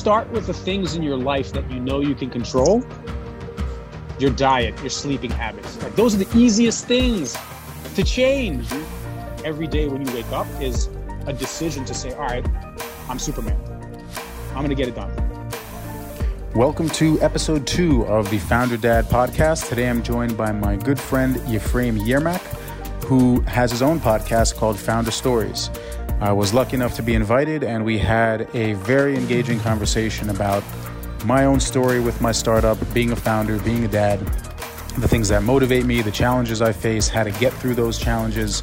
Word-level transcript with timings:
start 0.00 0.30
with 0.30 0.46
the 0.46 0.54
things 0.54 0.94
in 0.94 1.02
your 1.02 1.18
life 1.18 1.52
that 1.52 1.70
you 1.70 1.78
know 1.78 2.00
you 2.00 2.14
can 2.14 2.30
control 2.30 2.82
your 4.18 4.30
diet, 4.30 4.74
your 4.80 4.88
sleeping 4.88 5.30
habits. 5.30 5.76
Like 5.82 5.94
those 5.94 6.14
are 6.14 6.24
the 6.24 6.38
easiest 6.38 6.86
things 6.86 7.36
to 7.96 8.02
change. 8.02 8.66
Every 9.44 9.66
day 9.66 9.88
when 9.88 10.06
you 10.06 10.10
wake 10.14 10.32
up 10.32 10.46
is 10.58 10.88
a 11.26 11.34
decision 11.34 11.84
to 11.84 11.92
say, 11.92 12.14
all 12.14 12.22
right, 12.22 12.46
I'm 13.10 13.18
Superman. 13.18 13.60
I'm 14.52 14.64
going 14.64 14.70
to 14.70 14.74
get 14.74 14.88
it 14.88 14.94
done. 14.94 15.12
Welcome 16.54 16.88
to 16.90 17.20
episode 17.20 17.66
two 17.66 18.06
of 18.06 18.30
the 18.30 18.38
Founder 18.38 18.78
Dad 18.78 19.04
podcast. 19.04 19.68
Today 19.68 19.86
I'm 19.86 20.02
joined 20.02 20.34
by 20.34 20.50
my 20.50 20.76
good 20.76 20.98
friend 20.98 21.36
Ephraim 21.46 21.98
Yermak, 21.98 22.40
who 23.04 23.40
has 23.42 23.70
his 23.70 23.82
own 23.82 24.00
podcast 24.00 24.56
called 24.56 24.76
FounderStoriez. 24.76 25.68
I 26.20 26.32
was 26.32 26.52
lucky 26.52 26.76
enough 26.76 26.96
to 26.96 27.02
be 27.02 27.14
invited, 27.14 27.64
and 27.64 27.82
we 27.82 27.96
had 27.96 28.54
a 28.54 28.74
very 28.74 29.16
engaging 29.16 29.58
conversation 29.60 30.28
about 30.28 30.62
my 31.24 31.46
own 31.46 31.60
story 31.60 31.98
with 31.98 32.20
my 32.20 32.30
startup, 32.30 32.76
being 32.92 33.12
a 33.12 33.16
founder, 33.16 33.58
being 33.60 33.86
a 33.86 33.88
dad, 33.88 34.20
the 34.98 35.08
things 35.08 35.30
that 35.30 35.42
motivate 35.44 35.86
me, 35.86 36.02
the 36.02 36.10
challenges 36.10 36.60
I 36.60 36.72
face, 36.72 37.08
how 37.08 37.24
to 37.24 37.30
get 37.30 37.54
through 37.54 37.74
those 37.74 37.98
challenges, 37.98 38.62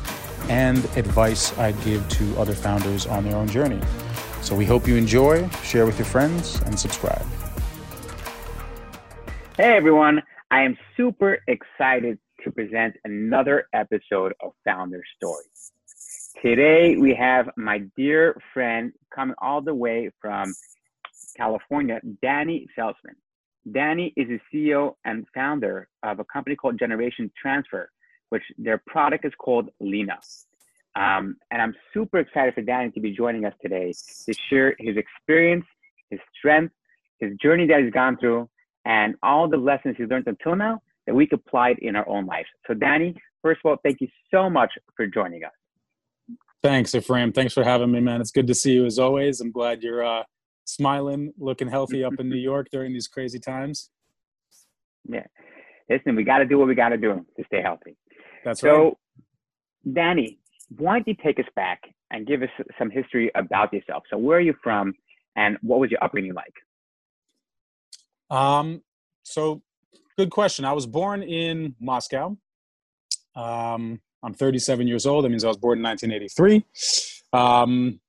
and 0.50 0.78
advice 0.96 1.58
I'd 1.58 1.82
give 1.84 2.08
to 2.10 2.38
other 2.38 2.54
founders 2.54 3.08
on 3.08 3.24
their 3.24 3.36
own 3.36 3.48
journey. 3.48 3.82
So 4.42 4.56
we 4.56 4.66
hope 4.66 4.88
you 4.88 4.96
enjoy, 4.96 5.50
share 5.64 5.88
with 5.88 5.98
your 5.98 6.06
friends, 6.06 6.62
and 6.68 6.80
subscribe. 6.80 7.26
Hey 9.58 9.76
everyone, 9.76 10.22
I 10.52 10.62
am 10.62 10.78
super 10.96 11.40
excited 11.48 12.20
to 12.44 12.52
present 12.52 12.98
another 13.04 13.68
episode 13.74 14.36
of 14.42 14.52
Founder 14.64 15.02
Stories. 15.16 15.57
Today 16.44 16.96
we 16.98 17.16
have 17.16 17.50
my 17.58 17.80
dear 17.98 18.40
friend 18.54 18.94
coming 19.14 19.36
all 19.42 19.60
the 19.60 19.74
way 19.74 20.12
from 20.22 20.54
California, 21.36 22.00
Danny 22.22 22.68
Salzman. 22.78 23.16
Danny 23.72 24.14
is 24.16 24.28
the 24.28 24.40
CEO 24.54 24.94
and 25.04 25.26
founder 25.34 25.88
of 26.04 26.20
a 26.20 26.26
company 26.26 26.56
called 26.56 26.78
Generation 26.78 27.32
Transfer, 27.42 27.90
which 28.30 28.44
their 28.60 28.78
product 28.86 29.26
is 29.26 29.34
called 29.40 29.70
Lena. 29.80 30.20
Um, 30.96 31.38
and 31.50 31.60
I'm 31.60 31.74
super 31.92 32.20
excited 32.20 32.54
for 32.54 32.62
Danny 32.62 32.92
to 32.92 33.00
be 33.00 33.16
joining 33.16 33.46
us 33.46 33.54
today 33.60 33.92
to 34.28 34.34
share 34.48 34.76
his 34.78 34.96
experience, 34.96 35.66
his 36.12 36.20
strength, 36.38 36.74
his 37.20 37.36
journey 37.42 37.66
that 37.66 37.82
he's 37.82 37.92
gone 37.92 38.16
through, 38.16 38.48
and 38.86 39.16
all 39.24 39.50
the 39.50 39.58
lessons 39.58 39.96
he's 39.98 40.08
learned 40.08 40.28
until 40.28 40.56
now 40.56 40.84
that 41.08 41.16
we 41.16 41.26
could 41.26 41.40
apply 41.48 41.74
in 41.82 41.96
our 41.96 42.08
own 42.08 42.28
lives. 42.28 42.48
So, 42.68 42.76
Danny, 42.76 43.16
first 43.42 43.62
of 43.66 43.72
all, 43.72 43.78
thank 43.82 44.02
you 44.02 44.08
so 44.30 44.52
much 44.52 44.72
for 44.96 45.08
joining 45.08 45.44
us. 45.44 45.52
Thanks, 46.64 46.96
Ephraim. 46.96 47.32
Thanks 47.32 47.54
for 47.54 47.64
having 47.64 47.92
me, 47.92 48.00
man. 48.00 48.20
It's 48.20 48.32
good 48.32 48.48
to 48.48 48.56
see 48.56 48.74
you 48.74 48.86
as 48.86 48.98
always. 48.98 49.42
I'm 49.42 49.52
glad 49.52 49.84
you're 49.84 50.06
uh, 50.06 50.24
smiling, 50.66 51.34
looking 51.38 51.68
healthy 51.68 52.04
up 52.04 52.14
in 52.20 52.30
New 52.30 52.36
York 52.52 52.68
during 52.72 52.94
these 52.94 53.08
crazy 53.08 53.40
times. 53.40 53.90
Yeah. 55.08 55.26
Listen, 55.90 56.16
we 56.16 56.24
got 56.24 56.40
to 56.40 56.46
do 56.46 56.58
what 56.58 56.68
we 56.68 56.76
got 56.76 56.90
to 56.90 56.98
do 56.98 57.26
to 57.38 57.44
stay 57.46 57.62
healthy. 57.62 57.96
That's 58.44 58.62
so, 58.62 58.70
right. 58.70 58.94
So, 58.94 59.94
Danny, 59.94 60.40
why 60.78 60.98
don't 60.98 61.08
you 61.08 61.16
take 61.24 61.40
us 61.40 61.46
back 61.56 61.82
and 62.12 62.28
give 62.28 62.42
us 62.42 62.50
some 62.78 62.90
history 62.90 63.32
about 63.36 63.72
yourself? 63.72 64.04
So, 64.10 64.18
where 64.18 64.38
are 64.38 64.42
you 64.42 64.56
from, 64.64 64.94
and 65.36 65.58
what 65.62 65.80
was 65.80 65.92
your 65.92 66.04
upbringing 66.04 66.34
like? 66.34 66.54
Um, 68.30 68.82
so 69.24 69.62
good 70.18 70.32
question. 70.32 70.66
I 70.66 70.74
was 70.74 70.86
born 70.86 71.24
in 71.24 71.76
Moscow. 71.80 72.38
Um, 73.36 74.02
I'm 74.28 74.34
37 74.34 74.88
years 74.88 75.06
old. 75.06 75.24
That 75.24 75.30
means 75.30 75.46
I 75.46 75.48
was 75.48 75.56
born 75.56 75.80
in 75.80 75.84
1983. 75.84 76.66
Um, 77.32 78.02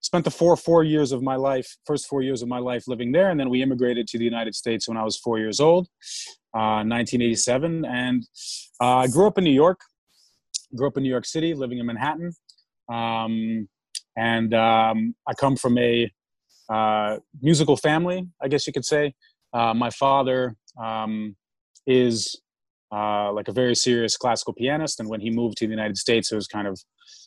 spent 0.00 0.24
the 0.24 0.30
four 0.30 0.56
four 0.56 0.82
years 0.84 1.12
of 1.12 1.22
my 1.22 1.36
life, 1.36 1.76
first 1.84 2.06
four 2.06 2.22
years 2.22 2.40
of 2.40 2.48
my 2.48 2.58
life 2.58 2.88
living 2.88 3.12
there, 3.12 3.28
and 3.28 3.38
then 3.38 3.50
we 3.50 3.62
immigrated 3.62 4.08
to 4.08 4.18
the 4.18 4.24
United 4.24 4.54
States 4.54 4.88
when 4.88 4.96
I 4.96 5.04
was 5.04 5.18
four 5.18 5.38
years 5.38 5.60
old, 5.60 5.86
uh, 6.54 6.80
1987, 6.80 7.84
and 7.84 8.24
uh, 8.80 8.96
I 8.96 9.06
grew 9.08 9.26
up 9.26 9.36
in 9.36 9.44
New 9.44 9.52
York. 9.52 9.80
Grew 10.74 10.86
up 10.86 10.96
in 10.96 11.02
New 11.02 11.10
York 11.10 11.26
City, 11.26 11.52
living 11.52 11.78
in 11.78 11.84
Manhattan, 11.84 12.32
um, 12.90 13.68
and 14.16 14.54
um, 14.54 15.14
I 15.28 15.34
come 15.34 15.56
from 15.56 15.76
a 15.76 16.10
uh, 16.70 17.18
musical 17.42 17.76
family, 17.76 18.26
I 18.40 18.48
guess 18.48 18.66
you 18.66 18.72
could 18.72 18.86
say. 18.86 19.14
Uh, 19.52 19.74
my 19.74 19.90
father 19.90 20.56
um, 20.82 21.36
is 21.86 22.40
uh, 22.92 23.32
like 23.32 23.48
a 23.48 23.52
very 23.52 23.74
serious 23.74 24.16
classical 24.16 24.52
pianist, 24.52 25.00
and 25.00 25.08
when 25.08 25.20
he 25.20 25.30
moved 25.30 25.56
to 25.58 25.66
the 25.66 25.72
United 25.72 25.96
States, 25.96 26.30
it 26.32 26.36
was 26.36 26.46
kind 26.46 26.66
of, 26.66 26.80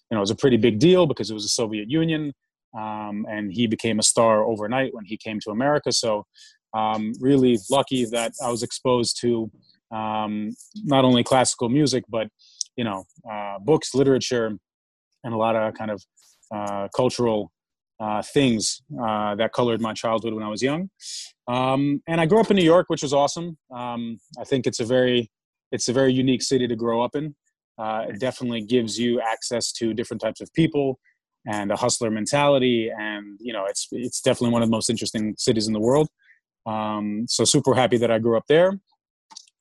you 0.09 0.16
know, 0.16 0.20
it 0.20 0.22
was 0.22 0.31
a 0.31 0.36
pretty 0.36 0.58
big 0.58 0.80
deal 0.80 1.06
because 1.06 1.30
it 1.30 1.34
was 1.34 1.44
the 1.44 1.50
Soviet 1.50 1.90
Union, 1.90 2.34
um, 2.78 3.25
and 3.30 3.52
he 3.52 3.68
became 3.68 4.00
a 4.00 4.03
star 4.03 4.44
overnight 4.44 4.94
when 4.94 5.06
he 5.06 5.18
came 5.18 5.40
to 5.42 5.52
America. 5.52 5.92
So, 5.92 6.25
um, 6.74 7.14
really 7.20 7.58
lucky 7.70 8.06
that 8.06 8.31
I 8.44 8.52
was 8.52 8.64
exposed 8.64 9.20
to 9.22 9.52
um, 9.92 10.52
not 10.75 11.03
only 11.03 11.24
classical 11.24 11.68
music, 11.68 12.03
but 12.09 12.28
you 12.76 12.84
know, 12.84 13.03
uh, 13.30 13.59
books, 13.59 13.94
literature, 13.94 14.58
and 15.24 15.34
a 15.34 15.38
lot 15.38 15.56
of 15.56 15.74
kind 15.74 15.91
of 15.91 16.02
uh, 16.53 16.88
cultural 16.96 17.52
uh, 18.00 18.22
things 18.22 18.81
uh, 19.02 19.36
that 19.36 19.52
colored 19.52 19.81
my 19.81 19.94
childhood 19.94 20.34
when 20.34 20.44
I 20.44 20.47
was 20.47 20.62
young. 20.62 20.90
Um, 21.47 22.02
and 22.08 22.22
I 22.22 22.26
grew 22.26 22.40
up 22.40 22.50
in 22.50 22.56
New 22.56 22.64
York, 22.64 22.86
which 22.88 23.02
was 23.02 23.14
awesome. 23.14 23.58
Um, 23.74 24.20
I 24.40 24.44
think 24.46 24.66
it's 24.66 24.80
a 24.80 24.86
very 24.86 25.30
it's 25.72 25.88
a 25.88 25.94
very 25.94 26.13
unique 26.13 26.41
city 26.41 26.68
to 26.68 26.75
grow 26.75 27.03
up 27.03 27.16
in. 27.16 27.35
Uh, 27.78 28.06
it 28.09 28.19
definitely 28.19 28.62
gives 28.62 29.00
you 29.00 29.22
access 29.22 29.72
to 29.72 29.94
different 29.94 30.22
types 30.22 30.41
of 30.41 30.52
people 30.53 31.00
and 31.47 31.72
a 31.72 31.75
hustler 31.75 32.12
mentality, 32.12 32.91
and 32.97 33.38
you 33.40 33.53
know 33.53 33.66
it's 33.66 33.88
it's 33.91 34.22
definitely 34.22 34.52
one 34.52 34.62
of 34.62 34.68
the 34.68 34.75
most 34.75 34.90
interesting 34.90 35.34
cities 35.38 35.68
in 35.68 35.74
the 35.74 35.79
world. 35.79 36.09
Um, 36.66 37.25
so 37.28 37.46
super 37.46 37.74
happy 37.74 37.97
that 37.97 38.12
I 38.12 38.19
grew 38.19 38.38
up 38.38 38.46
there. 38.47 38.79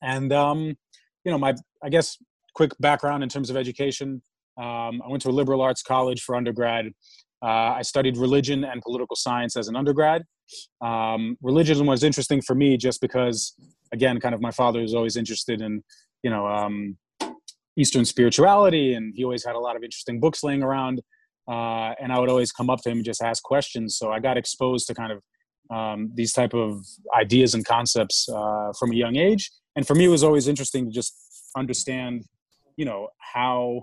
And 0.03 0.33
um, 0.33 0.77
you 1.25 1.31
know 1.31 1.39
my 1.39 1.55
I 1.83 1.89
guess 1.89 2.19
quick 2.55 2.73
background 2.81 3.23
in 3.23 3.29
terms 3.29 3.51
of 3.51 3.57
education. 3.57 4.23
Um, 4.59 5.01
I 5.05 5.09
went 5.09 5.23
to 5.23 5.29
a 5.29 5.31
liberal 5.31 5.61
arts 5.61 5.83
college 5.83 6.23
for 6.23 6.35
undergrad 6.35 6.93
I 7.47 7.82
studied 7.82 8.16
religion 8.16 8.65
and 8.65 8.82
political 8.82 9.16
science 9.16 9.56
as 9.56 9.69
an 9.69 9.76
undergrad. 9.76 10.25
Um, 10.81 11.37
religion 11.43 11.87
was 11.87 12.03
interesting 12.03 12.43
for 12.43 12.54
me 12.54 12.76
just 12.76 13.00
because, 13.00 13.54
again, 13.93 14.19
kind 14.21 14.34
of 14.34 14.41
my 14.41 14.50
father 14.50 14.81
was 14.81 14.94
always 14.94 15.16
interested 15.16 15.60
in, 15.60 15.82
you 16.22 16.31
know, 16.31 16.47
um, 16.47 16.97
Eastern 17.76 18.04
spirituality, 18.04 18.94
and 18.94 19.12
he 19.15 19.22
always 19.22 19.44
had 19.44 19.54
a 19.54 19.59
lot 19.59 19.76
of 19.76 19.84
interesting 19.84 20.19
books 20.19 20.43
laying 20.43 20.62
around. 20.62 21.00
Uh, 21.49 21.94
and 22.00 22.12
I 22.12 22.19
would 22.19 22.28
always 22.28 22.53
come 22.53 22.69
up 22.69 22.82
to 22.82 22.91
him 22.91 22.99
and 22.99 23.04
just 23.04 23.22
ask 23.22 23.43
questions. 23.43 23.97
So 23.97 24.10
I 24.10 24.19
got 24.19 24.37
exposed 24.37 24.87
to 24.88 24.94
kind 24.94 25.12
of 25.12 25.22
um, 25.70 26.10
these 26.15 26.32
type 26.32 26.55
of 26.55 26.84
ideas 27.16 27.55
and 27.55 27.65
concepts 27.65 28.28
uh, 28.28 28.72
from 28.78 28.93
a 28.93 28.94
young 28.94 29.16
age. 29.16 29.50
And 29.76 29.87
for 29.87 29.94
me, 29.94 30.06
it 30.06 30.09
was 30.09 30.25
always 30.25 30.49
interesting 30.49 30.87
to 30.87 30.91
just 30.91 31.15
understand, 31.56 32.25
you 32.76 32.84
know, 32.84 33.09
how 33.19 33.82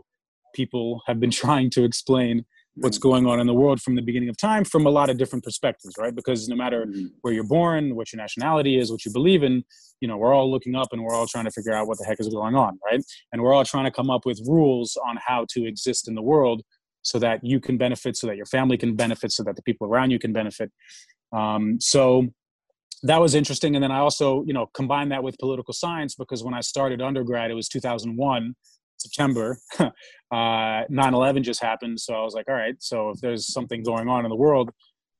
people 0.53 1.01
have 1.07 1.19
been 1.19 1.31
trying 1.43 1.69
to 1.71 1.83
explain 1.83 2.45
what's 2.77 2.97
going 2.97 3.25
on 3.25 3.39
in 3.39 3.47
the 3.47 3.53
world 3.53 3.81
from 3.81 3.95
the 3.95 4.01
beginning 4.01 4.29
of 4.29 4.37
time 4.37 4.63
from 4.63 4.85
a 4.85 4.89
lot 4.89 5.09
of 5.09 5.17
different 5.17 5.43
perspectives 5.43 5.95
right? 5.97 6.15
Because 6.15 6.47
no 6.47 6.55
matter 6.55 6.85
mm-hmm. 6.85 7.07
where 7.21 7.33
you're 7.33 7.43
born 7.43 7.95
what 7.95 8.11
your 8.11 8.21
nationality 8.21 8.77
is 8.77 8.91
what 8.91 9.05
you 9.05 9.11
believe 9.11 9.43
in 9.43 9.63
you 10.01 10.07
know 10.07 10.17
we're 10.17 10.33
all 10.33 10.49
looking 10.51 10.75
up 10.75 10.89
and 10.91 11.03
we're 11.03 11.13
all 11.13 11.27
trying 11.27 11.45
to 11.45 11.51
figure 11.51 11.73
out 11.73 11.87
what 11.87 11.97
the 11.97 12.05
heck 12.05 12.19
is 12.19 12.27
going 12.29 12.55
on 12.55 12.77
right? 12.85 13.03
And 13.31 13.41
we're 13.41 13.53
all 13.53 13.65
trying 13.65 13.85
to 13.85 13.91
come 13.91 14.09
up 14.09 14.25
with 14.25 14.41
rules 14.47 14.97
on 15.07 15.17
how 15.25 15.45
to 15.49 15.65
exist 15.65 16.07
in 16.07 16.15
the 16.15 16.21
world 16.21 16.61
so 17.01 17.19
that 17.19 17.39
you 17.43 17.59
can 17.59 17.77
benefit 17.77 18.17
so 18.17 18.27
that 18.27 18.35
your 18.35 18.47
family 18.47 18.77
can 18.77 18.95
benefit 18.95 19.31
so 19.31 19.43
that 19.43 19.55
the 19.55 19.61
people 19.61 19.87
around 19.87 20.09
you 20.09 20.19
can 20.19 20.33
benefit. 20.33 20.71
Um, 21.31 21.79
so 21.79 22.27
that 23.03 23.21
was 23.21 23.35
interesting. 23.35 23.75
And 23.75 23.83
then 23.83 23.91
i 23.91 23.99
also 23.99 24.43
you 24.45 24.53
know 24.53 24.67
combined 24.73 25.11
that 25.11 25.23
with 25.23 25.37
political 25.37 25.73
science 25.73 26.15
because 26.15 26.43
when 26.43 26.53
i 26.53 26.61
started 26.61 27.01
undergrad 27.01 27.51
it 27.51 27.53
was 27.53 27.67
2001 27.69 28.55
September, 28.97 29.57
uh, 29.79 29.89
9/11 30.31 31.43
just 31.43 31.61
happened. 31.61 31.99
So 31.99 32.13
I 32.13 32.23
was 32.23 32.33
like, 32.33 32.47
all 32.47 32.55
right. 32.55 32.75
So 32.79 33.09
if 33.09 33.19
there's 33.21 33.51
something 33.51 33.83
going 33.83 34.07
on 34.07 34.25
in 34.25 34.29
the 34.29 34.35
world, 34.35 34.71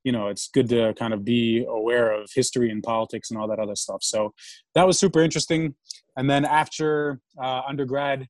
you 0.04 0.12
know, 0.12 0.28
it's 0.28 0.48
good 0.48 0.68
to 0.68 0.94
kind 0.94 1.12
of 1.12 1.24
be 1.24 1.64
aware 1.68 2.12
of 2.12 2.30
history 2.34 2.70
and 2.70 2.82
politics 2.82 3.30
and 3.30 3.38
all 3.38 3.48
that 3.48 3.58
other 3.58 3.74
stuff. 3.74 4.02
So 4.02 4.32
that 4.74 4.86
was 4.86 4.98
super 4.98 5.20
interesting. 5.20 5.74
And 6.16 6.30
then 6.30 6.44
after 6.44 7.20
uh, 7.42 7.62
undergrad, 7.68 8.26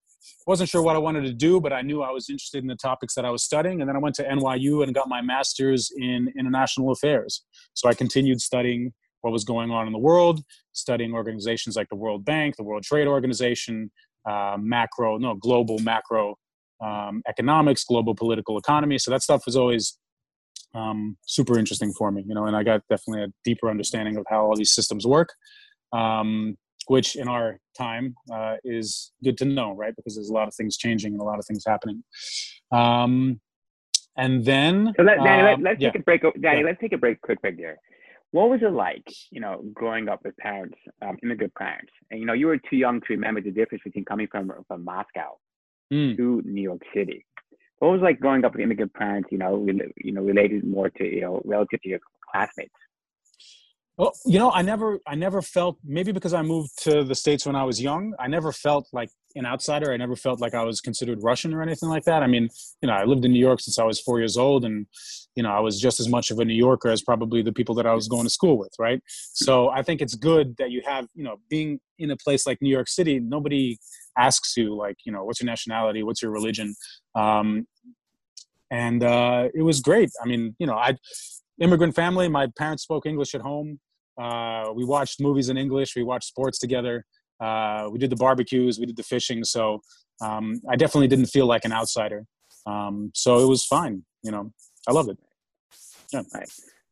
wasn't 0.46 0.68
sure 0.68 0.82
what 0.82 0.96
I 0.96 0.98
wanted 0.98 1.24
to 1.24 1.32
do, 1.32 1.60
but 1.60 1.72
I 1.72 1.82
knew 1.82 2.02
I 2.02 2.10
was 2.10 2.30
interested 2.30 2.62
in 2.62 2.68
the 2.68 2.76
topics 2.76 3.14
that 3.14 3.24
I 3.24 3.30
was 3.30 3.44
studying. 3.44 3.80
And 3.80 3.88
then 3.88 3.96
I 3.96 3.98
went 3.98 4.14
to 4.16 4.24
NYU 4.24 4.82
and 4.82 4.94
got 4.94 5.08
my 5.08 5.20
master's 5.20 5.92
in 5.96 6.32
international 6.38 6.92
affairs. 6.92 7.44
So 7.74 7.88
I 7.88 7.94
continued 7.94 8.40
studying 8.40 8.92
what 9.20 9.32
was 9.32 9.44
going 9.44 9.70
on 9.70 9.86
in 9.86 9.92
the 9.92 9.98
world, 9.98 10.42
studying 10.72 11.12
organizations 11.12 11.76
like 11.76 11.88
the 11.88 11.96
World 11.96 12.24
Bank, 12.24 12.56
the 12.56 12.62
World 12.62 12.84
Trade 12.84 13.08
Organization, 13.08 13.90
uh, 14.26 14.56
macro, 14.58 15.18
no, 15.18 15.34
global 15.34 15.78
macro 15.78 16.36
um, 16.84 17.22
economics, 17.28 17.84
global 17.84 18.14
political 18.14 18.58
economy. 18.58 18.98
So 18.98 19.10
that 19.10 19.22
stuff 19.22 19.44
was 19.46 19.56
always 19.56 19.98
um, 20.74 21.16
super 21.26 21.58
interesting 21.58 21.92
for 21.92 22.10
me, 22.10 22.24
you 22.26 22.34
know, 22.34 22.46
and 22.46 22.56
I 22.56 22.62
got 22.62 22.82
definitely 22.90 23.24
a 23.24 23.28
deeper 23.44 23.70
understanding 23.70 24.16
of 24.16 24.26
how 24.28 24.44
all 24.44 24.56
these 24.56 24.72
systems 24.72 25.06
work, 25.06 25.30
um, 25.92 26.56
which 26.86 27.16
in 27.16 27.28
our 27.28 27.58
time 27.76 28.14
uh, 28.32 28.56
is 28.64 29.12
good 29.24 29.38
to 29.38 29.44
know, 29.44 29.74
right? 29.74 29.94
Because 29.96 30.16
there's 30.16 30.28
a 30.28 30.34
lot 30.34 30.48
of 30.48 30.54
things 30.54 30.76
changing 30.76 31.12
and 31.12 31.20
a 31.20 31.24
lot 31.24 31.38
of 31.38 31.46
things 31.46 31.64
happening. 31.66 32.04
Um, 32.72 33.40
and 34.18 34.44
then, 34.44 34.92
so 34.96 35.02
let, 35.02 35.18
Danny, 35.22 35.42
let, 35.42 35.52
us 35.52 35.58
um, 35.58 35.76
yeah. 35.78 35.90
take 35.90 36.00
a 36.00 36.04
break. 36.04 36.22
Danny, 36.40 36.60
yeah. 36.60 36.64
let's 36.64 36.80
take 36.80 36.92
a 36.92 36.98
break, 36.98 37.20
quick 37.20 37.40
break 37.42 37.58
there. 37.58 37.78
What 38.32 38.50
was 38.50 38.60
it 38.62 38.72
like, 38.72 39.04
you 39.30 39.40
know, 39.40 39.62
growing 39.72 40.08
up 40.08 40.20
with 40.24 40.36
parents, 40.36 40.76
um, 41.02 41.16
immigrant 41.22 41.54
parents? 41.54 41.92
And 42.10 42.20
you 42.20 42.26
know, 42.26 42.32
you 42.32 42.46
were 42.46 42.58
too 42.58 42.76
young 42.76 43.00
to 43.00 43.06
remember 43.10 43.40
the 43.40 43.50
difference 43.50 43.82
between 43.84 44.04
coming 44.04 44.28
from 44.30 44.52
from 44.68 44.84
Moscow 44.84 45.38
mm. 45.92 46.16
to 46.16 46.42
New 46.44 46.62
York 46.62 46.82
City. 46.94 47.24
What 47.78 47.92
was 47.92 48.00
like 48.00 48.20
growing 48.20 48.44
up 48.44 48.52
with 48.52 48.62
immigrant 48.62 48.94
parents? 48.94 49.28
You 49.30 49.38
know, 49.38 49.66
you 49.96 50.12
know, 50.12 50.22
related 50.22 50.64
more 50.64 50.90
to 50.90 51.04
you 51.04 51.20
know, 51.22 51.42
relative 51.44 51.80
to 51.82 51.88
your 51.88 52.00
classmates. 52.30 52.74
Well, 53.98 54.12
you 54.26 54.38
know, 54.38 54.50
I 54.50 54.60
never, 54.60 54.98
I 55.06 55.14
never 55.14 55.40
felt 55.40 55.78
maybe 55.82 56.12
because 56.12 56.34
I 56.34 56.42
moved 56.42 56.82
to 56.82 57.02
the 57.02 57.14
states 57.14 57.46
when 57.46 57.56
I 57.56 57.64
was 57.64 57.80
young. 57.80 58.12
I 58.18 58.28
never 58.28 58.52
felt 58.52 58.88
like 58.92 59.08
an 59.36 59.46
outsider. 59.46 59.92
I 59.92 59.96
never 59.96 60.16
felt 60.16 60.40
like 60.40 60.54
I 60.54 60.64
was 60.64 60.80
considered 60.80 61.22
Russian 61.22 61.54
or 61.54 61.62
anything 61.62 61.88
like 61.88 62.04
that. 62.04 62.22
I 62.22 62.26
mean, 62.26 62.48
you 62.82 62.88
know, 62.88 62.94
I 62.94 63.04
lived 63.04 63.24
in 63.24 63.32
New 63.32 63.40
York 63.40 63.60
since 63.60 63.78
I 63.78 63.84
was 63.84 64.00
four 64.00 64.18
years 64.18 64.36
old, 64.36 64.64
and 64.64 64.86
you 65.34 65.42
know, 65.42 65.50
I 65.50 65.60
was 65.60 65.80
just 65.80 66.00
as 66.00 66.08
much 66.08 66.30
of 66.30 66.38
a 66.38 66.44
New 66.44 66.54
Yorker 66.54 66.88
as 66.88 67.02
probably 67.02 67.42
the 67.42 67.52
people 67.52 67.74
that 67.76 67.86
I 67.86 67.94
was 67.94 68.08
going 68.08 68.24
to 68.24 68.30
school 68.30 68.58
with, 68.58 68.72
right? 68.78 69.00
So 69.06 69.68
I 69.68 69.82
think 69.82 70.00
it's 70.00 70.14
good 70.14 70.56
that 70.56 70.70
you 70.70 70.82
have, 70.86 71.06
you 71.14 71.22
know, 71.22 71.36
being 71.48 71.78
in 71.98 72.10
a 72.10 72.16
place 72.16 72.46
like 72.46 72.60
New 72.60 72.70
York 72.70 72.88
City. 72.88 73.20
Nobody 73.20 73.78
asks 74.18 74.56
you 74.56 74.74
like, 74.74 74.96
you 75.04 75.12
know, 75.12 75.24
what's 75.24 75.40
your 75.40 75.46
nationality, 75.46 76.02
what's 76.02 76.22
your 76.22 76.30
religion, 76.30 76.74
um, 77.14 77.66
and 78.70 79.04
uh, 79.04 79.48
it 79.54 79.62
was 79.62 79.80
great. 79.80 80.10
I 80.22 80.26
mean, 80.26 80.56
you 80.58 80.66
know, 80.66 80.74
I 80.74 80.96
immigrant 81.60 81.94
family. 81.94 82.28
My 82.28 82.48
parents 82.58 82.82
spoke 82.82 83.06
English 83.06 83.34
at 83.34 83.40
home. 83.40 83.80
Uh, 84.20 84.72
we 84.74 84.84
watched 84.84 85.20
movies 85.20 85.48
in 85.48 85.56
English. 85.56 85.94
We 85.94 86.02
watched 86.02 86.28
sports 86.28 86.58
together. 86.58 87.04
Uh, 87.40 87.88
we 87.90 87.98
did 87.98 88.10
the 88.10 88.16
barbecues. 88.16 88.78
We 88.78 88.86
did 88.86 88.96
the 88.96 89.02
fishing. 89.02 89.44
So 89.44 89.80
um, 90.20 90.60
I 90.68 90.76
definitely 90.76 91.08
didn't 91.08 91.26
feel 91.26 91.46
like 91.46 91.64
an 91.64 91.72
outsider. 91.72 92.26
Um, 92.66 93.10
so 93.14 93.38
it 93.38 93.48
was 93.48 93.64
fine. 93.64 94.04
You 94.22 94.30
know, 94.30 94.52
I 94.88 94.92
loved 94.92 95.10
it. 95.10 95.18
Yeah. 96.12 96.22
Right. 96.34 96.48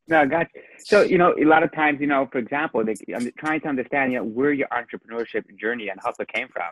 No, 0.06 0.20
I 0.20 0.26
got. 0.26 0.46
So, 0.85 1.02
you 1.02 1.17
know, 1.17 1.35
a 1.41 1.44
lot 1.44 1.62
of 1.62 1.73
times, 1.73 2.00
you 2.00 2.06
know, 2.06 2.29
for 2.31 2.38
example, 2.38 2.85
they, 2.85 2.94
I'm 3.14 3.31
trying 3.38 3.61
to 3.62 3.69
understand, 3.69 4.12
you 4.12 4.19
know, 4.19 4.25
where 4.25 4.52
your 4.52 4.69
entrepreneurship 4.69 5.44
journey 5.58 5.88
and 5.88 5.99
hustle 6.00 6.26
came 6.26 6.49
from. 6.49 6.70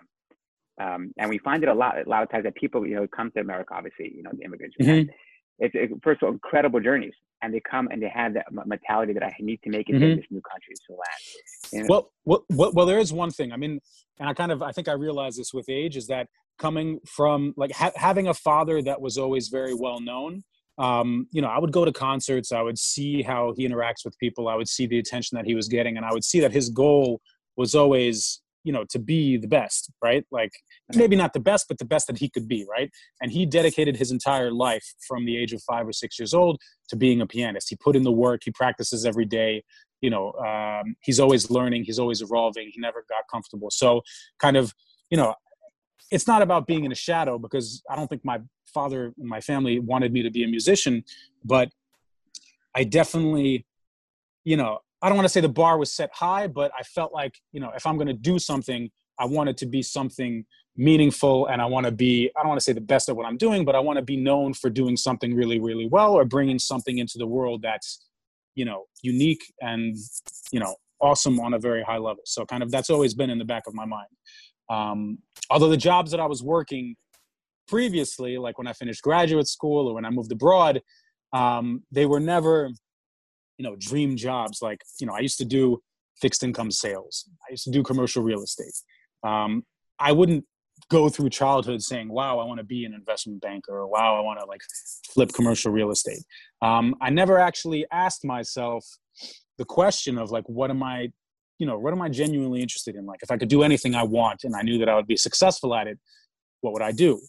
Um, 0.81 1.13
and 1.19 1.31
we 1.31 1.39
find 1.39 1.63
it 1.63 1.69
a 1.69 1.75
lot, 1.75 2.05
a 2.05 2.09
lot 2.09 2.23
of 2.23 2.31
times 2.31 2.45
that 2.45 2.55
people, 2.55 2.87
you 2.87 2.97
know, 2.97 3.07
come 3.07 3.31
to 3.33 3.41
America, 3.41 3.75
obviously, 3.75 4.13
you 4.15 4.23
know, 4.23 4.31
the 4.35 4.45
immigrants, 4.45 4.77
mm-hmm 4.81 5.11
it's, 5.63 5.75
it's 5.77 5.93
first 6.03 6.23
of 6.23 6.27
all 6.27 6.33
incredible 6.33 6.81
journeys 6.81 7.15
and 7.41 7.55
they 7.55 7.61
come 7.61 7.89
and 7.93 8.03
they 8.03 8.09
have 8.09 8.35
that 8.35 8.47
mentality 8.67 9.13
that 9.13 9.23
I 9.23 9.33
need 9.41 9.61
to 9.63 9.71
make 9.71 9.89
it 9.89 9.95
mm-hmm. 9.95 10.03
in 10.03 10.17
this 10.17 10.27
new 10.31 10.43
country 10.43 10.75
to 10.87 10.93
land. 11.73 11.89
Well, 11.89 12.13
well, 12.25 12.45
well, 12.51 12.73
well, 12.73 12.87
there 12.87 12.99
is 12.99 13.13
one 13.13 13.31
thing. 13.31 13.53
I 13.53 13.57
mean, 13.57 13.81
and 14.19 14.29
I 14.29 14.35
kind 14.35 14.53
of, 14.53 14.63
I 14.63 14.73
think 14.73 14.89
I 14.89 14.93
realized 14.93 15.39
this 15.39 15.55
with 15.55 15.69
age 15.69 15.97
is 15.97 16.09
that 16.09 16.29
coming 16.59 16.99
from 17.07 17.55
like 17.57 17.73
ha- 17.73 17.93
having 17.95 18.29
a 18.29 18.35
father 18.35 18.83
that 18.83 19.01
was 19.01 19.19
always 19.19 19.49
very 19.49 19.75
well 19.75 20.01
known. 20.01 20.43
Um, 20.79 21.29
you 21.31 21.43
know, 21.43 21.49
I 21.49 21.59
would 21.59 21.73
go 21.73 21.85
to 21.85 21.93
concerts. 21.93 22.51
I 22.51 22.63
would 22.63 22.79
see 22.79 23.23
how 23.23 23.55
he 23.57 23.69
interacts 23.69 24.05
with 24.05 24.19
people. 24.19 24.49
I 24.49 24.57
would 24.57 24.69
see 24.69 24.87
the 24.87 24.99
attention 24.99 25.37
that 25.37 25.47
he 25.47 25.55
was 25.55 25.69
getting, 25.69 25.97
and 25.97 26.05
I 26.05 26.13
would 26.13 26.25
see 26.25 26.41
that 26.41 26.53
his 26.53 26.71
goal 26.71 27.21
was 27.57 27.75
always 27.75 28.42
you 28.65 28.73
know 28.73 28.85
to 28.91 28.99
be 28.99 29.37
the 29.37 29.49
best 29.49 29.91
right? 30.03 30.25
Like 30.31 30.53
maybe 30.95 31.17
not 31.17 31.33
the 31.33 31.41
best 31.41 31.67
but 31.69 31.79
the 31.79 31.85
best 31.85 32.07
that 32.07 32.19
he 32.19 32.29
could 32.29 32.49
be 32.49 32.67
right? 32.71 32.91
And 33.21 33.31
he 33.31 33.47
dedicated 33.47 33.97
his 33.97 34.11
entire 34.11 34.51
life 34.51 34.85
from 35.07 35.25
the 35.25 35.37
age 35.37 35.53
of 35.53 35.63
five 35.63 35.87
or 35.87 35.93
six 35.93 36.19
years 36.19 36.35
old 36.35 36.61
to 36.89 36.97
being 36.97 37.21
a 37.21 37.27
pianist. 37.27 37.69
He 37.71 37.77
put 37.77 37.97
in 37.97 38.03
the 38.03 38.13
work 38.13 38.43
he 38.45 38.51
practices 38.51 39.05
every 39.05 39.25
day 39.25 39.63
you 40.01 40.11
know 40.11 40.33
um, 40.35 40.97
he's 41.03 41.21
always 41.21 41.51
learning 41.51 41.85
he's 41.85 41.99
always 41.99 42.21
evolving 42.21 42.71
he 42.73 42.81
never 42.81 43.05
got 43.09 43.23
comfortable. 43.31 43.71
So 43.71 44.03
kind 44.39 44.57
of 44.57 44.75
you 45.11 45.17
know 45.17 45.35
it's 46.13 46.27
not 46.27 46.43
about 46.43 46.67
being 46.67 46.85
in 46.85 46.93
a 46.93 47.01
shadow 47.09 47.39
because 47.39 47.83
i 47.91 47.97
don't 47.97 48.09
think 48.09 48.25
my 48.25 48.39
father 48.73 49.13
and 49.19 49.29
my 49.29 49.41
family 49.41 49.79
wanted 49.79 50.13
me 50.13 50.23
to 50.23 50.31
be 50.31 50.45
a 50.45 50.49
musician 50.49 51.03
but 51.45 51.71
i 52.75 52.85
definitely 52.85 53.67
you 54.45 54.57
know 54.57 54.79
I 55.03 55.09
don't 55.09 55.17
want 55.17 55.27
to 55.27 55.29
say 55.31 55.41
the 55.41 55.49
bar 55.49 55.79
was 55.79 55.93
set 55.93 56.11
high, 56.15 56.47
but 56.47 56.71
I 56.79 56.83
felt 56.85 57.13
like, 57.13 57.35
you 57.53 57.61
know, 57.61 57.73
if 57.77 57.87
I'm 57.87 57.97
going 57.97 58.07
to 58.07 58.13
do 58.13 58.39
something, 58.39 58.89
I 59.19 59.27
want 59.27 59.49
it 59.49 59.57
to 59.59 59.67
be 59.67 59.83
something 59.83 60.45
meaningful 60.77 61.47
and 61.47 61.61
I 61.61 61.67
want 61.67 61.87
to 61.87 61.93
be, 61.93 62.31
I 62.37 62.41
don't 62.41 62.49
want 62.49 62.61
to 62.61 62.65
say 62.65 62.73
the 62.73 62.81
best 62.81 63.09
at 63.09 63.17
what 63.17 63.27
I'm 63.27 63.37
doing, 63.37 63.65
but 63.65 63.75
I 63.75 63.81
want 63.81 63.99
to 63.99 64.03
be 64.03 64.17
known 64.17 64.55
for 64.55 64.71
doing 64.71 64.97
something 64.97 65.35
really, 65.35 65.61
really 65.61 65.87
well 65.87 66.13
or 66.13 66.25
bringing 66.25 66.59
something 66.59 66.99
into 66.99 67.19
the 67.19 67.27
world 67.27 67.63
that's, 67.63 68.07
you 68.55 68.65
know, 68.65 68.85
unique 69.03 69.43
and, 69.61 69.97
you 70.53 70.61
know, 70.61 70.77
awesome 71.01 71.41
on 71.41 71.53
a 71.55 71.59
very 71.59 71.83
high 71.83 71.99
level. 71.99 72.23
So 72.25 72.47
kind 72.47 72.63
of 72.63 72.71
that's 72.71 72.89
always 72.89 73.13
been 73.13 73.29
in 73.29 73.39
the 73.39 73.45
back 73.45 73.65
of 73.67 73.75
my 73.75 73.85
mind. 73.85 74.09
Um, 74.71 75.19
although 75.51 75.69
the 75.69 75.77
jobs 75.77 76.13
that 76.13 76.21
I 76.21 76.27
was 76.27 76.43
working 76.43 76.95
previously, 77.69 78.39
like 78.39 78.57
when 78.57 78.67
I 78.67 78.73
finished 78.73 79.03
graduate 79.03 79.49
school 79.49 79.89
or 79.89 79.95
when 79.95 80.05
I 80.05 80.11
moved 80.11 80.31
abroad, 80.33 80.81
um, 81.33 81.83
they 81.91 82.07
were 82.07 82.21
never 82.21 82.71
you 83.59 83.65
know 83.65 83.77
dream 83.79 84.17
jobs 84.17 84.61
like 84.63 84.83
you 85.01 85.07
know 85.07 85.15
i 85.15 85.21
used 85.21 85.39
to 85.39 85.45
do 85.45 85.81
fixed 86.21 86.45
income 86.45 86.71
sales. 86.71 87.29
I 87.47 87.51
used 87.51 87.65
to 87.65 87.71
do 87.71 87.83
commercial 87.83 88.23
real 88.23 88.43
estate. 88.43 88.75
Um, 89.25 89.65
i 89.99 90.11
wouldn't 90.11 90.45
go 90.89 91.09
through 91.09 91.31
childhood 91.31 91.81
saying 91.81 92.09
wow 92.09 92.39
i 92.39 92.45
want 92.45 92.59
to 92.59 92.65
be 92.65 92.85
an 92.85 92.93
investment 92.93 93.41
banker 93.41 93.73
or 93.73 93.87
wow 93.87 94.17
i 94.17 94.21
want 94.21 94.41
to 94.41 94.47
like 94.47 94.61
flip 95.13 95.33
commercial 95.33 95.71
real 95.71 95.91
estate. 95.91 96.23
Um, 96.61 96.95
i 97.01 97.09
never 97.11 97.39
actually 97.39 97.87
asked 97.93 98.25
myself 98.25 98.85
the 99.59 99.65
question 99.65 100.19
of 100.19 100.31
like 100.31 100.45
what 100.49 100.71
am 100.71 100.83
i 100.83 101.09
you 101.59 101.67
know 101.67 101.79
what 101.79 101.93
am 101.93 102.03
i 102.03 102.09
genuinely 102.09 102.61
interested 102.63 102.97
in? 102.97 103.07
Like 103.07 103.21
if 103.23 103.31
i 103.31 103.37
could 103.37 103.49
do 103.49 103.63
anything 103.63 103.95
i 103.95 104.03
want 104.03 104.45
and 104.45 104.57
i 104.57 104.63
knew 104.63 104.79
that 104.79 104.89
i 104.89 104.95
would 104.97 105.07
be 105.07 105.17
successful 105.17 105.75
at 105.75 105.87
it 105.87 105.99
what 106.63 106.73
would 106.73 106.83
i 106.83 106.93
do? 106.93 107.21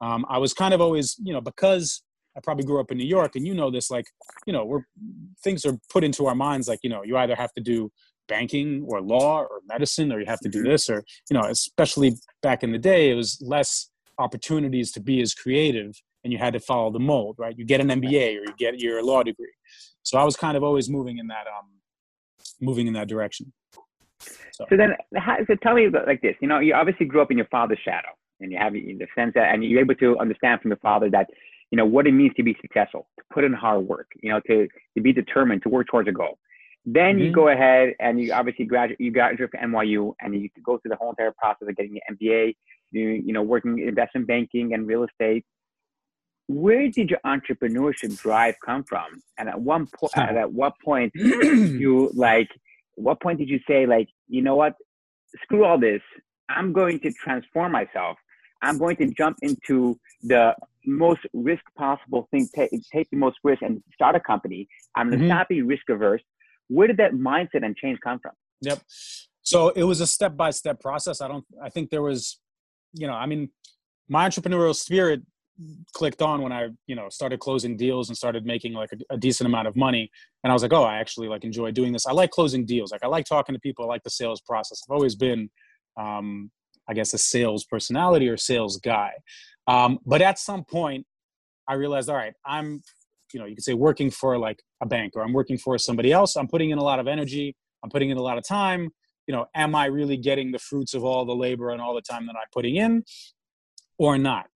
Um, 0.00 0.24
i 0.28 0.38
was 0.38 0.52
kind 0.52 0.74
of 0.74 0.80
always 0.80 1.16
you 1.22 1.32
know 1.32 1.40
because 1.40 2.02
I 2.36 2.40
probably 2.40 2.64
grew 2.64 2.80
up 2.80 2.92
in 2.92 2.98
New 2.98 3.06
York, 3.06 3.36
and 3.36 3.46
you 3.46 3.54
know 3.54 3.70
this. 3.70 3.90
Like, 3.90 4.06
you 4.46 4.52
know, 4.52 4.64
we're 4.64 4.82
things 5.42 5.64
are 5.64 5.78
put 5.90 6.04
into 6.04 6.26
our 6.26 6.34
minds. 6.34 6.68
Like, 6.68 6.80
you 6.82 6.90
know, 6.90 7.02
you 7.02 7.16
either 7.16 7.34
have 7.34 7.52
to 7.54 7.62
do 7.62 7.90
banking 8.28 8.84
or 8.88 9.00
law 9.00 9.40
or 9.40 9.60
medicine, 9.66 10.12
or 10.12 10.20
you 10.20 10.26
have 10.26 10.40
to 10.40 10.48
do 10.48 10.60
mm-hmm. 10.60 10.70
this, 10.70 10.90
or 10.90 11.04
you 11.30 11.34
know, 11.34 11.46
especially 11.48 12.16
back 12.42 12.62
in 12.62 12.72
the 12.72 12.78
day, 12.78 13.10
it 13.10 13.14
was 13.14 13.40
less 13.40 13.90
opportunities 14.18 14.92
to 14.92 15.00
be 15.00 15.20
as 15.20 15.34
creative, 15.34 15.94
and 16.24 16.32
you 16.32 16.38
had 16.38 16.52
to 16.52 16.60
follow 16.60 16.90
the 16.90 16.98
mold, 16.98 17.36
right? 17.38 17.56
You 17.56 17.64
get 17.64 17.80
an 17.80 17.88
MBA 17.88 18.38
or 18.38 18.42
you 18.42 18.54
get 18.58 18.78
your 18.78 19.02
law 19.02 19.22
degree. 19.22 19.52
So 20.02 20.18
I 20.18 20.24
was 20.24 20.36
kind 20.36 20.56
of 20.56 20.62
always 20.62 20.88
moving 20.90 21.18
in 21.18 21.26
that 21.28 21.46
um, 21.46 21.68
moving 22.60 22.86
in 22.86 22.92
that 22.94 23.08
direction. 23.08 23.52
So, 24.52 24.64
so 24.70 24.76
then, 24.76 24.94
how, 25.16 25.36
so 25.46 25.54
tell 25.62 25.74
me 25.74 25.86
about 25.86 26.06
like 26.06 26.22
this. 26.22 26.34
You 26.40 26.48
know, 26.48 26.60
you 26.60 26.74
obviously 26.74 27.06
grew 27.06 27.20
up 27.22 27.30
in 27.30 27.36
your 27.36 27.48
father's 27.48 27.78
shadow, 27.84 28.08
and 28.40 28.52
you 28.52 28.58
have 28.58 28.72
the 28.72 29.06
sense 29.14 29.32
that, 29.34 29.52
and 29.52 29.64
you're 29.64 29.80
able 29.80 29.94
to 29.96 30.18
understand 30.18 30.60
from 30.60 30.70
your 30.70 30.78
father 30.78 31.10
that 31.10 31.28
you 31.70 31.76
know, 31.76 31.84
what 31.84 32.06
it 32.06 32.12
means 32.12 32.32
to 32.36 32.42
be 32.42 32.56
successful, 32.60 33.08
to 33.18 33.24
put 33.32 33.44
in 33.44 33.52
hard 33.52 33.86
work, 33.86 34.08
you 34.22 34.30
know, 34.30 34.40
to, 34.46 34.68
to 34.96 35.02
be 35.02 35.12
determined, 35.12 35.62
to 35.62 35.68
work 35.68 35.86
towards 35.88 36.08
a 36.08 36.12
goal. 36.12 36.38
Then 36.84 37.16
mm-hmm. 37.16 37.24
you 37.24 37.32
go 37.32 37.48
ahead 37.48 37.94
and 37.98 38.20
you 38.20 38.32
obviously 38.32 38.64
graduate, 38.64 39.00
you 39.00 39.10
graduate 39.10 39.50
from 39.50 39.72
NYU 39.72 40.14
and 40.20 40.34
you 40.34 40.48
go 40.64 40.78
through 40.78 40.90
the 40.90 40.96
whole 40.96 41.10
entire 41.10 41.34
process 41.36 41.68
of 41.68 41.76
getting 41.76 41.94
your 41.94 42.16
MBA, 42.16 42.54
you, 42.92 43.08
you 43.08 43.32
know, 43.32 43.42
working 43.42 43.78
in 43.78 43.88
investment 43.88 44.28
banking 44.28 44.72
and 44.72 44.86
real 44.86 45.04
estate. 45.04 45.44
Where 46.48 46.88
did 46.88 47.10
your 47.10 47.18
entrepreneurship 47.26 48.16
drive 48.18 48.54
come 48.64 48.84
from? 48.84 49.20
And 49.36 49.48
at 49.48 49.60
one 49.60 49.88
point, 49.88 50.16
at 50.16 50.52
what 50.52 50.74
point 50.84 51.12
you 51.16 52.12
like, 52.14 52.48
what 52.94 53.20
point 53.20 53.40
did 53.40 53.48
you 53.48 53.58
say 53.68 53.84
like, 53.86 54.08
you 54.28 54.42
know 54.42 54.54
what, 54.54 54.74
screw 55.42 55.64
all 55.64 55.78
this, 55.78 56.02
I'm 56.48 56.72
going 56.72 57.00
to 57.00 57.12
transform 57.12 57.72
myself. 57.72 58.16
I'm 58.62 58.78
going 58.78 58.96
to 58.96 59.06
jump 59.08 59.38
into 59.42 59.98
the 60.22 60.54
most 60.86 61.20
risk 61.32 61.62
possible 61.76 62.28
thing, 62.30 62.48
take, 62.54 62.70
take 62.92 63.10
the 63.10 63.16
most 63.16 63.36
risk 63.44 63.62
and 63.62 63.82
start 63.92 64.14
a 64.16 64.20
company. 64.20 64.68
I'm 64.96 65.10
mm-hmm. 65.10 65.28
not 65.28 65.48
be 65.48 65.62
risk 65.62 65.88
averse. 65.88 66.22
Where 66.68 66.86
did 66.86 66.96
that 66.98 67.12
mindset 67.12 67.64
and 67.64 67.76
change 67.76 67.98
come 68.02 68.18
from? 68.20 68.32
Yep. 68.62 68.80
So 69.42 69.68
it 69.70 69.84
was 69.84 70.00
a 70.00 70.06
step 70.06 70.36
by 70.36 70.50
step 70.50 70.80
process. 70.80 71.20
I 71.20 71.28
don't, 71.28 71.44
I 71.62 71.68
think 71.68 71.90
there 71.90 72.02
was, 72.02 72.40
you 72.92 73.06
know, 73.06 73.12
I 73.12 73.26
mean, 73.26 73.50
my 74.08 74.28
entrepreneurial 74.28 74.74
spirit 74.74 75.22
clicked 75.94 76.20
on 76.20 76.42
when 76.42 76.52
I, 76.52 76.68
you 76.86 76.96
know, 76.96 77.08
started 77.08 77.40
closing 77.40 77.76
deals 77.76 78.08
and 78.08 78.16
started 78.16 78.44
making 78.44 78.74
like 78.74 78.90
a, 78.92 79.14
a, 79.14 79.16
decent 79.16 79.46
amount 79.46 79.68
of 79.68 79.76
money. 79.76 80.10
And 80.44 80.50
I 80.50 80.54
was 80.54 80.62
like, 80.62 80.72
oh, 80.72 80.82
I 80.82 80.98
actually 80.98 81.28
like 81.28 81.44
enjoy 81.44 81.70
doing 81.70 81.92
this. 81.92 82.06
I 82.06 82.12
like 82.12 82.30
closing 82.30 82.66
deals. 82.66 82.92
Like 82.92 83.04
I 83.04 83.06
like 83.06 83.24
talking 83.24 83.54
to 83.54 83.60
people. 83.60 83.84
I 83.84 83.88
like 83.88 84.02
the 84.02 84.10
sales 84.10 84.40
process. 84.40 84.82
I've 84.86 84.94
always 84.94 85.14
been, 85.14 85.48
um, 85.98 86.50
I 86.88 86.94
guess, 86.94 87.14
a 87.14 87.18
sales 87.18 87.64
personality 87.64 88.28
or 88.28 88.36
sales 88.36 88.76
guy. 88.78 89.12
Um, 89.66 89.98
but 90.06 90.22
at 90.22 90.38
some 90.38 90.64
point, 90.64 91.06
I 91.68 91.74
realized, 91.74 92.08
all 92.08 92.16
right, 92.16 92.34
I'm, 92.44 92.82
you 93.32 93.40
know, 93.40 93.46
you 93.46 93.54
could 93.56 93.64
say 93.64 93.74
working 93.74 94.10
for 94.10 94.38
like 94.38 94.62
a 94.80 94.86
bank 94.86 95.14
or 95.16 95.22
I'm 95.22 95.32
working 95.32 95.58
for 95.58 95.76
somebody 95.78 96.12
else. 96.12 96.36
I'm 96.36 96.48
putting 96.48 96.70
in 96.70 96.78
a 96.78 96.84
lot 96.84 97.00
of 97.00 97.08
energy. 97.08 97.56
I'm 97.82 97.90
putting 97.90 98.10
in 98.10 98.16
a 98.16 98.22
lot 98.22 98.38
of 98.38 98.46
time. 98.46 98.90
You 99.26 99.34
know, 99.34 99.46
am 99.54 99.74
I 99.74 99.86
really 99.86 100.16
getting 100.16 100.52
the 100.52 100.58
fruits 100.58 100.94
of 100.94 101.04
all 101.04 101.24
the 101.24 101.34
labor 101.34 101.70
and 101.70 101.80
all 101.80 101.94
the 101.94 102.02
time 102.02 102.26
that 102.26 102.36
I'm 102.36 102.46
putting 102.52 102.76
in, 102.76 103.02
or 103.98 104.16
not? 104.18 104.46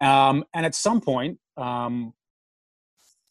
Um, 0.00 0.44
and 0.54 0.66
at 0.66 0.74
some 0.74 1.00
point, 1.00 1.38
um, 1.56 2.12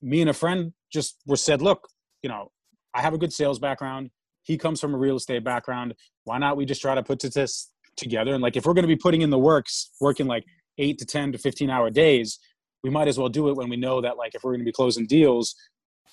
me 0.01 0.21
and 0.21 0.29
a 0.29 0.33
friend 0.33 0.73
just 0.91 1.17
were 1.27 1.37
said, 1.37 1.61
look, 1.61 1.87
you 2.23 2.29
know, 2.29 2.51
I 2.95 3.01
have 3.01 3.13
a 3.13 3.17
good 3.17 3.31
sales 3.31 3.59
background. 3.59 4.09
He 4.43 4.57
comes 4.57 4.81
from 4.81 4.95
a 4.95 4.97
real 4.97 5.17
estate 5.17 5.43
background. 5.43 5.93
Why 6.23 6.39
not 6.39 6.57
we 6.57 6.65
just 6.65 6.81
try 6.81 6.95
to 6.95 7.03
put 7.03 7.19
this 7.19 7.71
together? 7.95 8.33
And 8.33 8.41
like, 8.41 8.55
if 8.55 8.65
we're 8.65 8.73
going 8.73 8.83
to 8.83 8.87
be 8.87 8.95
putting 8.95 9.21
in 9.21 9.29
the 9.29 9.37
works, 9.37 9.91
working 10.01 10.25
like 10.25 10.45
eight 10.77 10.97
to 10.99 11.05
10 11.05 11.33
to 11.33 11.37
15 11.37 11.69
hour 11.69 11.89
days, 11.89 12.39
we 12.83 12.89
might 12.89 13.07
as 13.07 13.17
well 13.17 13.29
do 13.29 13.49
it 13.49 13.55
when 13.55 13.69
we 13.69 13.77
know 13.77 14.01
that 14.01 14.17
like 14.17 14.35
if 14.35 14.43
we're 14.43 14.51
going 14.51 14.61
to 14.61 14.65
be 14.65 14.71
closing 14.71 15.05
deals, 15.05 15.55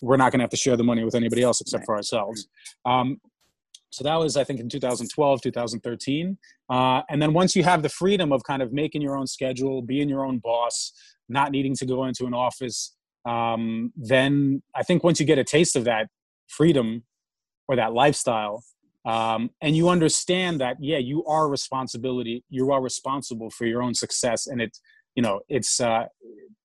we're 0.00 0.16
not 0.16 0.33
going 0.33 0.40
to 0.40 0.44
have 0.44 0.50
to 0.50 0.56
share 0.56 0.76
the 0.76 0.85
money 0.85 1.04
with 1.04 1.14
anybody 1.14 1.42
else 1.42 1.61
except 1.61 1.83
right. 1.83 1.87
for 1.87 1.97
ourselves. 1.97 2.49
Um, 2.85 3.21
so 3.90 4.02
that 4.02 4.16
was, 4.16 4.37
I 4.37 4.42
think, 4.42 4.59
in 4.59 4.68
2012, 4.68 5.40
2013. 5.40 6.37
Uh, 6.68 7.02
and 7.09 7.23
then 7.23 7.33
once 7.33 7.54
you 7.54 7.62
have 7.62 7.83
the 7.83 7.88
freedom 7.88 8.33
of 8.33 8.42
kind 8.42 8.61
of 8.61 8.73
making 8.73 9.02
your 9.02 9.16
own 9.16 9.28
schedule, 9.28 9.83
being 9.83 10.09
your 10.09 10.25
own 10.25 10.38
boss, 10.38 10.92
not 11.28 11.52
needing 11.52 11.76
to 11.76 11.87
go 11.87 12.04
into 12.04 12.26
an 12.26 12.35
office, 12.35 12.97
um, 13.25 13.92
then 13.97 14.62
I 14.75 14.83
think 14.83 15.04
once 15.04 15.21
you 15.21 15.26
get 15.26 15.38
a 15.38 15.44
taste 15.44 15.76
of 15.76 15.85
that 15.85 16.09
freedom 16.49 17.04
or 17.68 17.76
that 17.76 17.92
lifestyle, 17.92 18.64
um, 19.04 19.50
and 19.61 19.76
you 19.76 19.88
understand 19.88 20.61
that, 20.61 20.76
yeah, 20.80 20.99
you 20.99 21.25
are 21.26 21.49
responsibility, 21.49 22.44
you 22.49 22.73
are 22.73 22.80
responsible 22.80 23.50
for 23.50 23.66
your 23.66 23.82
own 23.82 23.94
success, 23.94 24.46
and 24.46 24.61
it, 24.61 24.78
you 25.14 25.23
know, 25.23 25.40
it's 25.49 25.80
uh, 25.80 26.06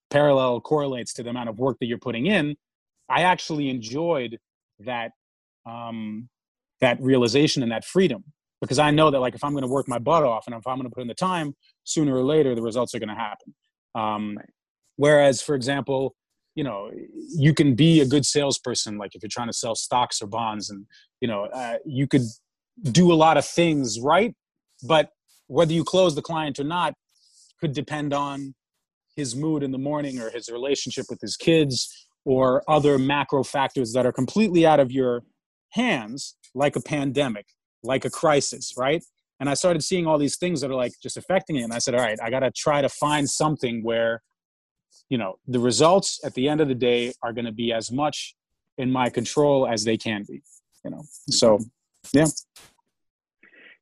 parallel 0.09 0.61
correlates 0.61 1.13
to 1.13 1.23
the 1.23 1.29
amount 1.29 1.49
of 1.49 1.59
work 1.59 1.77
that 1.79 1.87
you're 1.87 1.97
putting 1.97 2.25
in. 2.25 2.55
I 3.09 3.21
actually 3.21 3.69
enjoyed 3.69 4.39
that 4.79 5.11
um, 5.65 6.29
that 6.79 7.01
realization 7.01 7.61
and 7.61 7.71
that 7.71 7.83
freedom 7.83 8.23
because 8.61 8.79
I 8.79 8.91
know 8.91 9.11
that 9.11 9.19
like 9.19 9.35
if 9.35 9.43
I'm 9.43 9.51
going 9.51 9.63
to 9.63 9.67
work 9.67 9.87
my 9.87 9.99
butt 9.99 10.23
off 10.23 10.45
and 10.47 10.55
if 10.55 10.65
I'm 10.65 10.77
going 10.77 10.89
to 10.89 10.93
put 10.93 11.01
in 11.01 11.07
the 11.07 11.13
time, 11.13 11.55
sooner 11.83 12.15
or 12.15 12.23
later 12.23 12.55
the 12.55 12.61
results 12.61 12.93
are 12.95 12.99
going 12.99 13.09
to 13.09 13.15
happen. 13.15 13.55
Um, 13.95 14.37
whereas, 14.95 15.41
for 15.41 15.55
example, 15.55 16.15
you 16.55 16.63
know, 16.63 16.91
you 17.35 17.53
can 17.53 17.75
be 17.75 18.01
a 18.01 18.05
good 18.05 18.25
salesperson, 18.25 18.97
like 18.97 19.15
if 19.15 19.21
you're 19.21 19.29
trying 19.29 19.47
to 19.47 19.53
sell 19.53 19.75
stocks 19.75 20.21
or 20.21 20.27
bonds, 20.27 20.69
and 20.69 20.85
you 21.21 21.27
know, 21.27 21.45
uh, 21.45 21.77
you 21.85 22.07
could 22.07 22.23
do 22.83 23.11
a 23.11 23.15
lot 23.15 23.37
of 23.37 23.45
things 23.45 23.99
right, 24.01 24.33
but 24.87 25.09
whether 25.47 25.73
you 25.73 25.83
close 25.83 26.15
the 26.15 26.21
client 26.21 26.59
or 26.59 26.63
not 26.63 26.93
could 27.59 27.73
depend 27.73 28.13
on 28.13 28.53
his 29.15 29.35
mood 29.35 29.63
in 29.63 29.71
the 29.71 29.77
morning 29.77 30.19
or 30.19 30.29
his 30.29 30.49
relationship 30.49 31.05
with 31.09 31.19
his 31.21 31.35
kids 31.35 32.07
or 32.25 32.63
other 32.67 32.97
macro 32.97 33.43
factors 33.43 33.91
that 33.93 34.05
are 34.05 34.11
completely 34.11 34.65
out 34.65 34.79
of 34.79 34.91
your 34.91 35.23
hands 35.71 36.37
like 36.55 36.75
a 36.75 36.81
pandemic, 36.81 37.45
like 37.83 38.05
a 38.05 38.09
crisis, 38.09 38.73
right? 38.77 39.03
And 39.39 39.49
I 39.49 39.53
started 39.53 39.83
seeing 39.83 40.05
all 40.05 40.17
these 40.17 40.37
things 40.37 40.61
that 40.61 40.69
are 40.69 40.75
like 40.75 40.93
just 41.01 41.17
affecting 41.17 41.57
it. 41.57 41.63
And 41.63 41.73
I 41.73 41.79
said, 41.79 41.95
all 41.95 42.01
right, 42.01 42.19
I 42.21 42.29
got 42.29 42.41
to 42.41 42.51
try 42.51 42.81
to 42.81 42.89
find 42.89 43.29
something 43.29 43.83
where, 43.83 44.21
you 45.09 45.17
know, 45.17 45.39
the 45.47 45.59
results 45.59 46.19
at 46.23 46.33
the 46.35 46.47
end 46.47 46.61
of 46.61 46.67
the 46.67 46.75
day 46.75 47.13
are 47.23 47.33
going 47.33 47.45
to 47.45 47.51
be 47.51 47.73
as 47.73 47.91
much 47.91 48.35
in 48.77 48.91
my 48.91 49.09
control 49.09 49.67
as 49.67 49.83
they 49.83 49.97
can 49.97 50.23
be, 50.23 50.41
you 50.85 50.91
know? 50.91 51.03
So, 51.29 51.59
yeah. 52.13 52.25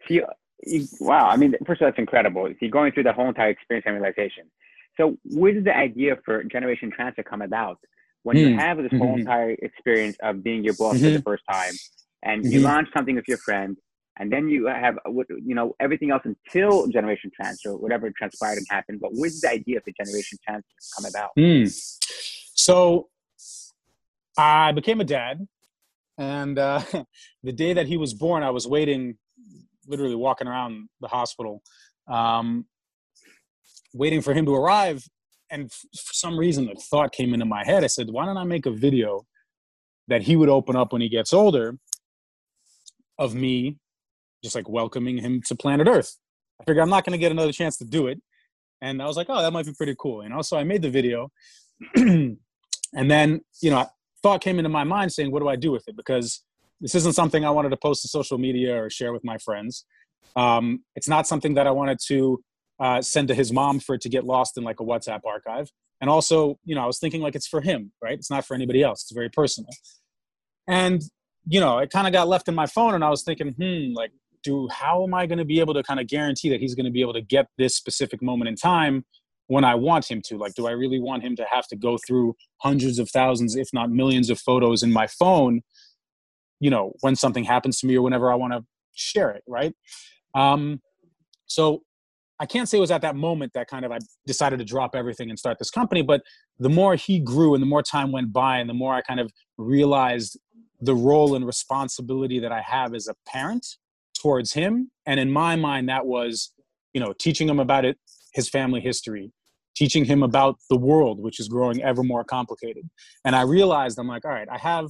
See, 0.07 0.21
you, 0.63 0.87
wow. 0.99 1.27
I 1.27 1.37
mean, 1.37 1.53
first 1.65 1.81
of 1.81 1.85
all, 1.85 1.91
that's 1.91 1.99
incredible. 1.99 2.51
You're 2.59 2.71
going 2.71 2.93
through 2.93 3.03
the 3.03 3.13
whole 3.13 3.27
entire 3.27 3.49
experience 3.49 3.85
and 3.85 3.95
realization. 3.95 4.49
So 4.95 5.17
where 5.25 5.53
did 5.53 5.65
the 5.65 5.75
idea 5.75 6.17
for 6.25 6.43
Generation 6.43 6.91
Transfer 6.91 7.23
come 7.23 7.41
about? 7.41 7.77
When 8.23 8.35
mm. 8.35 8.39
you 8.41 8.49
hmm. 8.53 8.59
have 8.59 8.77
this 8.77 8.91
whole 8.91 9.11
mm-hmm. 9.11 9.19
entire 9.19 9.51
experience 9.51 10.17
of 10.21 10.43
being 10.43 10.63
your 10.63 10.73
boss 10.73 10.95
mm-hmm. 10.95 11.05
for 11.05 11.11
the 11.11 11.21
first 11.21 11.43
time, 11.49 11.73
and 12.23 12.41
mm-hmm. 12.41 12.51
you 12.51 12.59
launch 12.61 12.89
something 12.93 13.15
with 13.15 13.27
your 13.27 13.37
friend 13.37 13.77
and 14.19 14.31
then 14.31 14.49
you 14.49 14.67
have 14.67 14.97
you 15.43 15.55
know 15.55 15.75
everything 15.79 16.11
else 16.11 16.23
until 16.25 16.87
generation 16.87 17.31
transfer 17.35 17.75
whatever 17.75 18.11
transpired 18.17 18.57
and 18.57 18.67
happened. 18.69 18.99
But 19.01 19.11
where 19.13 19.29
did 19.29 19.41
the 19.41 19.51
idea 19.51 19.77
of 19.77 19.83
the 19.85 19.93
generation 19.93 20.37
transfer 20.45 20.75
come 20.95 21.05
about? 21.05 21.31
Mm. 21.37 21.67
so 22.53 23.07
i 24.37 24.71
became 24.71 25.01
a 25.01 25.03
dad 25.03 25.47
and 26.17 26.59
uh, 26.59 26.81
the 27.43 27.51
day 27.51 27.73
that 27.73 27.87
he 27.87 27.97
was 27.97 28.13
born 28.13 28.43
i 28.43 28.49
was 28.49 28.67
waiting 28.67 29.17
literally 29.87 30.15
walking 30.15 30.47
around 30.47 30.89
the 31.01 31.07
hospital 31.07 31.61
um, 32.07 32.65
waiting 33.93 34.21
for 34.21 34.33
him 34.33 34.45
to 34.45 34.55
arrive. 34.55 35.03
And 35.49 35.71
for 35.71 36.13
some 36.13 36.37
reason 36.37 36.65
the 36.65 36.75
thought 36.75 37.13
came 37.13 37.33
into 37.33 37.45
my 37.45 37.63
head. 37.65 37.83
I 37.83 37.87
said 37.87 38.09
why 38.09 38.25
don't 38.25 38.37
i 38.37 38.43
make 38.43 38.65
a 38.65 38.71
video 38.71 39.25
that 40.07 40.21
he 40.21 40.35
would 40.35 40.49
open 40.49 40.75
up 40.75 40.91
when 40.93 41.01
he 41.01 41.09
gets 41.09 41.33
older 41.33 41.77
of 43.17 43.33
me 43.33 43.77
just 44.43 44.55
like 44.55 44.69
welcoming 44.69 45.17
him 45.17 45.41
to 45.47 45.55
planet 45.55 45.87
Earth. 45.87 46.17
I 46.59 46.63
figured 46.63 46.81
I'm 46.81 46.89
not 46.89 47.05
going 47.05 47.13
to 47.13 47.17
get 47.17 47.31
another 47.31 47.51
chance 47.51 47.77
to 47.77 47.85
do 47.85 48.07
it. 48.07 48.21
And 48.81 49.01
I 49.01 49.05
was 49.05 49.17
like, 49.17 49.27
oh, 49.29 49.41
that 49.41 49.51
might 49.51 49.65
be 49.65 49.73
pretty 49.73 49.95
cool, 49.97 50.21
And 50.21 50.33
also, 50.33 50.57
I 50.57 50.63
made 50.63 50.81
the 50.81 50.89
video. 50.89 51.31
and 51.95 52.37
then, 52.93 53.41
you 53.61 53.71
know, 53.71 53.87
thought 54.21 54.41
came 54.41 54.59
into 54.59 54.69
my 54.69 54.83
mind 54.83 55.11
saying, 55.11 55.31
what 55.31 55.39
do 55.39 55.47
I 55.47 55.55
do 55.55 55.71
with 55.71 55.83
it? 55.87 55.95
Because 55.95 56.43
this 56.79 56.93
isn't 56.93 57.13
something 57.13 57.43
I 57.43 57.49
wanted 57.49 57.69
to 57.69 57.77
post 57.77 58.03
to 58.03 58.07
social 58.07 58.37
media 58.37 58.83
or 58.83 58.89
share 58.89 59.13
with 59.13 59.23
my 59.23 59.37
friends. 59.39 59.85
Um, 60.35 60.83
it's 60.95 61.07
not 61.07 61.27
something 61.27 61.55
that 61.55 61.65
I 61.65 61.71
wanted 61.71 61.97
to 62.07 62.43
uh, 62.79 63.01
send 63.01 63.29
to 63.29 63.33
his 63.33 63.51
mom 63.51 63.79
for 63.79 63.95
it 63.95 64.01
to 64.01 64.09
get 64.09 64.25
lost 64.25 64.57
in 64.57 64.63
like 64.63 64.79
a 64.79 64.83
WhatsApp 64.83 65.21
archive. 65.25 65.71
And 66.01 66.09
also, 66.09 66.59
you 66.63 66.75
know, 66.75 66.83
I 66.83 66.85
was 66.85 66.99
thinking 66.99 67.21
like 67.21 67.35
it's 67.35 67.47
for 67.47 67.61
him, 67.61 67.91
right? 68.03 68.13
It's 68.13 68.29
not 68.29 68.45
for 68.45 68.53
anybody 68.53 68.83
else. 68.83 69.01
It's 69.03 69.13
very 69.13 69.29
personal. 69.29 69.71
And 70.67 71.01
you 71.49 71.59
know, 71.59 71.79
it 71.79 71.89
kind 71.89 72.07
of 72.07 72.13
got 72.13 72.27
left 72.27 72.47
in 72.49 72.55
my 72.55 72.65
phone, 72.65 72.93
and 72.93 73.03
I 73.03 73.09
was 73.09 73.23
thinking, 73.23 73.53
hmm, 73.53 73.93
like, 73.93 74.11
do 74.47 74.67
how 74.71 75.03
am 75.03 75.13
I 75.13 75.25
going 75.25 75.37
to 75.37 75.45
be 75.45 75.59
able 75.59 75.73
to 75.73 75.83
kind 75.83 75.99
of 75.99 76.07
guarantee 76.07 76.49
that 76.49 76.59
he's 76.59 76.75
going 76.75 76.85
to 76.85 76.91
be 76.91 77.01
able 77.01 77.13
to 77.13 77.21
get 77.21 77.47
this 77.57 77.75
specific 77.75 78.21
moment 78.21 78.47
in 78.47 78.55
time 78.55 79.05
when 79.47 79.63
I 79.63 79.75
want 79.75 80.09
him 80.09 80.21
to? 80.27 80.37
Like, 80.37 80.53
do 80.55 80.67
I 80.67 80.71
really 80.71 80.99
want 80.99 81.23
him 81.23 81.35
to 81.35 81.45
have 81.51 81.67
to 81.67 81.75
go 81.75 81.97
through 82.05 82.35
hundreds 82.57 82.99
of 82.99 83.09
thousands, 83.09 83.55
if 83.55 83.67
not 83.73 83.91
millions, 83.91 84.29
of 84.29 84.39
photos 84.39 84.83
in 84.83 84.91
my 84.91 85.07
phone? 85.07 85.61
You 86.59 86.69
know, 86.69 86.93
when 87.01 87.15
something 87.15 87.43
happens 87.43 87.79
to 87.79 87.87
me 87.87 87.97
or 87.97 88.01
whenever 88.01 88.31
I 88.31 88.35
want 88.35 88.53
to 88.53 88.63
share 88.93 89.31
it, 89.31 89.43
right? 89.47 89.73
Um, 90.33 90.81
so 91.45 91.83
I 92.39 92.45
can't 92.45 92.69
say 92.69 92.77
it 92.77 92.81
was 92.81 92.91
at 92.91 93.01
that 93.01 93.15
moment 93.15 93.53
that 93.53 93.67
kind 93.67 93.85
of 93.85 93.91
I 93.91 93.99
decided 94.25 94.59
to 94.59 94.65
drop 94.65 94.95
everything 94.95 95.29
and 95.29 95.37
start 95.37 95.57
this 95.59 95.71
company, 95.71 96.01
but 96.01 96.21
the 96.59 96.69
more 96.69 96.95
he 96.95 97.19
grew 97.19 97.53
and 97.53 97.61
the 97.61 97.67
more 97.67 97.83
time 97.83 98.11
went 98.11 98.31
by 98.31 98.57
and 98.57 98.69
the 98.69 98.73
more 98.73 98.93
I 98.93 99.01
kind 99.01 99.19
of 99.19 99.31
realized 99.57 100.39
the 100.79 100.95
role 100.95 101.35
and 101.35 101.45
responsibility 101.45 102.39
that 102.39 102.51
I 102.51 102.61
have 102.61 102.93
as 102.93 103.07
a 103.07 103.15
parent 103.27 103.65
towards 104.17 104.53
him. 104.53 104.91
And 105.05 105.19
in 105.19 105.31
my 105.31 105.55
mind, 105.55 105.89
that 105.89 106.05
was, 106.05 106.53
you 106.93 107.01
know, 107.01 107.13
teaching 107.17 107.47
him 107.47 107.59
about 107.59 107.85
it, 107.85 107.97
his 108.33 108.49
family 108.49 108.81
history, 108.81 109.31
teaching 109.75 110.05
him 110.05 110.23
about 110.23 110.57
the 110.69 110.77
world, 110.77 111.19
which 111.19 111.39
is 111.39 111.47
growing 111.47 111.81
ever 111.81 112.03
more 112.03 112.23
complicated. 112.23 112.89
And 113.23 113.35
I 113.35 113.41
realized 113.41 113.99
I'm 113.99 114.07
like, 114.07 114.25
all 114.25 114.31
right, 114.31 114.47
I 114.51 114.57
have 114.57 114.87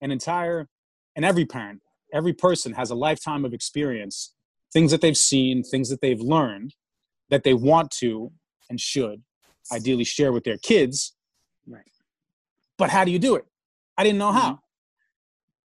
an 0.00 0.10
entire, 0.10 0.68
and 1.14 1.24
every 1.24 1.44
parent, 1.44 1.80
every 2.12 2.32
person 2.32 2.72
has 2.72 2.90
a 2.90 2.94
lifetime 2.94 3.44
of 3.44 3.52
experience, 3.52 4.34
things 4.72 4.90
that 4.90 5.00
they've 5.00 5.16
seen, 5.16 5.62
things 5.62 5.88
that 5.90 6.00
they've 6.00 6.20
learned 6.20 6.74
that 7.30 7.44
they 7.44 7.54
want 7.54 7.90
to 7.90 8.32
and 8.68 8.80
should 8.80 9.22
ideally 9.72 10.04
share 10.04 10.32
with 10.32 10.44
their 10.44 10.58
kids. 10.58 11.14
Right. 11.66 11.82
But 12.78 12.90
how 12.90 13.04
do 13.04 13.10
you 13.10 13.18
do 13.18 13.36
it? 13.36 13.44
I 13.96 14.04
didn't 14.04 14.18
know 14.18 14.32
how. 14.32 14.52
Mm-hmm. 14.52 14.56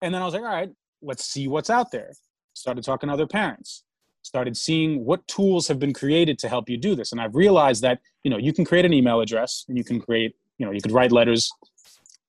And 0.03 0.13
then 0.13 0.21
I 0.21 0.25
was 0.25 0.33
like, 0.33 0.43
all 0.43 0.49
right, 0.49 0.71
let's 1.01 1.25
see 1.25 1.47
what's 1.47 1.69
out 1.69 1.91
there. 1.91 2.13
Started 2.53 2.83
talking 2.83 3.07
to 3.07 3.13
other 3.13 3.27
parents. 3.27 3.83
Started 4.21 4.55
seeing 4.55 5.05
what 5.05 5.27
tools 5.27 5.67
have 5.67 5.79
been 5.79 5.93
created 5.93 6.39
to 6.39 6.49
help 6.49 6.69
you 6.69 6.77
do 6.77 6.95
this. 6.95 7.11
And 7.11 7.19
I've 7.19 7.35
realized 7.35 7.81
that, 7.81 7.99
you 8.23 8.31
know, 8.31 8.37
you 8.37 8.53
can 8.53 8.63
create 8.63 8.85
an 8.85 8.93
email 8.93 9.19
address 9.19 9.65
and 9.67 9.77
you 9.77 9.83
can 9.83 9.99
create, 9.99 10.35
you 10.57 10.65
know, 10.65 10.71
you 10.71 10.81
could 10.81 10.91
write 10.91 11.11
letters, 11.11 11.51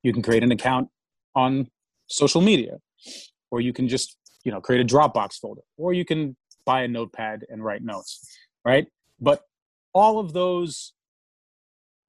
you 0.03 0.13
can 0.13 0.23
create 0.23 0.43
an 0.43 0.51
account 0.51 0.89
on 1.35 1.69
social 2.09 2.41
media, 2.41 2.79
or 3.51 3.61
you 3.61 3.73
can 3.73 3.89
just, 3.89 4.17
you 4.45 4.53
know, 4.53 4.61
create 4.61 4.81
a 4.81 4.85
Dropbox 4.85 5.39
folder, 5.39 5.63
or 5.77 5.93
you 5.93 6.05
can 6.05 6.37
buy 6.67 6.83
a 6.83 6.89
notepad 6.89 7.45
and 7.49 7.65
write 7.65 7.83
notes, 7.83 8.27
right? 8.65 8.87
But 9.21 9.43
all 9.93 10.19
of 10.19 10.33
those 10.33 10.93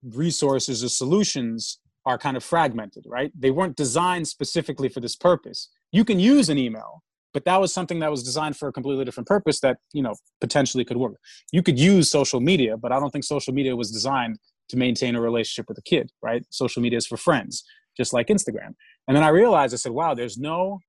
resources 0.03 0.83
or 0.83 0.89
solutions 0.89 1.79
are 2.05 2.17
kind 2.17 2.37
of 2.37 2.43
fragmented, 2.43 3.05
right? 3.07 3.31
They 3.37 3.51
weren't 3.51 3.75
designed 3.75 4.27
specifically 4.27 4.89
for 4.89 4.99
this 4.99 5.15
purpose. 5.15 5.69
You 5.91 6.05
can 6.05 6.19
use 6.19 6.49
an 6.49 6.57
email, 6.57 7.03
but 7.35 7.43
that 7.43 7.59
was 7.59 7.73
something 7.73 7.99
that 7.99 8.09
was 8.09 8.23
designed 8.23 8.55
for 8.55 8.69
a 8.69 8.71
completely 8.71 9.03
different 9.03 9.27
purpose 9.27 9.59
that, 9.59 9.75
you 9.91 10.01
know, 10.01 10.15
potentially 10.39 10.85
could 10.85 10.95
work. 10.95 11.17
You 11.51 11.61
could 11.61 11.77
use 11.77 12.09
social 12.09 12.39
media, 12.39 12.77
but 12.77 12.93
I 12.93 12.99
don't 12.99 13.09
think 13.09 13.25
social 13.25 13.53
media 13.53 13.75
was 13.75 13.91
designed 13.91 14.39
to 14.69 14.77
maintain 14.77 15.17
a 15.17 15.21
relationship 15.21 15.65
with 15.67 15.77
a 15.77 15.81
kid, 15.81 16.11
right? 16.23 16.45
Social 16.49 16.81
media 16.81 16.95
is 16.95 17.05
for 17.05 17.17
friends, 17.17 17.65
just 17.97 18.13
like 18.13 18.27
Instagram. 18.27 18.73
And 19.05 19.17
then 19.17 19.21
I 19.21 19.27
realized 19.27 19.73
I 19.73 19.77
said, 19.77 19.91
wow, 19.91 20.13
there's 20.13 20.37
no 20.37 20.79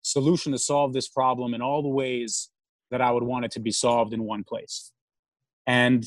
solution 0.00 0.52
to 0.52 0.58
solve 0.58 0.94
this 0.94 1.06
problem 1.06 1.52
in 1.52 1.60
all 1.60 1.82
the 1.82 1.90
ways 1.90 2.48
that 2.90 3.02
I 3.02 3.10
would 3.10 3.24
want 3.24 3.44
it 3.44 3.50
to 3.52 3.60
be 3.60 3.72
solved 3.72 4.14
in 4.14 4.22
one 4.22 4.42
place. 4.42 4.90
And, 5.66 6.06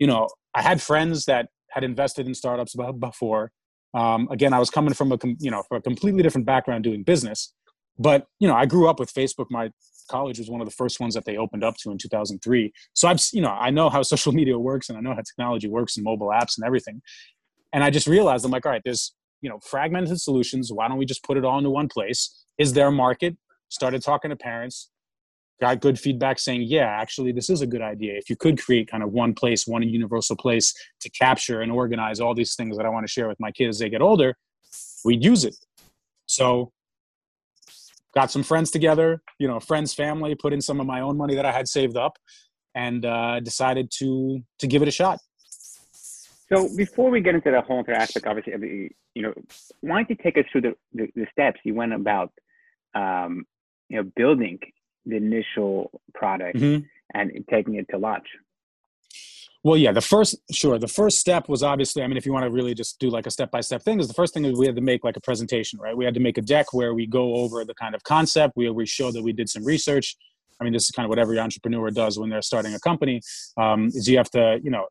you 0.00 0.08
know, 0.08 0.26
I 0.52 0.62
had 0.62 0.82
friends 0.82 1.26
that 1.26 1.46
had 1.70 1.84
invested 1.84 2.26
in 2.26 2.34
startups 2.34 2.74
before. 2.98 3.52
Um, 3.94 4.26
again, 4.32 4.52
I 4.52 4.58
was 4.58 4.70
coming 4.70 4.94
from 4.94 5.12
a 5.12 5.18
you 5.38 5.52
know 5.52 5.62
from 5.68 5.78
a 5.78 5.80
completely 5.80 6.24
different 6.24 6.46
background 6.46 6.82
doing 6.82 7.04
business, 7.04 7.52
but 7.98 8.26
you 8.40 8.48
know 8.48 8.54
I 8.54 8.66
grew 8.66 8.88
up 8.88 9.00
with 9.00 9.12
Facebook. 9.12 9.46
My 9.50 9.70
college 10.10 10.38
was 10.38 10.50
one 10.50 10.60
of 10.60 10.66
the 10.66 10.74
first 10.74 11.00
ones 11.00 11.14
that 11.14 11.24
they 11.24 11.36
opened 11.36 11.64
up 11.64 11.76
to 11.78 11.90
in 11.90 11.98
2003. 11.98 12.72
So 12.92 13.08
I've 13.08 13.20
you 13.32 13.42
know 13.42 13.50
I 13.50 13.70
know 13.70 13.90
how 13.90 14.02
social 14.14 14.32
media 14.32 14.58
works 14.58 14.88
and 14.88 14.98
I 14.98 15.00
know 15.00 15.14
how 15.14 15.22
technology 15.22 15.68
works 15.68 15.96
and 15.96 16.04
mobile 16.04 16.28
apps 16.28 16.56
and 16.56 16.66
everything. 16.66 17.02
And 17.72 17.82
I 17.82 17.90
just 17.90 18.06
realized 18.06 18.44
I'm 18.44 18.52
like, 18.52 18.66
all 18.66 18.72
right, 18.72 18.82
there's 18.84 19.14
you 19.40 19.50
know 19.50 19.58
fragmented 19.60 20.20
solutions. 20.20 20.72
Why 20.72 20.88
don't 20.88 20.98
we 20.98 21.06
just 21.06 21.24
put 21.24 21.36
it 21.36 21.44
all 21.44 21.58
into 21.58 21.70
one 21.70 21.88
place? 21.88 22.44
Is 22.58 22.72
there 22.72 22.88
a 22.88 22.92
market? 22.92 23.36
Started 23.68 24.02
talking 24.02 24.30
to 24.30 24.36
parents 24.36 24.90
got 25.60 25.80
good 25.80 25.98
feedback 25.98 26.38
saying, 26.38 26.62
yeah, 26.62 26.86
actually, 26.86 27.32
this 27.32 27.48
is 27.48 27.60
a 27.62 27.66
good 27.66 27.82
idea. 27.82 28.14
If 28.14 28.28
you 28.28 28.36
could 28.36 28.60
create 28.60 28.90
kind 28.90 29.02
of 29.02 29.12
one 29.12 29.34
place, 29.34 29.66
one 29.66 29.82
universal 29.82 30.36
place 30.36 30.74
to 31.00 31.10
capture 31.10 31.60
and 31.62 31.70
organize 31.70 32.20
all 32.20 32.34
these 32.34 32.54
things 32.54 32.76
that 32.76 32.86
I 32.86 32.88
want 32.88 33.06
to 33.06 33.10
share 33.10 33.28
with 33.28 33.38
my 33.40 33.50
kids 33.50 33.76
as 33.76 33.78
they 33.80 33.88
get 33.88 34.02
older, 34.02 34.36
we'd 35.04 35.24
use 35.24 35.44
it. 35.44 35.56
So 36.26 36.72
got 38.14 38.30
some 38.30 38.42
friends 38.42 38.70
together, 38.70 39.22
you 39.38 39.48
know, 39.48 39.60
friends, 39.60 39.94
family, 39.94 40.34
put 40.34 40.52
in 40.52 40.60
some 40.60 40.80
of 40.80 40.86
my 40.86 41.00
own 41.00 41.16
money 41.16 41.34
that 41.34 41.44
I 41.44 41.52
had 41.52 41.68
saved 41.68 41.96
up, 41.96 42.16
and 42.74 43.04
uh, 43.04 43.40
decided 43.40 43.90
to 43.98 44.40
to 44.58 44.66
give 44.66 44.82
it 44.82 44.88
a 44.88 44.92
shot. 44.92 45.18
So 46.52 46.68
before 46.76 47.10
we 47.10 47.20
get 47.20 47.34
into 47.34 47.50
the 47.50 47.62
whole 47.62 47.78
entire 47.78 47.96
aspect, 47.96 48.26
obviously, 48.26 48.94
you 49.14 49.22
know, 49.22 49.32
why 49.80 49.96
don't 49.96 50.10
you 50.10 50.16
take 50.16 50.36
us 50.36 50.44
through 50.52 50.60
the, 50.60 50.74
the, 50.92 51.08
the 51.16 51.26
steps 51.32 51.58
you 51.64 51.74
went 51.74 51.94
about, 51.94 52.32
um, 52.94 53.44
you 53.88 53.96
know, 53.96 54.10
building 54.14 54.58
the 55.06 55.16
initial 55.16 55.90
product 56.12 56.58
mm-hmm. 56.58 56.84
and 57.14 57.32
taking 57.50 57.76
it 57.76 57.86
to 57.90 57.98
launch? 57.98 58.26
Well, 59.64 59.78
yeah, 59.78 59.92
the 59.92 60.02
first, 60.02 60.36
sure. 60.52 60.78
The 60.78 60.86
first 60.86 61.18
step 61.18 61.48
was 61.48 61.62
obviously, 61.62 62.02
I 62.02 62.06
mean, 62.06 62.18
if 62.18 62.26
you 62.26 62.34
want 62.34 62.44
to 62.44 62.50
really 62.50 62.74
just 62.74 62.98
do 62.98 63.08
like 63.08 63.26
a 63.26 63.30
step 63.30 63.50
by 63.50 63.62
step 63.62 63.82
thing, 63.82 63.98
is 63.98 64.06
the 64.06 64.14
first 64.14 64.34
thing 64.34 64.44
is 64.44 64.58
we 64.58 64.66
had 64.66 64.76
to 64.76 64.82
make 64.82 65.02
like 65.02 65.16
a 65.16 65.22
presentation, 65.22 65.78
right? 65.80 65.96
We 65.96 66.04
had 66.04 66.12
to 66.14 66.20
make 66.20 66.36
a 66.36 66.42
deck 66.42 66.74
where 66.74 66.92
we 66.92 67.06
go 67.06 67.36
over 67.36 67.64
the 67.64 67.72
kind 67.74 67.94
of 67.94 68.04
concept, 68.04 68.52
we, 68.56 68.68
we 68.68 68.84
show 68.84 69.10
that 69.10 69.22
we 69.22 69.32
did 69.32 69.48
some 69.48 69.64
research. 69.64 70.16
I 70.60 70.64
mean, 70.64 70.74
this 70.74 70.84
is 70.84 70.90
kind 70.90 71.06
of 71.06 71.08
what 71.08 71.18
every 71.18 71.38
entrepreneur 71.38 71.90
does 71.90 72.18
when 72.18 72.28
they're 72.28 72.42
starting 72.42 72.74
a 72.74 72.80
company. 72.80 73.22
Um, 73.56 73.86
is 73.86 74.06
you 74.06 74.18
have 74.18 74.30
to, 74.32 74.60
you 74.62 74.70
know, 74.70 74.86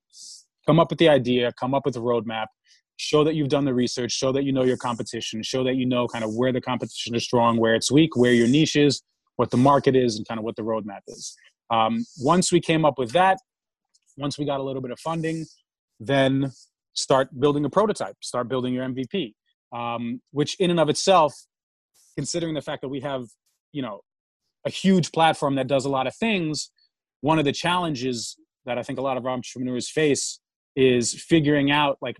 come 0.66 0.80
up 0.80 0.90
with 0.90 0.98
the 0.98 1.08
idea, 1.08 1.52
come 1.60 1.76
up 1.76 1.86
with 1.86 1.96
a 1.96 2.02
roadmap, 2.02 2.48
show 2.98 3.24
that 3.26 3.36
you've 3.36 3.50
done 3.50 3.66
the 3.66 3.76
research, 3.76 4.12
show 4.12 4.32
that 4.32 4.44
you 4.44 4.52
know 4.52 4.64
your 4.64 4.78
competition, 4.78 5.44
show 5.44 5.64
that 5.66 5.76
you 5.76 5.86
know 5.86 6.08
kind 6.08 6.24
of 6.24 6.34
where 6.34 6.52
the 6.52 6.62
competition 6.62 7.14
is 7.14 7.24
strong, 7.24 7.58
where 7.58 7.76
it's 7.76 7.92
weak, 7.92 8.16
where 8.16 8.34
your 8.34 8.48
niche 8.48 8.76
is, 8.76 9.04
what 9.36 9.52
the 9.52 9.58
market 9.58 9.96
is, 9.96 10.18
and 10.18 10.28
kind 10.28 10.40
of 10.40 10.44
what 10.44 10.56
the 10.56 10.64
roadmap 10.64 11.02
is. 11.08 11.36
Um, 11.70 12.06
once 12.20 12.52
we 12.52 12.60
came 12.60 12.86
up 12.86 12.98
with 12.98 13.12
that, 13.12 13.38
once 14.18 14.38
we 14.38 14.46
got 14.46 14.60
a 14.60 14.64
little 14.64 14.82
bit 14.82 14.92
of 14.92 15.00
funding, 15.00 15.46
then 16.00 16.52
start 16.94 17.30
building 17.40 17.66
a 17.66 17.70
prototype, 17.70 18.16
start 18.22 18.48
building 18.48 18.74
your 18.74 18.88
MVP, 18.88 19.34
um, 19.76 20.22
which 20.32 20.56
in 20.60 20.70
and 20.70 20.80
of 20.80 20.90
itself, 20.90 21.34
considering 22.16 22.54
the 22.54 22.62
fact 22.62 22.82
that 22.82 22.90
we 22.90 23.02
have, 23.02 23.24
you 23.72 23.82
know, 23.82 24.02
a 24.66 24.70
huge 24.70 25.12
platform 25.12 25.56
that 25.56 25.68
does 25.68 25.86
a 25.86 25.90
lot 25.90 26.08
of 26.08 26.16
things, 26.16 26.72
one 27.22 27.40
of 27.40 27.46
the 27.46 27.52
challenges 27.52 28.38
that 28.66 28.78
I 28.78 28.84
think 28.84 29.00
a 29.00 29.02
lot 29.02 29.18
of 29.18 29.26
entrepreneurs 29.26 29.90
face 29.90 30.40
is 30.76 31.14
figuring 31.14 31.72
out 31.72 31.98
like, 32.02 32.18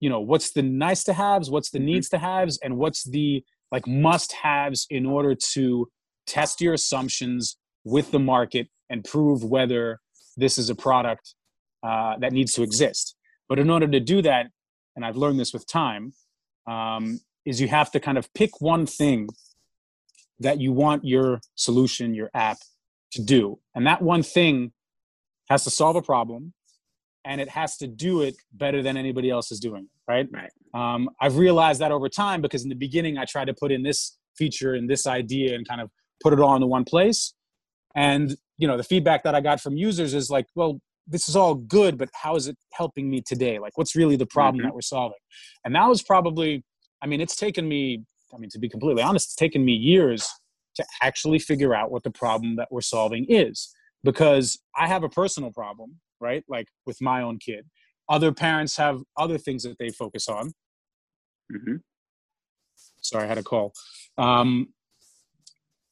you 0.00 0.08
know, 0.08 0.20
what's 0.20 0.52
the 0.52 0.62
nice 0.62 1.04
to 1.04 1.12
haves, 1.12 1.50
what's 1.50 1.70
the 1.70 1.78
mm-hmm. 1.78 1.86
needs 1.86 2.08
to 2.10 2.18
haves, 2.18 2.58
and 2.62 2.76
what's 2.76 3.04
the 3.04 3.44
like 3.72 3.86
must 3.86 4.32
haves 4.32 4.86
in 4.90 5.06
order 5.06 5.34
to 5.52 5.88
test 6.26 6.60
your 6.60 6.74
assumptions 6.74 7.56
with 7.84 8.10
the 8.10 8.18
market 8.18 8.68
and 8.88 9.04
prove 9.04 9.44
whether 9.44 10.00
this 10.36 10.58
is 10.58 10.70
a 10.70 10.74
product 10.74 11.34
uh, 11.82 12.16
that 12.18 12.32
needs 12.32 12.52
to 12.54 12.62
exist. 12.62 13.16
But 13.48 13.58
in 13.58 13.70
order 13.70 13.88
to 13.88 14.00
do 14.00 14.22
that, 14.22 14.46
and 14.96 15.04
I've 15.04 15.16
learned 15.16 15.40
this 15.40 15.52
with 15.52 15.66
time, 15.66 16.12
um, 16.66 17.20
is 17.44 17.60
you 17.60 17.68
have 17.68 17.90
to 17.92 18.00
kind 18.00 18.18
of 18.18 18.32
pick 18.34 18.60
one 18.60 18.86
thing 18.86 19.28
that 20.38 20.60
you 20.60 20.72
want 20.72 21.04
your 21.04 21.40
solution, 21.54 22.14
your 22.14 22.30
app 22.34 22.58
to 23.12 23.22
do. 23.22 23.58
And 23.74 23.86
that 23.86 24.02
one 24.02 24.22
thing 24.22 24.72
has 25.48 25.64
to 25.64 25.70
solve 25.70 25.96
a 25.96 26.02
problem 26.02 26.52
and 27.24 27.40
it 27.40 27.48
has 27.50 27.76
to 27.78 27.86
do 27.86 28.22
it 28.22 28.36
better 28.52 28.82
than 28.82 28.96
anybody 28.96 29.30
else 29.30 29.50
is 29.52 29.60
doing 29.60 29.84
it, 29.84 30.10
right? 30.10 30.28
Right. 30.32 30.50
Um, 30.72 31.10
I've 31.20 31.36
realized 31.36 31.80
that 31.80 31.92
over 31.92 32.08
time 32.08 32.40
because 32.40 32.62
in 32.62 32.68
the 32.68 32.74
beginning 32.74 33.18
I 33.18 33.24
tried 33.24 33.46
to 33.46 33.54
put 33.54 33.72
in 33.72 33.82
this 33.82 34.16
feature 34.36 34.74
and 34.74 34.88
this 34.88 35.06
idea 35.06 35.54
and 35.54 35.68
kind 35.68 35.80
of 35.80 35.90
put 36.22 36.32
it 36.32 36.40
all 36.40 36.54
into 36.54 36.66
one 36.66 36.84
place. 36.84 37.34
And 37.94 38.36
you 38.60 38.68
know, 38.68 38.76
the 38.76 38.84
feedback 38.84 39.24
that 39.24 39.34
I 39.34 39.40
got 39.40 39.60
from 39.60 39.76
users 39.76 40.12
is 40.12 40.30
like, 40.30 40.46
well, 40.54 40.80
this 41.06 41.28
is 41.28 41.34
all 41.34 41.54
good, 41.54 41.96
but 41.96 42.10
how 42.12 42.36
is 42.36 42.46
it 42.46 42.56
helping 42.74 43.10
me 43.10 43.22
today? 43.22 43.58
Like, 43.58 43.76
what's 43.78 43.96
really 43.96 44.16
the 44.16 44.26
problem 44.26 44.58
mm-hmm. 44.58 44.68
that 44.68 44.74
we're 44.74 44.82
solving? 44.82 45.18
And 45.64 45.74
that 45.74 45.88
was 45.88 46.02
probably, 46.02 46.62
I 47.02 47.06
mean, 47.06 47.22
it's 47.22 47.36
taken 47.36 47.66
me, 47.66 48.04
I 48.34 48.38
mean, 48.38 48.50
to 48.50 48.58
be 48.58 48.68
completely 48.68 49.02
honest, 49.02 49.28
it's 49.28 49.34
taken 49.34 49.64
me 49.64 49.72
years 49.72 50.28
to 50.76 50.84
actually 51.02 51.38
figure 51.38 51.74
out 51.74 51.90
what 51.90 52.02
the 52.02 52.10
problem 52.10 52.56
that 52.56 52.68
we're 52.70 52.82
solving 52.82 53.24
is 53.28 53.74
because 54.04 54.58
I 54.76 54.86
have 54.86 55.04
a 55.04 55.08
personal 55.08 55.50
problem, 55.50 55.96
right? 56.20 56.44
Like 56.46 56.68
with 56.84 57.00
my 57.00 57.22
own 57.22 57.38
kid. 57.38 57.64
Other 58.10 58.30
parents 58.30 58.76
have 58.76 59.00
other 59.16 59.38
things 59.38 59.62
that 59.62 59.78
they 59.78 59.88
focus 59.88 60.28
on. 60.28 60.48
Mm-hmm. 61.50 61.76
Sorry, 63.00 63.24
I 63.24 63.26
had 63.26 63.38
a 63.38 63.42
call. 63.42 63.72
Um, 64.18 64.68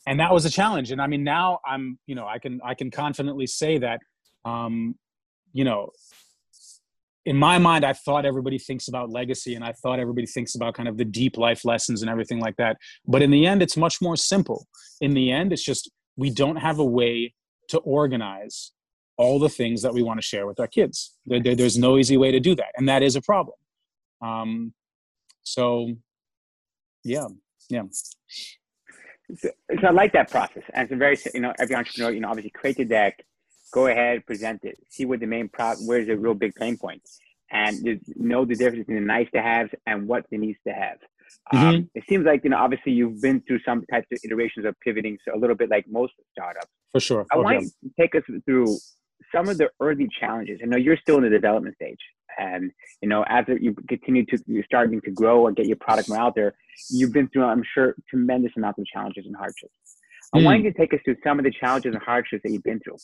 and 0.08 0.18
that 0.18 0.32
was 0.32 0.44
a 0.46 0.50
challenge. 0.50 0.90
And 0.90 1.00
i 1.00 1.06
mean 1.06 1.22
now 1.22 1.60
i'm 1.64 1.98
you 2.06 2.14
know 2.14 2.26
i 2.26 2.38
can 2.38 2.60
i 2.64 2.74
can 2.74 2.90
confidently 2.90 3.46
say 3.46 3.78
that 3.78 4.00
um 4.44 4.94
you 5.52 5.64
know 5.64 5.90
in 7.26 7.36
my 7.36 7.58
mind 7.58 7.84
i 7.84 7.92
thought 7.92 8.24
everybody 8.24 8.58
thinks 8.58 8.88
about 8.88 9.10
legacy 9.10 9.54
and 9.54 9.64
i 9.64 9.72
thought 9.72 9.98
everybody 9.98 10.26
thinks 10.26 10.54
about 10.54 10.74
kind 10.74 10.88
of 10.88 10.96
the 10.96 11.04
deep 11.04 11.36
life 11.36 11.64
lessons 11.64 12.02
and 12.02 12.10
everything 12.10 12.40
like 12.40 12.56
that. 12.56 12.76
But 13.06 13.22
in 13.22 13.30
the 13.30 13.46
end 13.46 13.62
it's 13.62 13.76
much 13.76 14.00
more 14.00 14.16
simple. 14.16 14.66
In 15.00 15.12
the 15.14 15.30
end 15.30 15.52
it's 15.52 15.66
just 15.72 15.90
we 16.16 16.30
don't 16.30 16.56
have 16.56 16.78
a 16.78 16.90
way 17.00 17.34
to 17.68 17.78
organize 17.78 18.72
all 19.18 19.38
the 19.38 19.48
things 19.48 19.82
that 19.82 19.92
we 19.92 20.02
want 20.02 20.18
to 20.18 20.26
share 20.26 20.46
with 20.46 20.58
our 20.60 20.68
kids. 20.68 21.16
There, 21.26 21.42
there, 21.42 21.56
there's 21.56 21.76
no 21.76 21.98
easy 21.98 22.16
way 22.16 22.30
to 22.30 22.40
do 22.40 22.54
that 22.54 22.72
and 22.76 22.88
that 22.88 23.02
is 23.02 23.14
a 23.16 23.22
problem. 23.22 23.56
Um 24.22 24.72
so 25.42 25.92
yeah 27.04 27.28
yeah 27.70 27.84
so, 29.36 29.50
so, 29.80 29.86
I 29.86 29.90
like 29.90 30.12
that 30.12 30.30
process. 30.30 30.62
And 30.72 30.84
it's 30.84 30.92
a 30.92 30.96
very, 30.96 31.18
you 31.34 31.40
know, 31.40 31.52
every 31.58 31.74
entrepreneur, 31.74 32.10
you 32.10 32.20
know, 32.20 32.28
obviously 32.28 32.50
create 32.50 32.76
the 32.76 32.84
deck, 32.84 33.22
go 33.72 33.86
ahead, 33.86 34.24
present 34.26 34.60
it, 34.64 34.78
see 34.88 35.04
what 35.04 35.20
the 35.20 35.26
main 35.26 35.48
problem, 35.48 35.86
where's 35.86 36.06
the 36.06 36.16
real 36.16 36.34
big 36.34 36.54
pain 36.54 36.76
point, 36.76 37.02
and 37.50 38.00
know 38.16 38.44
the 38.44 38.54
difference 38.54 38.86
between 38.86 39.02
the 39.02 39.06
nice 39.06 39.28
to 39.34 39.42
haves 39.42 39.70
and 39.86 40.08
what 40.08 40.24
the 40.30 40.38
needs 40.38 40.58
to 40.66 40.72
have. 40.72 40.98
Um, 41.52 41.58
mm-hmm. 41.58 41.68
Um, 41.68 41.90
it 41.94 42.04
seems 42.08 42.24
like, 42.24 42.42
you 42.44 42.50
know, 42.50 42.58
obviously 42.58 42.92
you've 42.92 43.20
been 43.20 43.42
through 43.46 43.60
some 43.64 43.84
types 43.86 44.06
of 44.12 44.18
iterations 44.24 44.64
of 44.64 44.74
pivoting, 44.80 45.18
so 45.26 45.34
a 45.34 45.38
little 45.38 45.56
bit 45.56 45.70
like 45.70 45.84
most 45.88 46.14
startups. 46.32 46.68
For 46.92 47.00
sure. 47.00 47.26
I 47.32 47.36
okay. 47.36 47.42
want 47.42 47.64
to 47.64 47.90
take 48.00 48.14
us 48.14 48.22
through 48.44 48.76
some 49.34 49.48
of 49.48 49.58
the 49.58 49.68
early 49.80 50.08
challenges. 50.18 50.60
I 50.62 50.66
know 50.66 50.76
you're 50.76 50.96
still 50.96 51.18
in 51.18 51.24
the 51.24 51.30
development 51.30 51.74
stage, 51.74 51.98
and 52.38 52.70
you 53.00 53.08
know 53.08 53.24
as 53.28 53.44
you 53.60 53.74
continue 53.88 54.24
to 54.26 54.38
you're 54.46 54.64
starting 54.64 55.00
to 55.00 55.10
grow 55.10 55.46
and 55.46 55.56
get 55.56 55.66
your 55.66 55.76
product 55.76 56.08
more 56.08 56.18
out 56.18 56.34
there, 56.34 56.54
you've 56.90 57.12
been 57.12 57.28
through, 57.28 57.44
I'm 57.44 57.62
sure, 57.74 57.94
tremendous 58.08 58.52
amounts 58.56 58.78
of 58.78 58.86
challenges 58.86 59.26
and 59.26 59.36
hardships. 59.36 59.72
Mm. 60.34 60.40
I 60.40 60.44
want 60.44 60.64
you 60.64 60.72
to 60.72 60.78
take 60.78 60.92
us 60.92 61.00
through 61.04 61.16
some 61.24 61.38
of 61.38 61.44
the 61.44 61.50
challenges 61.50 61.94
and 61.94 62.02
hardships 62.02 62.42
that 62.42 62.52
you've 62.52 62.62
been 62.62 62.80
through. 62.80 62.96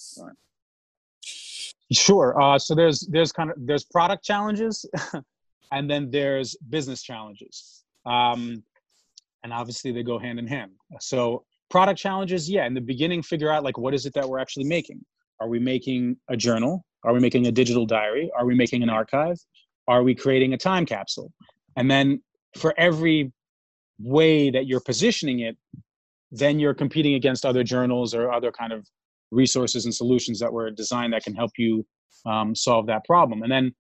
Sure. 1.92 2.40
Uh, 2.40 2.58
so 2.58 2.74
there's 2.74 3.00
there's 3.10 3.32
kind 3.32 3.50
of 3.50 3.56
there's 3.58 3.84
product 3.84 4.24
challenges, 4.24 4.86
and 5.72 5.90
then 5.90 6.10
there's 6.10 6.56
business 6.70 7.02
challenges, 7.02 7.84
um, 8.06 8.62
and 9.42 9.52
obviously 9.52 9.92
they 9.92 10.02
go 10.02 10.18
hand 10.18 10.38
in 10.38 10.46
hand. 10.46 10.72
So 11.00 11.44
product 11.70 11.98
challenges, 11.98 12.48
yeah. 12.48 12.66
In 12.66 12.74
the 12.74 12.80
beginning, 12.80 13.22
figure 13.22 13.50
out 13.50 13.64
like 13.64 13.78
what 13.78 13.94
is 13.94 14.06
it 14.06 14.14
that 14.14 14.28
we're 14.28 14.38
actually 14.38 14.64
making. 14.64 15.04
Are 15.40 15.48
we 15.48 15.58
making 15.58 16.16
a 16.28 16.36
journal? 16.36 16.84
Are 17.04 17.12
we 17.12 17.20
making 17.20 17.46
a 17.46 17.52
digital 17.52 17.86
diary? 17.86 18.30
Are 18.36 18.46
we 18.46 18.54
making 18.54 18.82
an 18.82 18.90
archive? 18.90 19.36
Are 19.86 20.02
we 20.02 20.14
creating 20.14 20.54
a 20.54 20.56
time 20.56 20.86
capsule? 20.86 21.30
And 21.76 21.90
then 21.90 22.22
for 22.56 22.74
every 22.78 23.32
way 23.98 24.50
that 24.50 24.66
you're 24.66 24.80
positioning 24.80 25.40
it, 25.40 25.56
then 26.30 26.58
you're 26.58 26.74
competing 26.74 27.14
against 27.14 27.44
other 27.46 27.62
journals 27.62 28.14
or 28.14 28.32
other 28.32 28.50
kind 28.50 28.72
of 28.72 28.86
resources 29.30 29.84
and 29.84 29.94
solutions 29.94 30.38
that 30.40 30.52
were 30.52 30.70
designed 30.70 31.12
that 31.12 31.22
can 31.22 31.34
help 31.34 31.50
you 31.58 31.84
um, 32.26 32.54
solve 32.54 32.86
that 32.86 33.04
problem. 33.04 33.42
And 33.42 33.52
then 33.52 33.72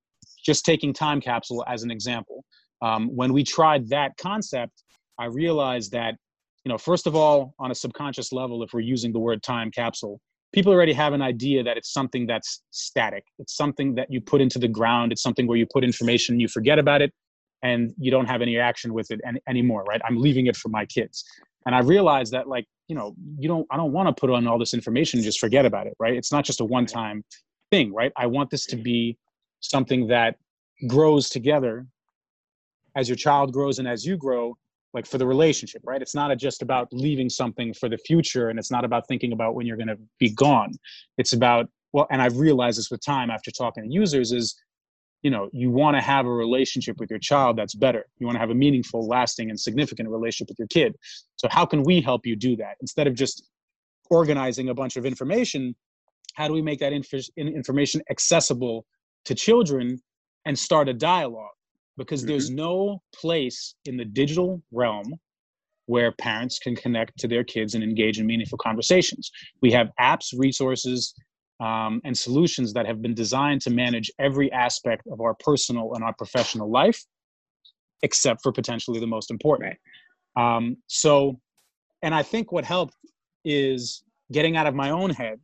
just 0.44 0.64
taking 0.64 0.92
time 0.92 1.20
capsule 1.20 1.64
as 1.66 1.82
an 1.82 1.90
example. 1.90 2.44
Um, 2.82 3.08
when 3.08 3.32
we 3.32 3.42
tried 3.42 3.88
that 3.88 4.12
concept, 4.18 4.82
I 5.18 5.26
realized 5.26 5.92
that, 5.92 6.16
you 6.64 6.70
know, 6.70 6.78
first 6.78 7.06
of 7.06 7.14
all, 7.14 7.54
on 7.58 7.70
a 7.70 7.74
subconscious 7.74 8.32
level, 8.32 8.62
if 8.62 8.72
we're 8.72 8.80
using 8.80 9.12
the 9.12 9.18
word 9.18 9.42
time 9.42 9.70
capsule, 9.70 10.20
people 10.54 10.72
already 10.72 10.92
have 10.92 11.12
an 11.12 11.20
idea 11.20 11.64
that 11.64 11.76
it's 11.76 11.92
something 11.92 12.26
that's 12.26 12.62
static. 12.70 13.24
It's 13.40 13.56
something 13.56 13.96
that 13.96 14.06
you 14.10 14.20
put 14.20 14.40
into 14.40 14.60
the 14.60 14.68
ground. 14.68 15.10
It's 15.10 15.20
something 15.20 15.48
where 15.48 15.58
you 15.58 15.66
put 15.66 15.82
information, 15.82 16.38
you 16.38 16.46
forget 16.46 16.78
about 16.78 17.02
it, 17.02 17.12
and 17.62 17.92
you 17.98 18.12
don't 18.12 18.26
have 18.26 18.40
any 18.40 18.56
action 18.56 18.94
with 18.94 19.10
it 19.10 19.20
any, 19.26 19.40
anymore, 19.48 19.82
right? 19.82 20.00
I'm 20.04 20.16
leaving 20.16 20.46
it 20.46 20.56
for 20.56 20.68
my 20.68 20.86
kids. 20.86 21.24
And 21.66 21.74
I 21.74 21.80
realized 21.80 22.32
that, 22.32 22.46
like, 22.46 22.66
you 22.86 22.94
know, 22.94 23.16
you 23.36 23.48
don't, 23.48 23.66
I 23.72 23.76
don't 23.76 23.92
want 23.92 24.06
to 24.08 24.18
put 24.18 24.30
on 24.30 24.46
all 24.46 24.58
this 24.58 24.74
information 24.74 25.18
and 25.18 25.24
just 25.24 25.40
forget 25.40 25.66
about 25.66 25.88
it, 25.88 25.94
right? 25.98 26.14
It's 26.14 26.30
not 26.30 26.44
just 26.44 26.60
a 26.60 26.64
one 26.64 26.86
time 26.86 27.24
thing, 27.72 27.92
right? 27.92 28.12
I 28.16 28.26
want 28.26 28.50
this 28.50 28.64
to 28.66 28.76
be 28.76 29.18
something 29.58 30.06
that 30.06 30.36
grows 30.86 31.28
together 31.28 31.86
as 32.94 33.08
your 33.08 33.16
child 33.16 33.52
grows 33.52 33.80
and 33.80 33.88
as 33.88 34.06
you 34.06 34.16
grow 34.16 34.56
like 34.94 35.06
for 35.06 35.18
the 35.18 35.26
relationship 35.26 35.82
right? 35.84 36.00
It's 36.00 36.14
not 36.14 36.36
just 36.38 36.62
about 36.62 36.88
leaving 36.92 37.28
something 37.28 37.74
for 37.74 37.88
the 37.88 37.98
future 37.98 38.48
and 38.48 38.58
it's 38.58 38.70
not 38.70 38.84
about 38.84 39.06
thinking 39.08 39.32
about 39.32 39.54
when 39.54 39.66
you're 39.66 39.76
going 39.76 39.88
to 39.88 39.98
be 40.18 40.30
gone. 40.30 40.72
It's 41.18 41.32
about 41.32 41.68
well 41.92 42.06
and 42.10 42.20
i've 42.22 42.38
realized 42.38 42.78
this 42.78 42.90
with 42.90 43.04
time 43.04 43.30
after 43.30 43.50
talking 43.50 43.84
to 43.84 43.90
users 43.90 44.32
is 44.32 44.56
you 45.22 45.30
know 45.30 45.48
you 45.52 45.70
want 45.70 45.96
to 45.96 46.00
have 46.00 46.26
a 46.26 46.30
relationship 46.30 46.98
with 46.98 47.10
your 47.10 47.18
child 47.18 47.56
that's 47.56 47.74
better. 47.74 48.04
You 48.18 48.26
want 48.26 48.36
to 48.36 48.40
have 48.40 48.50
a 48.50 48.54
meaningful 48.54 49.06
lasting 49.06 49.50
and 49.50 49.58
significant 49.58 50.08
relationship 50.08 50.48
with 50.50 50.58
your 50.58 50.68
kid. 50.68 50.96
So 51.36 51.48
how 51.50 51.66
can 51.66 51.82
we 51.82 52.00
help 52.00 52.24
you 52.26 52.36
do 52.36 52.56
that? 52.56 52.76
Instead 52.80 53.06
of 53.06 53.14
just 53.14 53.48
organizing 54.10 54.68
a 54.68 54.74
bunch 54.74 54.96
of 54.96 55.06
information 55.06 55.74
how 56.34 56.48
do 56.48 56.54
we 56.54 56.62
make 56.62 56.80
that 56.80 56.92
inf- 56.92 57.30
information 57.36 58.02
accessible 58.10 58.84
to 59.24 59.34
children 59.34 60.00
and 60.44 60.58
start 60.58 60.88
a 60.88 60.92
dialogue 60.92 61.53
because 61.96 62.20
mm-hmm. 62.20 62.28
there's 62.28 62.50
no 62.50 63.02
place 63.14 63.74
in 63.84 63.96
the 63.96 64.04
digital 64.04 64.62
realm 64.72 65.14
where 65.86 66.12
parents 66.12 66.58
can 66.58 66.74
connect 66.74 67.18
to 67.18 67.28
their 67.28 67.44
kids 67.44 67.74
and 67.74 67.84
engage 67.84 68.18
in 68.18 68.26
meaningful 68.26 68.58
conversations. 68.58 69.30
We 69.60 69.70
have 69.72 69.90
apps, 70.00 70.32
resources, 70.36 71.14
um, 71.60 72.00
and 72.04 72.16
solutions 72.16 72.72
that 72.72 72.86
have 72.86 73.02
been 73.02 73.14
designed 73.14 73.60
to 73.62 73.70
manage 73.70 74.10
every 74.18 74.50
aspect 74.52 75.06
of 75.10 75.20
our 75.20 75.34
personal 75.34 75.94
and 75.94 76.02
our 76.02 76.14
professional 76.14 76.70
life, 76.70 77.04
except 78.02 78.42
for 78.42 78.50
potentially 78.50 78.98
the 78.98 79.06
most 79.06 79.30
important. 79.30 79.76
Right. 80.36 80.56
Um, 80.56 80.76
so, 80.86 81.38
and 82.02 82.14
I 82.14 82.22
think 82.22 82.50
what 82.50 82.64
helped 82.64 82.96
is 83.44 84.02
getting 84.32 84.56
out 84.56 84.66
of 84.66 84.74
my 84.74 84.90
own 84.90 85.10
head 85.10 85.38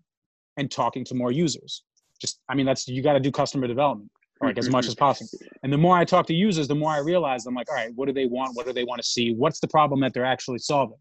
and 0.56 0.70
talking 0.70 1.04
to 1.04 1.14
more 1.14 1.30
users. 1.30 1.84
Just, 2.20 2.40
I 2.48 2.54
mean, 2.54 2.66
that's 2.66 2.88
you 2.88 3.02
got 3.02 3.12
to 3.12 3.20
do 3.20 3.30
customer 3.30 3.66
development 3.66 4.10
like 4.40 4.58
as 4.58 4.70
much 4.70 4.86
as 4.86 4.94
possible. 4.94 5.38
And 5.62 5.72
the 5.72 5.78
more 5.78 5.96
I 5.96 6.04
talk 6.04 6.26
to 6.26 6.34
users, 6.34 6.66
the 6.66 6.74
more 6.74 6.90
I 6.90 6.98
realize 6.98 7.46
I'm 7.46 7.54
like, 7.54 7.68
all 7.70 7.76
right, 7.76 7.92
what 7.94 8.06
do 8.06 8.12
they 8.12 8.26
want? 8.26 8.56
What 8.56 8.66
do 8.66 8.72
they 8.72 8.84
want 8.84 9.00
to 9.00 9.06
see? 9.06 9.34
What's 9.34 9.60
the 9.60 9.68
problem 9.68 10.00
that 10.00 10.14
they're 10.14 10.24
actually 10.24 10.58
solving? 10.58 10.98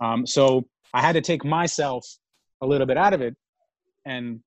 Um, 0.00 0.26
so 0.26 0.66
I 0.94 1.00
had 1.00 1.12
to 1.12 1.20
take 1.20 1.44
myself 1.44 2.06
a 2.60 2.66
little 2.66 2.86
bit 2.86 2.96
out 2.96 3.12
of 3.12 3.20
it 3.20 3.36
and 4.04 4.40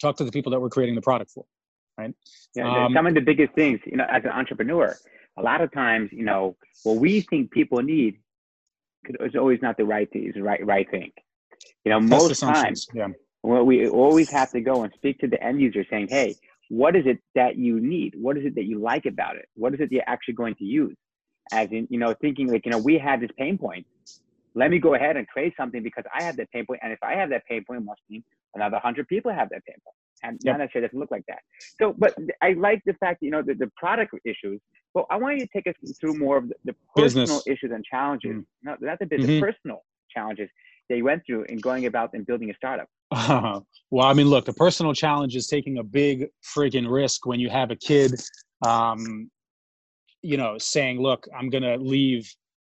talk 0.00 0.16
to 0.16 0.24
the 0.24 0.32
people 0.32 0.50
that 0.52 0.60
we're 0.60 0.70
creating 0.70 0.94
the 0.94 1.02
product 1.02 1.30
for. 1.30 1.44
Right. 1.98 2.14
Yeah. 2.54 2.86
Um, 2.86 2.94
some 2.94 3.06
of 3.06 3.14
the 3.14 3.20
biggest 3.20 3.52
things, 3.54 3.80
you 3.84 3.96
know, 3.96 4.06
as 4.10 4.24
an 4.24 4.30
entrepreneur, 4.30 4.96
a 5.36 5.42
lot 5.42 5.60
of 5.60 5.70
times, 5.72 6.10
you 6.12 6.24
know, 6.24 6.56
what 6.82 6.96
we 6.96 7.20
think 7.20 7.50
people 7.50 7.82
need 7.82 8.16
is 9.20 9.36
always 9.36 9.60
not 9.60 9.76
the 9.76 9.84
right 9.84 10.10
thing, 10.10 10.26
is 10.26 10.34
the 10.34 10.42
right 10.42 10.64
right 10.64 10.90
thing. 10.90 11.12
You 11.84 11.90
know, 11.90 12.00
most 12.00 12.40
times, 12.40 12.86
yeah. 12.94 13.08
well, 13.42 13.64
we 13.64 13.88
always 13.88 14.30
have 14.30 14.50
to 14.52 14.60
go 14.60 14.82
and 14.82 14.92
speak 14.94 15.18
to 15.18 15.26
the 15.28 15.42
end 15.42 15.60
user, 15.60 15.84
saying, 15.90 16.08
"Hey, 16.08 16.36
what 16.70 16.94
is 16.94 17.04
it 17.04 17.18
that 17.34 17.56
you 17.56 17.80
need? 17.80 18.14
What 18.16 18.38
is 18.38 18.44
it 18.46 18.54
that 18.54 18.64
you 18.64 18.78
like 18.78 19.04
about 19.04 19.34
it? 19.34 19.46
What 19.54 19.74
is 19.74 19.80
it 19.80 19.90
you're 19.90 20.04
actually 20.06 20.34
going 20.34 20.54
to 20.54 20.64
use? 20.64 20.96
As 21.52 21.68
in, 21.72 21.88
you 21.90 21.98
know, 21.98 22.14
thinking 22.20 22.46
like, 22.46 22.64
you 22.64 22.70
know, 22.70 22.78
we 22.78 22.96
had 22.96 23.20
this 23.20 23.30
pain 23.36 23.58
point. 23.58 23.84
Let 24.54 24.70
me 24.70 24.78
go 24.78 24.94
ahead 24.94 25.16
and 25.16 25.26
create 25.26 25.52
something 25.56 25.82
because 25.82 26.04
I 26.16 26.22
have 26.22 26.36
that 26.36 26.48
pain 26.52 26.64
point. 26.64 26.78
And 26.84 26.92
if 26.92 27.02
I 27.02 27.14
have 27.14 27.28
that 27.30 27.44
pain 27.46 27.64
point, 27.64 27.84
must 27.84 28.00
mean 28.08 28.22
another 28.54 28.78
hundred 28.78 29.08
people 29.08 29.32
have 29.32 29.48
that 29.50 29.64
pain 29.66 29.76
point. 29.84 29.96
And 30.22 30.38
yep. 30.44 30.54
not 30.54 30.58
necessarily 30.60 30.88
doesn't 30.88 31.00
look 31.00 31.10
like 31.10 31.24
that. 31.26 31.40
So, 31.80 31.92
but 31.96 32.14
I 32.40 32.52
like 32.52 32.82
the 32.86 32.94
fact, 32.94 33.18
you 33.20 33.32
know, 33.32 33.42
the, 33.42 33.54
the 33.54 33.70
product 33.76 34.14
issues. 34.24 34.60
But 34.94 35.06
I 35.10 35.16
want 35.16 35.38
you 35.38 35.46
to 35.46 35.52
take 35.52 35.66
us 35.66 35.74
through 36.00 36.18
more 36.18 36.36
of 36.36 36.48
the, 36.48 36.54
the 36.66 36.74
personal 36.94 37.26
business. 37.26 37.46
issues 37.48 37.72
and 37.72 37.84
challenges. 37.84 38.36
Mm. 38.36 38.44
No, 38.62 38.76
not 38.80 39.00
the 39.00 39.06
business, 39.06 39.30
mm-hmm. 39.30 39.44
personal 39.44 39.82
challenges 40.14 40.48
that 40.88 40.96
you 40.96 41.04
went 41.04 41.22
through 41.26 41.44
in 41.44 41.58
going 41.58 41.86
about 41.86 42.10
and 42.12 42.26
building 42.26 42.50
a 42.50 42.54
startup? 42.54 42.88
Well, 43.92 44.06
I 44.06 44.12
mean, 44.12 44.28
look, 44.28 44.44
the 44.44 44.52
personal 44.52 44.94
challenge 44.94 45.34
is 45.34 45.48
taking 45.48 45.78
a 45.78 45.82
big 45.82 46.28
freaking 46.44 46.88
risk 46.88 47.26
when 47.26 47.40
you 47.40 47.50
have 47.50 47.72
a 47.72 47.76
kid, 47.76 48.20
um, 48.64 49.28
you 50.22 50.36
know, 50.36 50.58
saying, 50.58 51.00
look, 51.00 51.26
I'm 51.36 51.50
going 51.50 51.64
to 51.64 51.76
leave 51.76 52.32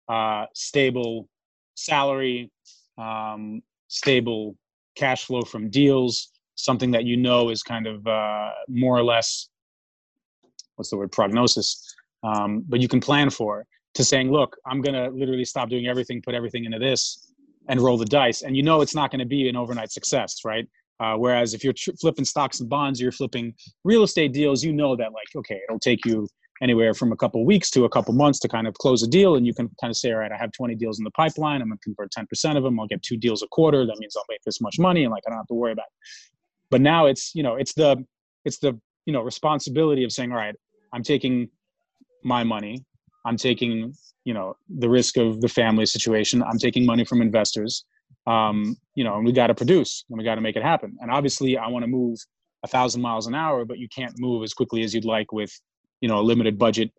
uh, 0.10 0.48
stable 0.54 1.30
salary, 1.76 2.52
um, 2.98 3.62
stable 3.88 4.58
cash 4.96 5.24
flow 5.24 5.44
from 5.44 5.70
deals, 5.70 6.34
something 6.56 6.92
that 6.92 7.06
you 7.06 7.16
know 7.16 7.50
is 7.50 7.64
kind 7.64 7.88
of 7.88 8.06
uh, 8.06 8.50
more 8.68 8.98
or 8.98 9.04
less, 9.04 9.48
what's 10.76 10.90
the 10.90 10.98
word, 10.98 11.14
prognosis, 11.14 11.96
um, 12.24 12.66
but 12.68 12.82
you 12.82 12.90
can 12.90 13.00
plan 13.00 13.30
for, 13.30 13.66
to 13.94 14.04
saying, 14.04 14.34
look, 14.34 14.58
I'm 14.66 14.82
going 14.82 14.96
to 14.96 15.16
literally 15.18 15.46
stop 15.46 15.70
doing 15.70 15.88
everything, 15.88 16.22
put 16.22 16.34
everything 16.34 16.66
into 16.66 16.80
this 16.80 17.25
and 17.68 17.82
roll 17.82 17.98
the 17.98 18.06
dice 18.06 18.42
and 18.42 18.56
you 18.56 18.64
know 18.64 18.82
it's 18.82 18.96
not 18.96 19.12
going 19.12 19.20
to 19.20 19.26
be 19.26 19.50
an 19.50 19.56
overnight 19.56 19.92
success 19.92 20.42
right? 20.46 20.68
Uh, 21.02 21.16
whereas 21.16 21.54
if 21.54 21.62
you're 21.62 21.74
tr- 21.74 21.92
flipping 22.00 22.24
stocks 22.26 22.60
and 22.60 22.70
bonds 22.70 23.02
you're 23.02 23.12
flipping 23.12 23.54
real 23.84 24.04
estate 24.04 24.32
deals 24.32 24.64
you 24.64 24.72
know 24.72 24.96
that 24.96 25.12
like 25.12 25.28
okay 25.36 25.60
it'll 25.68 25.80
take 25.80 26.06
you 26.06 26.28
anywhere 26.62 26.94
from 26.94 27.12
a 27.12 27.18
couple 27.18 27.46
weeks 27.46 27.70
to 27.70 27.84
a 27.84 27.90
couple 27.90 28.14
months 28.14 28.40
to 28.40 28.48
kind 28.48 28.66
of 28.66 28.74
close 28.76 29.04
a 29.04 29.08
deal 29.08 29.36
and 29.36 29.46
you 29.46 29.54
can 29.54 29.70
kind 29.82 29.92
of 29.92 29.98
say 29.98 30.12
all 30.12 30.20
right 30.20 30.32
i 30.32 30.38
have 30.38 30.52
20 30.54 30.76
deals 30.76 31.00
in 31.00 31.04
the 31.04 31.12
pipeline 31.12 31.62
i'm 31.62 31.68
going 31.68 31.78
to 31.78 31.84
convert 31.84 32.12
10% 32.12 32.58
of 32.58 32.64
them 32.64 32.80
i'll 32.80 32.88
get 32.88 33.02
two 33.04 33.18
deals 33.18 33.44
a 33.44 33.48
quarter 33.48 33.86
that 33.86 33.98
means 34.00 34.16
i'll 34.16 34.24
make 34.30 34.42
this 34.46 34.62
much 34.62 34.80
money 34.80 35.04
and 35.04 35.12
like 35.12 35.24
i 35.28 35.30
don't 35.30 35.38
have 35.38 35.48
to 35.48 35.54
worry 35.54 35.74
about 35.74 35.86
it. 35.86 36.32
But 36.72 36.82
now 36.82 37.06
it's 37.06 37.36
you 37.36 37.44
know 37.44 37.56
it's 37.56 37.74
the 37.74 38.04
it's 38.46 38.60
the 38.60 38.80
you 39.06 39.14
know 39.14 39.22
responsibility 39.22 40.04
of 40.04 40.12
saying 40.12 40.32
all 40.32 40.38
right 40.38 40.56
i'm 40.94 41.04
taking 41.04 41.50
my 42.24 42.44
money 42.44 42.84
i'm 43.26 43.38
taking 43.38 43.94
you 44.26 44.34
know 44.34 44.56
the 44.68 44.90
risk 44.90 45.18
of 45.18 45.40
the 45.40 45.48
family 45.48 45.86
situation. 45.86 46.44
I'm 46.44 46.58
taking 46.58 46.86
money 46.86 47.06
from 47.06 47.22
investors. 47.22 47.86
Um, 48.28 48.76
you 48.96 49.04
know 49.04 49.16
and 49.16 49.26
we 49.26 49.32
got 49.32 49.48
to 49.48 49.56
produce 49.56 50.04
and 50.10 50.18
we 50.18 50.24
got 50.24 50.36
to 50.36 50.42
make 50.42 50.56
it 50.56 50.64
happen. 50.64 50.98
And 51.00 51.12
obviously 51.12 51.58
i 51.58 51.68
want 51.68 51.84
to 51.84 51.88
move 51.88 52.18
a 52.64 52.68
thousand 52.68 53.02
miles 53.02 53.28
an 53.28 53.36
hour 53.36 53.66
but 53.66 53.78
you 53.78 53.88
can't 53.96 54.14
move 54.18 54.44
as 54.44 54.54
quickly 54.54 54.82
as 54.84 54.94
you'd 54.94 55.06
like 55.06 55.32
with 55.32 55.52
you 56.02 56.10
know 56.10 56.20
a 56.20 56.26
limited 56.32 56.58
budget 56.58 56.92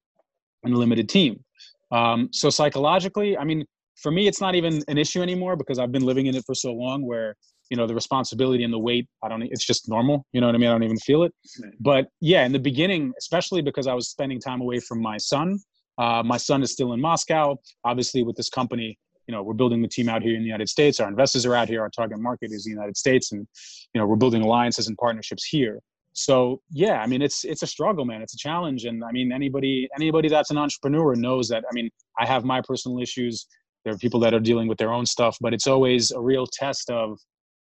and 0.63 0.73
a 0.73 0.79
limited 0.79 1.09
team. 1.09 1.43
Um, 1.91 2.29
so 2.33 2.51
psychologically 2.51 3.37
i 3.37 3.45
mean 3.45 3.65
for 3.97 4.13
me 4.13 4.29
it's 4.29 4.41
not 4.41 4.55
even 4.55 4.83
an 4.89 4.99
issue 4.99 5.23
anymore 5.23 5.57
because 5.57 5.79
i've 5.79 5.93
been 5.93 6.05
living 6.05 6.27
in 6.27 6.35
it 6.37 6.45
for 6.45 6.55
so 6.55 6.73
long 6.73 7.03
where 7.07 7.35
you 7.71 7.77
know 7.77 7.87
the 7.87 7.95
responsibility 7.95 8.63
and 8.65 8.73
the 8.73 8.79
weight 8.79 9.09
i 9.25 9.29
don't 9.29 9.43
it's 9.43 9.67
just 9.67 9.89
normal. 9.89 10.25
You 10.33 10.41
know 10.41 10.47
what 10.49 10.55
i 10.55 10.59
mean? 10.59 10.69
I 10.69 10.73
don't 10.73 10.83
even 10.83 10.99
feel 10.99 11.23
it. 11.25 11.33
But 11.81 12.07
yeah 12.21 12.45
in 12.45 12.53
the 12.53 12.59
beginning 12.71 13.13
especially 13.19 13.63
because 13.63 13.87
i 13.87 13.95
was 13.95 14.11
spending 14.11 14.41
time 14.41 14.61
away 14.61 14.81
from 14.81 15.01
my 15.01 15.17
son 15.17 15.59
uh, 15.99 16.23
my 16.25 16.37
son 16.37 16.63
is 16.63 16.73
still 16.73 16.93
in 16.93 17.01
Moscow. 17.01 17.57
Obviously, 17.85 18.23
with 18.23 18.37
this 18.37 18.51
company, 18.51 18.99
you 19.27 19.35
know, 19.35 19.43
we're 19.43 19.55
building 19.55 19.83
the 19.83 19.89
team 19.89 20.09
out 20.09 20.23
here 20.23 20.35
in 20.35 20.41
the 20.41 20.47
United 20.47 20.69
States. 20.69 21.01
Our 21.01 21.09
investors 21.09 21.45
are 21.47 21.55
out 21.55 21.69
here. 21.69 21.81
Our 21.83 21.91
target 21.91 22.21
market 22.21 22.53
is 22.53 22.65
the 22.65 22.71
United 22.71 22.97
States, 22.97 23.33
and 23.33 23.47
you 23.93 24.01
know, 24.01 24.07
we're 24.07 24.17
building 24.17 24.43
alliances 24.43 24.89
and 24.89 24.97
partnerships 24.97 25.45
here. 25.45 25.81
So 26.13 26.63
yeah, 26.71 27.03
I 27.03 27.07
mean, 27.07 27.23
it's 27.23 27.45
it's 27.45 27.63
a 27.63 27.67
struggle, 27.67 28.05
man. 28.05 28.23
It's 28.23 28.35
a 28.35 28.39
challenge, 28.39 28.85
and 28.85 29.05
I 29.05 29.13
mean, 29.13 29.33
anybody 29.33 29.89
anybody 29.95 30.29
that's 30.29 30.51
an 30.51 30.59
entrepreneur 30.59 31.15
knows 31.15 31.49
that. 31.49 31.65
I 31.71 31.75
mean, 31.75 31.91
I 32.19 32.27
have 32.27 32.45
my 32.45 32.63
personal 32.63 33.01
issues. 33.01 33.47
There 33.85 33.93
are 33.93 33.99
people 33.99 34.19
that 34.21 34.35
are 34.35 34.41
dealing 34.41 34.67
with 34.67 34.79
their 34.79 34.93
own 34.93 35.07
stuff, 35.07 35.37
but 35.41 35.55
it's 35.55 35.67
always 35.67 36.11
a 36.11 36.21
real 36.21 36.47
test 36.47 36.91
of, 36.91 37.19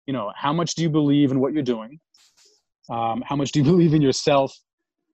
you 0.07 0.13
know, 0.13 0.31
how 0.37 0.53
much 0.53 0.75
do 0.75 0.83
you 0.83 0.91
believe 0.91 1.31
in 1.31 1.41
what 1.41 1.55
you're 1.55 1.63
doing? 1.63 1.99
Um, 2.91 3.23
how 3.27 3.37
much 3.37 3.53
do 3.53 3.61
you 3.61 3.65
believe 3.73 3.95
in 3.95 4.03
yourself? 4.03 4.53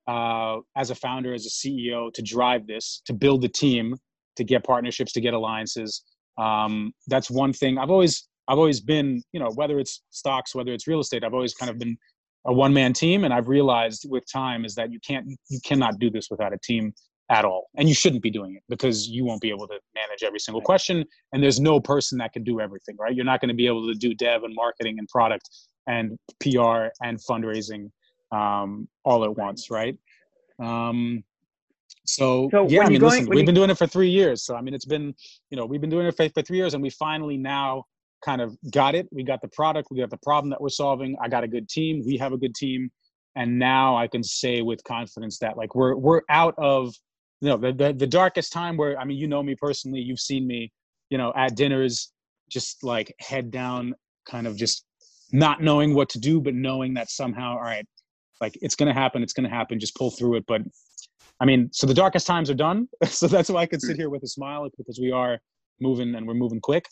Uh, 0.09 0.57
as 0.75 0.90
a 0.90 0.94
founder, 0.94 1.35
as 1.35 1.47
a 1.47 1.51
CEO, 1.51 2.12
to 2.14 2.23
drive 2.23 2.66
this, 2.66 3.03
to 3.05 3.12
build 3.12 3.42
the 3.42 3.49
team, 3.49 3.94
to 4.37 4.42
get 4.42 4.64
partnerships, 4.64 5.12
to 5.12 5.21
get 5.21 5.35
alliances. 5.35 6.03
Um, 6.38 6.92
that's 7.07 7.31
one 7.31 7.53
thing. 7.53 7.79
I've 7.79 7.90
always 7.90 8.27
I've 8.49 8.57
always 8.57 8.81
been, 8.81 9.23
you 9.33 9.40
know, 9.40 9.51
whether 9.55 9.79
it's 9.79 10.03
stocks, 10.11 10.55
whether 10.55 10.73
it's 10.73 10.87
real 10.87 11.01
estate, 11.01 11.23
I've 11.23 11.35
always 11.35 11.53
kind 11.53 11.71
of 11.71 11.79
been 11.79 11.99
a 12.47 12.53
one 12.53 12.73
man 12.73 12.94
team, 12.94 13.25
and 13.25 13.35
I've 13.35 13.49
realized 13.49 14.07
with 14.09 14.25
time 14.33 14.64
is 14.64 14.75
that 14.77 14.90
you 14.90 14.99
can't 15.07 15.27
you 15.51 15.61
cannot 15.64 15.99
do 15.99 16.11
this 16.11 16.29
without 16.31 16.55
a 16.55 16.59
team 16.59 16.94
at 17.31 17.44
all, 17.44 17.68
and 17.77 17.87
you 17.87 17.94
shouldn't 17.94 18.23
be 18.23 18.31
doing 18.31 18.55
it 18.55 18.62
because 18.71 19.09
you 19.09 19.27
won't 19.27 19.42
be 19.42 19.51
able 19.51 19.68
to 19.68 19.79
manage 19.94 20.23
every 20.23 20.40
single 20.40 20.62
question, 20.62 21.05
and 21.35 21.42
there's 21.42 21.61
no 21.61 21.79
person 21.79 22.16
that 22.18 22.33
can 22.33 22.42
do 22.44 22.61
everything, 22.61 22.97
right? 22.99 23.14
You're 23.14 23.27
not 23.27 23.42
going 23.42 23.51
to 23.51 23.55
be 23.55 23.66
able 23.66 23.87
to 23.87 23.94
do 23.94 24.14
dev 24.14 24.44
and 24.44 24.55
marketing 24.55 24.99
and 24.99 25.07
product 25.09 25.51
and 25.87 26.16
PR 26.40 26.87
and 27.03 27.18
fundraising 27.18 27.90
um, 28.32 28.88
all 29.04 29.24
at 29.24 29.36
once, 29.36 29.70
right? 29.70 29.96
Um, 30.58 31.24
so, 32.04 32.48
so 32.50 32.68
yeah, 32.68 32.82
I 32.82 32.88
mean, 32.88 33.00
going, 33.00 33.12
listen, 33.12 33.28
we've 33.28 33.40
you... 33.40 33.46
been 33.46 33.54
doing 33.54 33.70
it 33.70 33.78
for 33.78 33.86
three 33.86 34.10
years. 34.10 34.44
So 34.44 34.56
I 34.56 34.60
mean, 34.60 34.74
it's 34.74 34.84
been, 34.84 35.14
you 35.50 35.56
know, 35.56 35.66
we've 35.66 35.80
been 35.80 35.90
doing 35.90 36.06
it 36.06 36.16
for, 36.16 36.28
for 36.30 36.42
three 36.42 36.56
years, 36.56 36.74
and 36.74 36.82
we 36.82 36.90
finally 36.90 37.36
now 37.36 37.84
kind 38.24 38.40
of 38.40 38.56
got 38.72 38.94
it. 38.94 39.08
We 39.12 39.22
got 39.22 39.40
the 39.40 39.48
product, 39.48 39.88
we 39.90 39.98
got 39.98 40.10
the 40.10 40.18
problem 40.18 40.50
that 40.50 40.60
we're 40.60 40.68
solving. 40.68 41.16
I 41.22 41.28
got 41.28 41.44
a 41.44 41.48
good 41.48 41.68
team. 41.68 42.02
We 42.04 42.16
have 42.18 42.32
a 42.32 42.38
good 42.38 42.54
team, 42.54 42.90
and 43.36 43.58
now 43.58 43.96
I 43.96 44.08
can 44.08 44.22
say 44.22 44.62
with 44.62 44.82
confidence 44.84 45.38
that 45.38 45.56
like 45.56 45.74
we're 45.74 45.96
we're 45.96 46.22
out 46.28 46.54
of 46.58 46.94
you 47.40 47.48
know 47.50 47.56
the, 47.56 47.72
the 47.72 47.92
the 47.92 48.06
darkest 48.06 48.52
time 48.52 48.76
where 48.76 48.98
I 48.98 49.04
mean, 49.04 49.18
you 49.18 49.28
know 49.28 49.42
me 49.42 49.54
personally. 49.54 50.00
You've 50.00 50.20
seen 50.20 50.46
me, 50.46 50.72
you 51.10 51.18
know, 51.18 51.32
at 51.36 51.56
dinners, 51.56 52.12
just 52.50 52.82
like 52.82 53.14
head 53.20 53.50
down, 53.50 53.94
kind 54.28 54.46
of 54.46 54.56
just 54.56 54.84
not 55.32 55.62
knowing 55.62 55.94
what 55.94 56.08
to 56.10 56.18
do, 56.18 56.40
but 56.40 56.54
knowing 56.54 56.94
that 56.94 57.10
somehow, 57.10 57.52
all 57.52 57.62
right, 57.62 57.86
like 58.40 58.57
it's 58.62 58.74
going 58.74 58.87
to 58.92 58.98
happen 58.98 59.22
it's 59.22 59.33
going 59.33 59.48
to 59.48 59.55
happen 59.55 59.79
just 59.79 59.94
pull 59.96 60.11
through 60.11 60.37
it 60.37 60.44
but 60.46 60.62
i 61.40 61.44
mean 61.44 61.68
so 61.72 61.87
the 61.87 61.94
darkest 61.94 62.27
times 62.27 62.51
are 62.51 62.55
done 62.55 62.88
so 63.05 63.27
that's 63.27 63.51
why 63.51 63.62
i 63.62 63.66
can 63.66 63.81
sit 63.81 63.96
here 63.96 64.11
with 64.11 64.22
a 64.22 64.29
smile 64.29 64.68
because 64.77 64.98
we 65.01 65.11
are 65.11 65.38
moving 65.81 66.14
and 66.14 66.27
we're 66.27 66.35
moving 66.35 66.61
quick. 66.61 66.87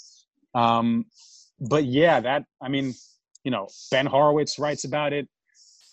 Um 0.55 1.07
but 1.59 1.85
yeah 1.85 2.21
that 2.21 2.45
i 2.63 2.69
mean 2.69 2.95
you 3.45 3.51
know 3.51 3.67
ben 3.91 4.07
horowitz 4.07 4.59
writes 4.59 4.85
about 4.85 5.13
it. 5.13 5.27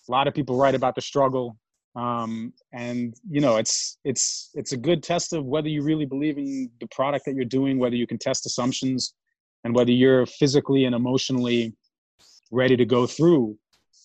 A 0.10 0.12
lot 0.12 0.28
of 0.28 0.34
people 0.34 0.58
write 0.58 0.76
about 0.76 0.96
the 0.96 1.02
struggle. 1.02 1.58
Um 1.96 2.54
and 2.74 3.14
you 3.30 3.42
know 3.42 3.58
it's 3.58 3.98
it's 4.04 4.50
it's 4.54 4.72
a 4.72 4.78
good 4.78 5.04
test 5.04 5.34
of 5.34 5.46
whether 5.46 5.70
you 5.70 5.84
really 5.84 6.06
believe 6.06 6.38
in 6.38 6.70
the 6.80 6.88
product 6.88 7.26
that 7.26 7.36
you're 7.36 7.46
doing 7.46 7.80
whether 7.80 7.96
you 7.96 8.08
can 8.08 8.18
test 8.18 8.46
assumptions 8.46 9.14
and 9.64 9.76
whether 9.76 9.92
you're 9.92 10.26
physically 10.26 10.86
and 10.86 10.96
emotionally 10.96 11.74
ready 12.52 12.76
to 12.76 12.86
go 12.86 13.08
through 13.08 13.58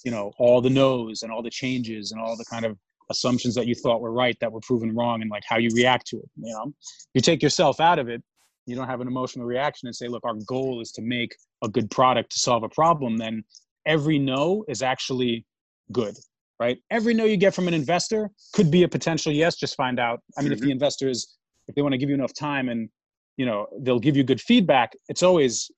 you 0.04 0.10
know 0.10 0.32
all 0.38 0.60
the 0.60 0.70
no's 0.70 1.22
and 1.22 1.32
all 1.32 1.42
the 1.42 1.50
changes 1.50 2.12
and 2.12 2.20
all 2.20 2.36
the 2.36 2.44
kind 2.50 2.64
of 2.64 2.76
assumptions 3.10 3.54
that 3.54 3.66
you 3.66 3.74
thought 3.74 4.00
were 4.00 4.12
right 4.12 4.36
that 4.40 4.52
were 4.52 4.60
proven 4.60 4.94
wrong 4.94 5.22
and 5.22 5.30
like 5.30 5.42
how 5.48 5.56
you 5.56 5.70
react 5.74 6.06
to 6.06 6.16
it 6.18 6.28
you 6.36 6.52
know 6.52 6.72
you 7.14 7.20
take 7.20 7.42
yourself 7.42 7.80
out 7.80 7.98
of 7.98 8.08
it 8.08 8.22
you 8.66 8.76
don't 8.76 8.88
have 8.88 9.00
an 9.00 9.08
emotional 9.08 9.46
reaction 9.46 9.86
and 9.86 9.96
say 9.96 10.08
look 10.08 10.24
our 10.24 10.34
goal 10.46 10.80
is 10.80 10.92
to 10.92 11.00
make 11.00 11.34
a 11.62 11.68
good 11.68 11.90
product 11.90 12.30
to 12.30 12.38
solve 12.38 12.62
a 12.62 12.68
problem 12.68 13.16
then 13.16 13.42
every 13.86 14.18
no 14.18 14.64
is 14.68 14.82
actually 14.82 15.44
good 15.90 16.14
right? 16.60 16.78
Every 16.90 17.14
no 17.14 17.24
you 17.24 17.36
get 17.36 17.54
from 17.54 17.68
an 17.68 17.74
investor 17.74 18.30
could 18.52 18.70
be 18.70 18.82
a 18.82 18.88
potential 18.88 19.32
yes. 19.32 19.56
Just 19.56 19.76
find 19.76 19.98
out. 19.98 20.20
I 20.36 20.42
mean, 20.42 20.46
mm-hmm. 20.46 20.52
if 20.52 20.58
the 20.58 20.64
mm-hmm. 20.66 20.72
investors, 20.72 21.36
if 21.66 21.74
they 21.74 21.82
want 21.82 21.92
to 21.92 21.98
give 21.98 22.08
you 22.08 22.14
enough 22.14 22.34
time 22.34 22.68
and 22.68 22.88
you 23.36 23.46
know 23.46 23.66
they'll 23.80 24.00
give 24.00 24.16
you 24.16 24.24
good 24.24 24.40
feedback, 24.40 24.92
it's 25.08 25.22
always 25.22 25.70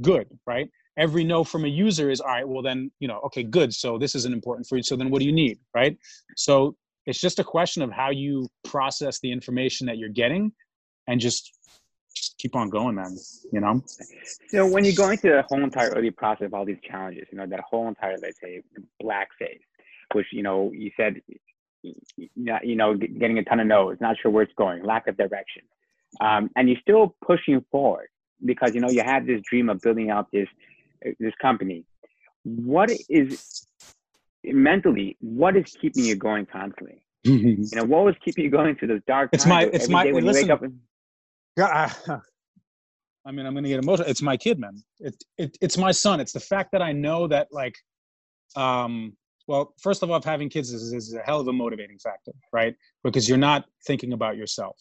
good, 0.00 0.28
right? 0.46 0.68
Every 0.96 1.24
no 1.24 1.44
from 1.44 1.64
a 1.64 1.68
user 1.68 2.10
is 2.10 2.20
all 2.20 2.28
right. 2.28 2.48
Well, 2.48 2.62
then 2.62 2.90
you 3.00 3.08
know, 3.08 3.20
okay, 3.26 3.42
good. 3.42 3.72
So 3.74 3.98
this 3.98 4.14
isn't 4.14 4.32
important 4.32 4.66
for 4.66 4.76
you. 4.76 4.82
So 4.82 4.96
then, 4.96 5.10
what 5.10 5.20
do 5.20 5.26
you 5.26 5.32
need, 5.32 5.58
right? 5.74 5.96
So 6.36 6.76
it's 7.06 7.20
just 7.20 7.38
a 7.38 7.44
question 7.44 7.82
of 7.82 7.90
how 7.90 8.10
you 8.10 8.48
process 8.64 9.20
the 9.20 9.30
information 9.30 9.86
that 9.86 9.98
you're 9.98 10.08
getting, 10.08 10.52
and 11.06 11.20
just 11.20 11.52
just 12.14 12.38
keep 12.38 12.56
on 12.56 12.70
going, 12.70 12.94
man. 12.94 13.16
You 13.52 13.60
know. 13.60 13.82
So 14.48 14.66
when 14.66 14.84
you're 14.84 14.94
going 14.94 15.18
through 15.18 15.32
the 15.32 15.44
whole 15.48 15.62
entire 15.62 15.90
early 15.90 16.10
process 16.10 16.46
of 16.46 16.54
all 16.54 16.64
these 16.64 16.80
challenges, 16.88 17.26
you 17.30 17.38
know 17.38 17.46
that 17.46 17.60
whole 17.60 17.88
entire, 17.88 18.16
let's 18.20 18.40
say, 18.40 18.62
black 18.98 19.28
phase, 19.38 19.60
which 20.14 20.26
you 20.32 20.42
know 20.42 20.72
you 20.74 20.90
said, 20.96 21.20
you 21.82 22.76
know, 22.76 22.96
getting 22.96 23.38
a 23.38 23.44
ton 23.44 23.60
of 23.60 23.66
no's, 23.66 23.98
not 24.00 24.16
sure 24.20 24.30
where 24.30 24.42
it's 24.42 24.52
going, 24.56 24.82
lack 24.82 25.06
of 25.06 25.16
direction, 25.16 25.62
um, 26.20 26.50
and 26.56 26.68
you're 26.68 26.80
still 26.80 27.14
pushing 27.24 27.64
forward 27.70 28.08
because 28.44 28.74
you 28.74 28.80
know 28.80 28.90
you 28.90 29.02
have 29.02 29.26
this 29.26 29.40
dream 29.48 29.68
of 29.68 29.80
building 29.80 30.10
out 30.10 30.26
this 30.32 30.48
this 31.18 31.34
company. 31.40 31.84
What 32.44 32.90
is 33.08 33.66
mentally? 34.44 35.16
What 35.20 35.56
is 35.56 35.76
keeping 35.80 36.04
you 36.04 36.16
going 36.16 36.46
constantly? 36.46 37.02
you 37.24 37.68
know, 37.74 37.84
what 37.84 38.04
was 38.04 38.14
keeping 38.24 38.44
you 38.44 38.50
going 38.50 38.76
through 38.76 38.88
those 38.88 39.02
dark 39.06 39.30
it's 39.32 39.44
times? 39.44 39.70
It's 39.72 39.88
my, 39.88 40.04
it's 40.04 40.14
my, 40.14 40.20
listen, 40.20 40.50
and- 40.50 40.80
yeah, 41.56 41.90
I, 42.08 42.12
I 43.26 43.32
mean, 43.32 43.44
I'm 43.44 43.54
gonna 43.54 43.68
get 43.68 43.82
emotional. 43.82 44.08
It's 44.08 44.22
my 44.22 44.36
kid, 44.36 44.58
man. 44.60 44.76
It, 45.00 45.16
it, 45.36 45.58
it's 45.60 45.76
my 45.76 45.90
son. 45.90 46.20
It's 46.20 46.32
the 46.32 46.40
fact 46.40 46.70
that 46.72 46.82
I 46.82 46.92
know 46.92 47.26
that, 47.26 47.48
like, 47.50 47.74
um, 48.54 49.16
well, 49.48 49.74
first 49.80 50.02
of 50.02 50.10
all, 50.10 50.20
having 50.22 50.48
kids 50.48 50.72
is, 50.72 50.92
is 50.92 51.14
a 51.14 51.22
hell 51.22 51.40
of 51.40 51.48
a 51.48 51.52
motivating 51.52 51.98
factor, 51.98 52.32
right? 52.52 52.74
Because 53.02 53.28
you're 53.28 53.38
not 53.38 53.64
thinking 53.86 54.12
about 54.12 54.36
yourself. 54.36 54.76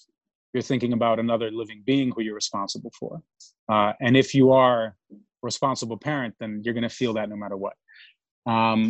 You're 0.54 0.64
thinking 0.64 0.94
about 0.94 1.20
another 1.20 1.52
living 1.52 1.82
being 1.86 2.12
who 2.12 2.22
you're 2.22 2.36
responsible 2.36 2.92
for. 2.98 3.22
Uh, 3.68 3.94
and 4.00 4.16
if 4.16 4.34
you 4.34 4.52
are 4.52 4.96
responsible 5.46 5.98
parent, 5.98 6.36
then 6.40 6.62
you're 6.64 6.74
gonna 6.74 6.90
feel 6.90 7.14
that 7.14 7.30
no 7.30 7.38
matter 7.38 7.56
what. 7.56 7.74
Um, 8.46 8.90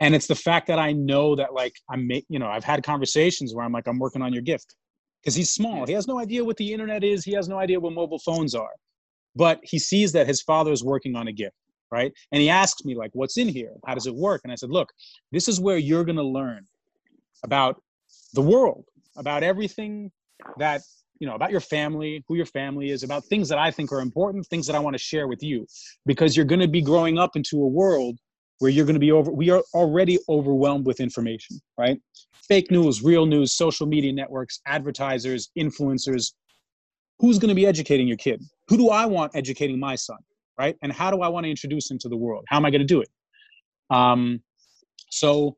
and 0.00 0.14
it's 0.16 0.26
the 0.26 0.34
fact 0.34 0.66
that 0.66 0.80
I 0.80 0.92
know 0.92 1.36
that, 1.36 1.54
like, 1.54 1.74
I'm, 1.88 2.10
you 2.28 2.38
know, 2.40 2.48
I've 2.48 2.64
had 2.64 2.82
conversations 2.82 3.54
where 3.54 3.64
I'm 3.64 3.72
like, 3.72 3.86
I'm 3.86 4.00
working 4.00 4.22
on 4.22 4.32
your 4.32 4.42
gift 4.42 4.74
because 5.22 5.36
he's 5.36 5.50
small. 5.50 5.86
He 5.86 5.92
has 5.92 6.08
no 6.08 6.18
idea 6.18 6.44
what 6.44 6.56
the 6.56 6.72
internet 6.72 7.04
is. 7.04 7.24
He 7.24 7.34
has 7.34 7.48
no 7.48 7.56
idea 7.56 7.78
what 7.78 7.92
mobile 7.92 8.18
phones 8.18 8.54
are. 8.54 8.72
But 9.36 9.60
he 9.62 9.78
sees 9.78 10.10
that 10.12 10.26
his 10.26 10.42
father 10.42 10.72
is 10.72 10.82
working 10.82 11.14
on 11.14 11.28
a 11.28 11.32
gift, 11.32 11.54
right? 11.92 12.12
And 12.32 12.42
he 12.42 12.48
asks 12.48 12.84
me, 12.84 12.96
like, 12.96 13.12
what's 13.14 13.36
in 13.36 13.48
here? 13.48 13.74
How 13.86 13.94
does 13.94 14.06
it 14.06 14.14
work? 14.14 14.40
And 14.42 14.52
I 14.52 14.56
said, 14.56 14.70
look, 14.70 14.88
this 15.30 15.46
is 15.46 15.60
where 15.60 15.76
you're 15.76 16.04
going 16.04 16.16
to 16.16 16.24
learn 16.24 16.66
about 17.44 17.80
the 18.34 18.42
world, 18.42 18.84
about 19.16 19.44
everything 19.44 20.10
that, 20.58 20.80
you 21.22 21.28
know, 21.28 21.36
about 21.36 21.52
your 21.52 21.60
family, 21.60 22.24
who 22.26 22.34
your 22.34 22.46
family 22.46 22.90
is, 22.90 23.04
about 23.04 23.24
things 23.26 23.48
that 23.48 23.56
I 23.56 23.70
think 23.70 23.92
are 23.92 24.00
important, 24.00 24.44
things 24.48 24.66
that 24.66 24.74
I 24.74 24.80
want 24.80 24.94
to 24.94 24.98
share 24.98 25.28
with 25.28 25.40
you, 25.40 25.68
because 26.04 26.36
you're 26.36 26.44
going 26.44 26.58
to 26.60 26.66
be 26.66 26.82
growing 26.82 27.16
up 27.16 27.36
into 27.36 27.62
a 27.62 27.68
world 27.68 28.18
where 28.58 28.72
you're 28.72 28.84
going 28.84 28.94
to 28.94 29.00
be 29.00 29.12
over 29.12 29.30
we 29.30 29.48
are 29.48 29.62
already 29.72 30.18
overwhelmed 30.28 30.84
with 30.84 30.98
information 30.98 31.60
right? 31.78 32.00
Fake 32.48 32.72
news 32.72 33.04
real 33.04 33.24
news 33.24 33.52
social 33.52 33.86
media 33.86 34.12
networks 34.12 34.60
advertisers 34.66 35.50
influencers. 35.56 36.32
Who's 37.20 37.38
going 37.38 37.50
to 37.50 37.54
be 37.54 37.66
educating 37.66 38.08
your 38.08 38.16
kid? 38.16 38.42
Who 38.66 38.76
do 38.76 38.88
i 38.88 39.06
want 39.06 39.30
educating 39.36 39.78
my 39.78 39.94
son 39.94 40.18
right? 40.58 40.74
And 40.82 40.92
how 40.92 41.12
do 41.12 41.22
i 41.22 41.28
want 41.28 41.44
to 41.44 41.50
introduce 41.50 41.88
him 41.88 41.98
to 42.00 42.08
the 42.08 42.16
world? 42.16 42.44
How 42.48 42.56
am 42.56 42.64
i 42.64 42.70
going 42.70 42.80
to 42.80 42.94
do 42.96 43.00
it? 43.00 43.10
Um, 43.90 44.42
so 45.08 45.56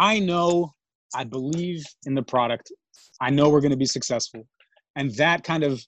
i 0.00 0.18
know 0.18 0.74
i 1.14 1.22
believe 1.22 1.84
in 2.06 2.14
the 2.16 2.24
product. 2.24 2.72
I 3.20 3.30
know 3.30 3.48
we're 3.48 3.60
going 3.60 3.78
to 3.78 3.84
be 3.86 3.86
successful 3.86 4.48
and 4.96 5.14
that 5.16 5.44
kind 5.44 5.62
of 5.62 5.84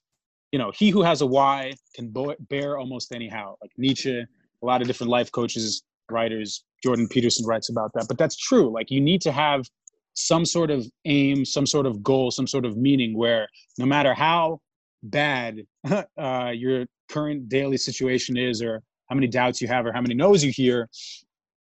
you 0.51 0.59
know 0.59 0.71
he 0.71 0.89
who 0.89 1.01
has 1.01 1.21
a 1.21 1.25
why 1.25 1.73
can 1.95 2.13
bear 2.49 2.77
almost 2.77 3.13
anyhow 3.13 3.55
like 3.61 3.71
nietzsche 3.77 4.19
a 4.19 4.65
lot 4.65 4.81
of 4.81 4.87
different 4.87 5.09
life 5.11 5.31
coaches 5.31 5.83
writers 6.09 6.63
jordan 6.83 7.07
peterson 7.07 7.45
writes 7.45 7.69
about 7.69 7.91
that. 7.93 8.05
But 8.07 8.17
that's 8.17 8.37
true. 8.37 8.71
Like 8.71 8.89
you 8.91 9.01
need 9.01 9.21
to 9.21 9.31
have 9.31 9.65
some 10.13 10.45
sort 10.45 10.71
of 10.71 10.85
aim 11.05 11.45
some 11.45 11.65
sort 11.65 11.85
of 11.85 12.01
goal 12.01 12.31
some 12.31 12.47
sort 12.47 12.65
of 12.65 12.75
meaning 12.77 13.15
where 13.15 13.47
no 13.77 13.85
matter 13.85 14.13
how 14.13 14.59
bad 15.03 15.61
uh, 16.17 16.51
your 16.53 16.85
current 17.09 17.47
daily 17.49 17.77
situation 17.77 18.35
is 18.35 18.61
or 18.61 18.81
how 19.09 19.15
many 19.15 19.27
doubts 19.27 19.61
you 19.61 19.67
have 19.67 19.85
or 19.85 19.93
how 19.93 20.01
many 20.01 20.15
no's 20.15 20.43
you 20.43 20.51
hear 20.51 20.89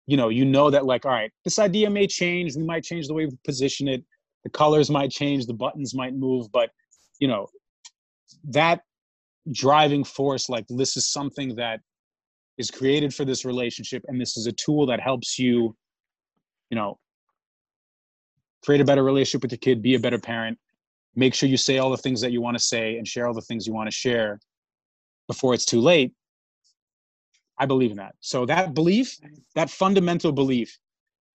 you 0.07 0.15
know 0.15 0.29
you 0.29 0.45
know 0.45 0.69
that 0.69 0.85
like 0.85 1.05
all 1.05 1.11
right 1.11 1.31
this 1.43 1.59
idea 1.59 1.89
may 1.89 2.07
change. 2.07 2.55
We 2.55 2.63
might 2.63 2.83
change 2.83 3.07
the 3.07 3.13
way 3.13 3.25
we 3.25 3.37
position 3.45 3.87
it. 3.87 4.03
The 4.43 4.49
colors 4.49 4.89
might 4.89 5.11
change. 5.11 5.45
The 5.45 5.53
buttons 5.53 5.95
might 5.95 6.13
move. 6.13 6.51
But 6.51 6.69
you 7.19 7.27
know 7.27 7.47
that 8.45 8.81
driving 9.51 10.03
force 10.03 10.49
like 10.49 10.65
this 10.69 10.97
is 10.97 11.07
something 11.07 11.55
that 11.55 11.79
is 12.57 12.71
created 12.71 13.13
for 13.13 13.25
this 13.25 13.45
relationship 13.45 14.03
and 14.07 14.19
this 14.19 14.37
is 14.37 14.47
a 14.47 14.51
tool 14.53 14.85
that 14.85 14.99
helps 14.99 15.37
you 15.37 15.75
you 16.69 16.75
know 16.75 16.97
create 18.63 18.81
a 18.81 18.85
better 18.85 19.03
relationship 19.03 19.43
with 19.43 19.51
your 19.51 19.59
kid 19.59 19.81
be 19.81 19.95
a 19.95 19.99
better 19.99 20.19
parent 20.19 20.57
make 21.15 21.33
sure 21.33 21.47
you 21.47 21.57
say 21.57 21.77
all 21.77 21.89
the 21.89 21.97
things 21.97 22.21
that 22.21 22.31
you 22.31 22.41
want 22.41 22.57
to 22.57 22.63
say 22.63 22.97
and 22.97 23.07
share 23.07 23.27
all 23.27 23.33
the 23.33 23.41
things 23.41 23.65
you 23.65 23.73
want 23.73 23.87
to 23.87 23.95
share 23.95 24.39
before 25.27 25.53
it's 25.53 25.65
too 25.65 25.79
late. 25.81 26.13
I 27.57 27.65
believe 27.65 27.91
in 27.91 27.97
that. 27.97 28.15
So 28.19 28.45
that 28.47 28.73
belief 28.73 29.17
that 29.55 29.69
fundamental 29.69 30.31
belief 30.31 30.77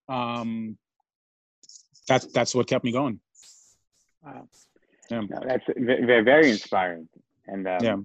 um 0.09 0.77
that's 2.07 2.27
that's 2.27 2.55
what 2.55 2.67
kept 2.67 2.85
me 2.85 2.93
going. 2.93 3.21
Wow 4.23 4.49
yeah. 5.11 5.21
No, 5.21 5.41
that's 5.47 5.65
very, 5.77 6.23
very 6.23 6.51
inspiring. 6.51 7.09
And 7.47 7.67
um, 7.67 7.79
yeah. 7.83 7.97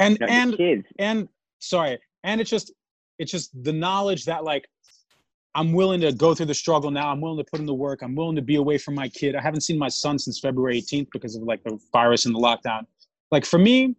And 0.00 0.18
you 0.20 0.26
know, 0.26 0.32
and 0.32 0.56
kids. 0.56 0.86
and 0.98 1.28
sorry 1.58 1.98
and 2.24 2.40
it's 2.40 2.50
just 2.50 2.72
it's 3.18 3.32
just 3.32 3.50
the 3.64 3.72
knowledge 3.72 4.24
that 4.24 4.44
like 4.44 4.68
i'm 5.54 5.72
willing 5.72 6.00
to 6.00 6.12
go 6.12 6.34
through 6.34 6.46
the 6.46 6.54
struggle 6.54 6.90
now. 6.90 7.10
I'm 7.10 7.20
willing 7.20 7.38
to 7.38 7.50
put 7.50 7.60
in 7.60 7.66
the 7.66 7.74
work. 7.74 8.02
I'm 8.02 8.14
willing 8.14 8.36
to 8.36 8.42
be 8.42 8.56
away 8.56 8.78
from 8.78 8.94
my 8.94 9.08
kid. 9.08 9.34
I 9.34 9.40
haven't 9.40 9.62
seen 9.62 9.78
my 9.78 9.88
son 9.88 10.18
since 10.18 10.38
february 10.38 10.80
18th 10.80 11.08
because 11.12 11.34
of 11.36 11.42
like 11.42 11.62
the 11.64 11.78
virus 11.92 12.26
and 12.26 12.34
the 12.34 12.38
lockdown. 12.38 12.86
Like 13.30 13.44
for 13.44 13.58
me 13.58 13.96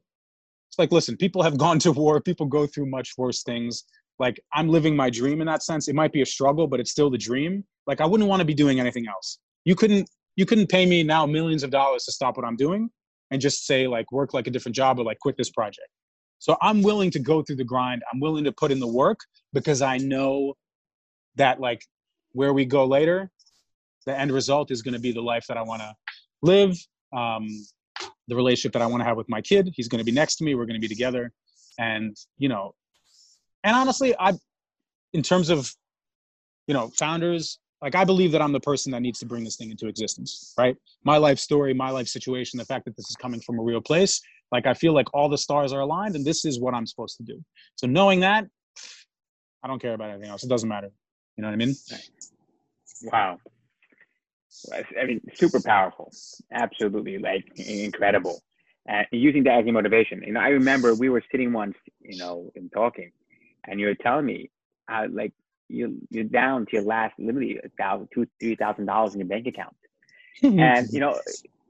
it's 0.69 0.80
like 0.80 0.91
listen 0.91 1.17
people 1.17 1.41
have 1.43 1.58
gone 1.65 1.80
to 1.80 1.91
war. 1.91 2.22
People 2.22 2.45
go 2.45 2.65
through 2.65 2.86
much 2.86 3.13
worse 3.17 3.43
things. 3.43 3.84
Like 4.19 4.39
i'm 4.54 4.69
living 4.69 4.95
my 4.95 5.10
dream 5.10 5.41
in 5.41 5.48
that 5.48 5.63
sense. 5.63 5.88
It 5.88 5.95
might 5.95 6.13
be 6.13 6.22
a 6.22 6.26
struggle 6.26 6.67
but 6.67 6.80
it's 6.80 6.91
still 6.91 7.10
the 7.10 7.17
dream. 7.17 7.63
Like 7.88 8.02
i 8.02 8.06
wouldn't 8.06 8.30
want 8.30 8.39
to 8.41 8.45
be 8.45 8.54
doing 8.54 8.80
anything 8.80 9.08
else. 9.08 9.39
You 9.65 9.76
couldn't 9.76 10.10
you 10.39 10.45
couldn't 10.45 10.69
pay 10.69 10.86
me 10.86 11.04
now 11.04 11.25
millions 11.25 11.63
of 11.63 11.69
dollars 11.69 12.04
to 12.06 12.12
stop 12.12 12.38
what 12.38 12.45
i'm 12.45 12.56
doing 12.56 12.89
and 13.32 13.41
just 13.41 13.65
say 13.65 13.88
like 13.88 14.12
work 14.12 14.34
like 14.34 14.47
a 14.47 14.49
different 14.49 14.75
job 14.75 14.99
or 14.99 15.04
like 15.04 15.19
quit 15.19 15.36
this 15.38 15.52
project 15.52 15.89
so 16.39 16.56
I'm 16.62 16.82
willing 16.82 17.12
to 17.12 17.19
go 17.19 17.43
through 17.43 17.58
the 17.58 17.65
grind. 17.65 18.02
I'm 18.12 18.19
willing 18.19 18.45
to 18.45 18.52
put 18.52 18.71
in 18.71 18.80
the 18.80 18.88
work 18.88 19.19
because 19.54 19.82
I 19.82 19.97
know 19.97 20.56
that 21.36 21.60
like 21.60 21.86
where 22.32 22.54
we 22.54 22.65
go 22.65 22.86
later, 22.86 23.30
the 24.06 24.17
end 24.17 24.32
result 24.32 24.71
is 24.71 24.82
going 24.82 24.93
to 24.93 24.99
be 24.99 25.12
the 25.12 25.21
life 25.21 25.45
that 25.49 25.58
I 25.58 25.62
want 25.62 25.82
to 25.82 25.93
live, 26.41 26.78
um, 27.13 27.47
the 28.30 28.36
relationship 28.36 28.71
that 28.73 28.82
I 28.82 28.86
want 28.88 29.02
to 29.02 29.06
have 29.06 29.17
with 29.17 29.28
my 29.28 29.41
kid. 29.41 29.69
He's 29.75 29.89
going 29.89 29.99
to 29.99 30.06
be 30.06 30.13
next 30.13 30.38
to 30.38 30.45
me. 30.45 30.56
We're 30.56 30.65
going 30.65 30.80
to 30.80 30.88
be 30.88 30.88
together, 30.88 31.32
and 31.78 32.15
you 32.38 32.47
know, 32.47 32.73
and 33.65 33.75
honestly, 33.75 34.15
I, 34.17 34.34
in 35.12 35.21
terms 35.21 35.49
of, 35.49 35.69
you 36.67 36.73
know, 36.73 36.89
founders, 36.97 37.60
like 37.82 37.96
I 37.96 38.04
believe 38.04 38.32
that 38.34 38.42
I'm 38.42 38.52
the 38.52 38.60
person 38.60 38.92
that 38.92 39.02
needs 39.02 39.20
to 39.20 39.26
bring 39.26 39.44
this 39.44 39.56
thing 39.56 39.72
into 39.72 39.88
existence, 39.88 40.54
right? 40.58 40.76
My 41.04 41.18
life 41.18 41.39
story, 41.39 41.74
my 41.74 41.89
life 41.92 42.08
situation, 42.08 42.58
the 42.58 42.65
fact 42.65 42.86
that 42.86 42.96
this 42.98 43.10
is 43.10 43.15
coming 43.15 43.39
from 43.39 43.60
a 43.60 43.63
real 43.63 43.82
place, 43.82 44.22
like 44.52 44.65
I 44.65 44.74
feel 44.74 44.94
like 44.94 45.08
all 45.13 45.30
the 45.30 45.38
stars 45.38 45.72
are 45.74 45.80
aligned 45.80 46.15
and 46.15 46.26
this 46.26 46.46
is 46.46 46.60
what 46.60 46.74
I'm 46.74 46.86
supposed 46.86 47.18
to 47.18 47.24
do. 47.24 47.44
So 47.76 47.88
knowing 47.88 48.20
that, 48.22 48.46
I 49.63 49.68
don't 49.68 49.82
care 49.82 49.94
about 49.94 50.10
anything 50.10 50.30
else. 50.30 50.44
It 50.44 50.50
doesn't 50.50 50.70
matter. 50.70 50.89
You 51.38 51.42
know 51.42 51.48
what 51.50 51.54
I 51.54 51.58
mean? 51.58 51.76
Wow. 53.04 53.38
I 54.74 55.06
mean, 55.06 55.22
super 55.36 55.62
powerful. 55.62 56.12
Absolutely, 56.52 57.18
like 57.18 57.46
incredible. 57.58 58.42
And 58.88 59.06
using 59.12 59.44
that 59.44 59.60
as 59.60 59.68
a 59.68 59.72
motivation. 59.72 60.24
You 60.26 60.34
know, 60.34 60.39
I 60.39 60.50
remember 60.50 60.96
we 60.96 61.10
were 61.10 61.24
sitting 61.32 61.54
once, 61.54 61.76
you 62.02 62.18
know, 62.18 62.50
and 62.56 62.72
talking, 62.72 63.12
and 63.68 63.80
you 63.80 63.86
were 63.86 63.96
telling 63.96 64.26
me 64.26 64.50
how 64.88 65.06
like 65.12 65.34
you 65.70 65.98
you're 66.10 66.24
down 66.24 66.66
to 66.66 66.72
your 66.74 66.84
last 66.84 67.14
literally 67.18 67.60
a 67.64 67.70
thousand, 67.78 68.10
two, 68.14 68.28
three 68.40 68.56
thousand 68.56 68.86
dollars 68.86 69.14
in 69.14 69.20
your 69.20 69.28
bank 69.28 69.48
account. 69.48 69.76
and 70.44 70.88
you 70.92 71.00
know, 71.00 71.20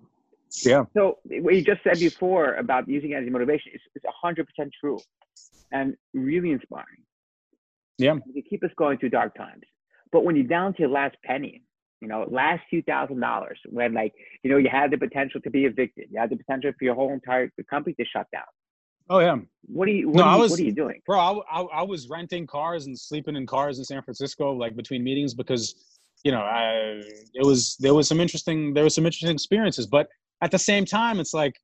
yeah. 0.64 0.84
So 0.96 1.20
what 1.24 1.56
you 1.56 1.64
just 1.64 1.84
said 1.84 2.00
before 2.00 2.56
about 2.56 2.88
using 2.88 3.12
it 3.12 3.24
as 3.24 3.30
motivation 3.30 3.72
is 3.74 3.82
is 3.96 4.02
hundred 4.22 4.48
percent 4.48 4.74
true, 4.80 5.00
and 5.72 5.96
really 6.14 6.52
inspiring. 6.52 7.04
Yeah. 7.98 8.16
You 8.34 8.42
keep 8.42 8.64
us 8.64 8.72
going 8.78 8.98
through 8.98 9.10
dark 9.10 9.36
times, 9.36 9.64
but 10.12 10.24
when 10.24 10.36
you're 10.36 10.46
down 10.46 10.74
to 10.74 10.80
your 10.80 10.90
last 10.90 11.18
penny, 11.26 11.64
you 12.02 12.08
know, 12.08 12.26
last 12.30 12.62
few 12.70 12.82
thousand 12.82 13.20
dollars, 13.20 13.60
when 13.70 13.94
like 13.94 14.14
you 14.44 14.50
know 14.50 14.58
you 14.58 14.70
had 14.72 14.92
the 14.92 14.98
potential 14.98 15.42
to 15.42 15.50
be 15.50 15.66
evicted, 15.66 16.08
you 16.10 16.20
had 16.20 16.30
the 16.30 16.38
potential 16.38 16.72
for 16.78 16.86
your 16.86 16.96
whole 16.96 17.12
entire 17.12 17.52
company 17.70 17.94
to 18.00 18.06
shut 18.06 18.28
down, 18.32 18.46
Oh 19.10 19.20
yeah. 19.20 19.38
What 19.64 19.88
are 19.88 19.92
you? 19.92 20.10
What, 20.10 20.18
no, 20.18 20.24
are, 20.24 20.36
you, 20.36 20.42
was, 20.42 20.52
what 20.52 20.60
are 20.60 20.64
you 20.64 20.72
doing, 20.72 21.02
bro? 21.06 21.20
I, 21.20 21.60
I, 21.60 21.62
I 21.62 21.84
was 21.84 22.10
renting 22.10 22.48
cars 22.48 22.86
and 22.86 22.98
sleeping 22.98 23.36
in 23.36 23.46
cars 23.46 23.80
in 23.80 23.86
San 23.86 24.02
Francisco, 24.02 24.52
like 24.54 24.76
between 24.76 25.04
meetings, 25.04 25.34
because 25.34 25.98
you 26.24 26.32
know, 26.32 26.42
I 26.42 27.02
it 27.34 27.46
was 27.46 27.76
there 27.80 27.94
was 27.94 28.08
some 28.08 28.20
interesting 28.20 28.74
there 28.74 28.84
was 28.84 28.96
some 28.96 29.06
interesting 29.06 29.32
experiences, 29.32 29.88
but 29.88 30.08
at 30.42 30.52
the 30.52 30.60
same 30.60 30.86
time, 30.86 31.20
it's 31.20 31.34
like 31.34 31.56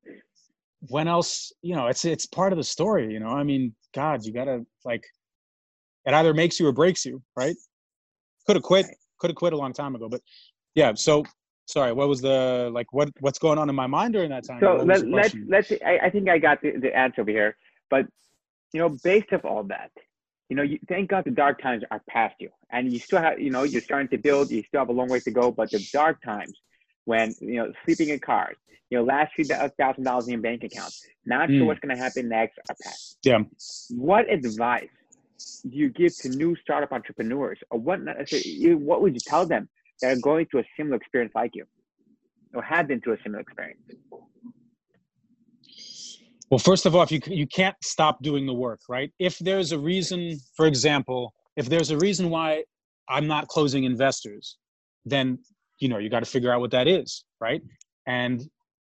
when 0.89 1.07
else 1.07 1.51
you 1.61 1.75
know 1.75 1.87
it's 1.87 2.05
it's 2.05 2.25
part 2.25 2.51
of 2.51 2.57
the 2.57 2.63
story 2.63 3.11
you 3.11 3.19
know 3.19 3.29
i 3.29 3.43
mean 3.43 3.73
god 3.93 4.23
you 4.23 4.31
gotta 4.31 4.65
like 4.83 5.03
it 6.05 6.13
either 6.13 6.33
makes 6.33 6.59
you 6.59 6.67
or 6.67 6.71
breaks 6.71 7.05
you 7.05 7.21
right 7.35 7.55
could 8.45 8.55
have 8.55 8.63
quit 8.63 8.85
could 9.19 9.29
have 9.29 9.35
quit 9.35 9.53
a 9.53 9.57
long 9.57 9.73
time 9.73 9.95
ago 9.95 10.07
but 10.09 10.21
yeah 10.75 10.93
so 10.93 11.23
sorry 11.65 11.91
what 11.93 12.07
was 12.07 12.21
the 12.21 12.69
like 12.73 12.91
what 12.91 13.09
what's 13.19 13.39
going 13.39 13.57
on 13.57 13.69
in 13.69 13.75
my 13.75 13.87
mind 13.87 14.13
during 14.13 14.29
that 14.29 14.45
time? 14.45 14.59
So 14.59 14.75
let, 14.75 15.07
let's 15.07 15.35
let's 15.47 15.71
I, 15.85 15.99
I 16.03 16.09
think 16.09 16.29
i 16.29 16.37
got 16.37 16.61
the, 16.61 16.77
the 16.77 16.95
answer 16.95 17.21
over 17.21 17.31
here 17.31 17.57
but 17.89 18.05
you 18.73 18.79
know 18.79 18.89
based 19.03 19.33
off 19.33 19.45
all 19.45 19.63
that 19.63 19.91
you 20.49 20.55
know 20.55 20.63
you, 20.63 20.79
thank 20.87 21.09
god 21.09 21.25
the 21.25 21.31
dark 21.31 21.61
times 21.61 21.83
are 21.91 22.01
past 22.09 22.35
you 22.39 22.49
and 22.71 22.91
you 22.91 22.99
still 22.99 23.19
have 23.19 23.39
you 23.39 23.49
know 23.49 23.63
you're 23.63 23.81
starting 23.81 24.09
to 24.09 24.17
build 24.17 24.51
you 24.51 24.63
still 24.63 24.81
have 24.81 24.89
a 24.89 24.93
long 24.93 25.09
way 25.09 25.19
to 25.19 25.31
go 25.31 25.51
but 25.51 25.71
the 25.71 25.87
dark 25.91 26.21
times 26.23 26.53
when 27.05 27.33
you 27.39 27.55
know 27.55 27.71
sleeping 27.83 28.09
in 28.09 28.19
cars 28.19 28.57
you 28.89 28.97
know 28.97 29.03
last 29.03 29.33
few 29.35 29.45
thousand 29.45 30.03
dollars 30.03 30.27
in 30.27 30.33
your 30.33 30.41
bank 30.41 30.63
account 30.63 30.93
not 31.25 31.49
mm. 31.49 31.57
sure 31.57 31.65
what's 31.65 31.79
going 31.79 31.95
to 31.95 32.01
happen 32.01 32.29
next 32.29 32.59
are 32.69 32.75
past. 32.83 33.17
Yeah. 33.23 33.39
What 33.89 34.31
advice 34.31 34.89
do 35.63 35.77
you 35.77 35.89
give 35.89 36.15
to 36.17 36.29
new 36.29 36.55
startup 36.55 36.91
entrepreneurs 36.91 37.59
or 37.69 37.79
what 37.79 37.99
what 37.99 39.01
would 39.01 39.13
you 39.13 39.19
tell 39.19 39.45
them 39.45 39.67
that 40.01 40.17
are 40.17 40.21
going 40.21 40.45
through 40.47 40.61
a 40.61 40.65
similar 40.77 40.97
experience 40.97 41.33
like 41.35 41.51
you 41.53 41.65
or 42.53 42.61
have 42.63 42.87
been 42.87 43.01
through 43.01 43.13
a 43.13 43.17
similar 43.23 43.41
experience? 43.41 43.81
Well 46.49 46.59
first 46.59 46.85
of 46.85 46.95
all 46.95 47.03
if 47.03 47.11
you 47.11 47.21
you 47.27 47.47
can't 47.47 47.75
stop 47.83 48.21
doing 48.21 48.45
the 48.45 48.53
work 48.53 48.81
right? 48.87 49.11
If 49.19 49.37
there's 49.39 49.71
a 49.71 49.79
reason 49.79 50.37
for 50.55 50.67
example 50.67 51.33
if 51.55 51.67
there's 51.67 51.91
a 51.91 51.97
reason 51.97 52.29
why 52.29 52.63
i'm 53.07 53.27
not 53.27 53.47
closing 53.47 53.83
investors 53.83 54.57
then 55.05 55.37
you 55.79 55.87
know 55.87 55.97
you 55.99 56.09
got 56.09 56.21
to 56.21 56.25
figure 56.25 56.51
out 56.51 56.59
what 56.59 56.71
that 56.71 56.87
is 56.87 57.23
right? 57.39 57.61
And 58.07 58.41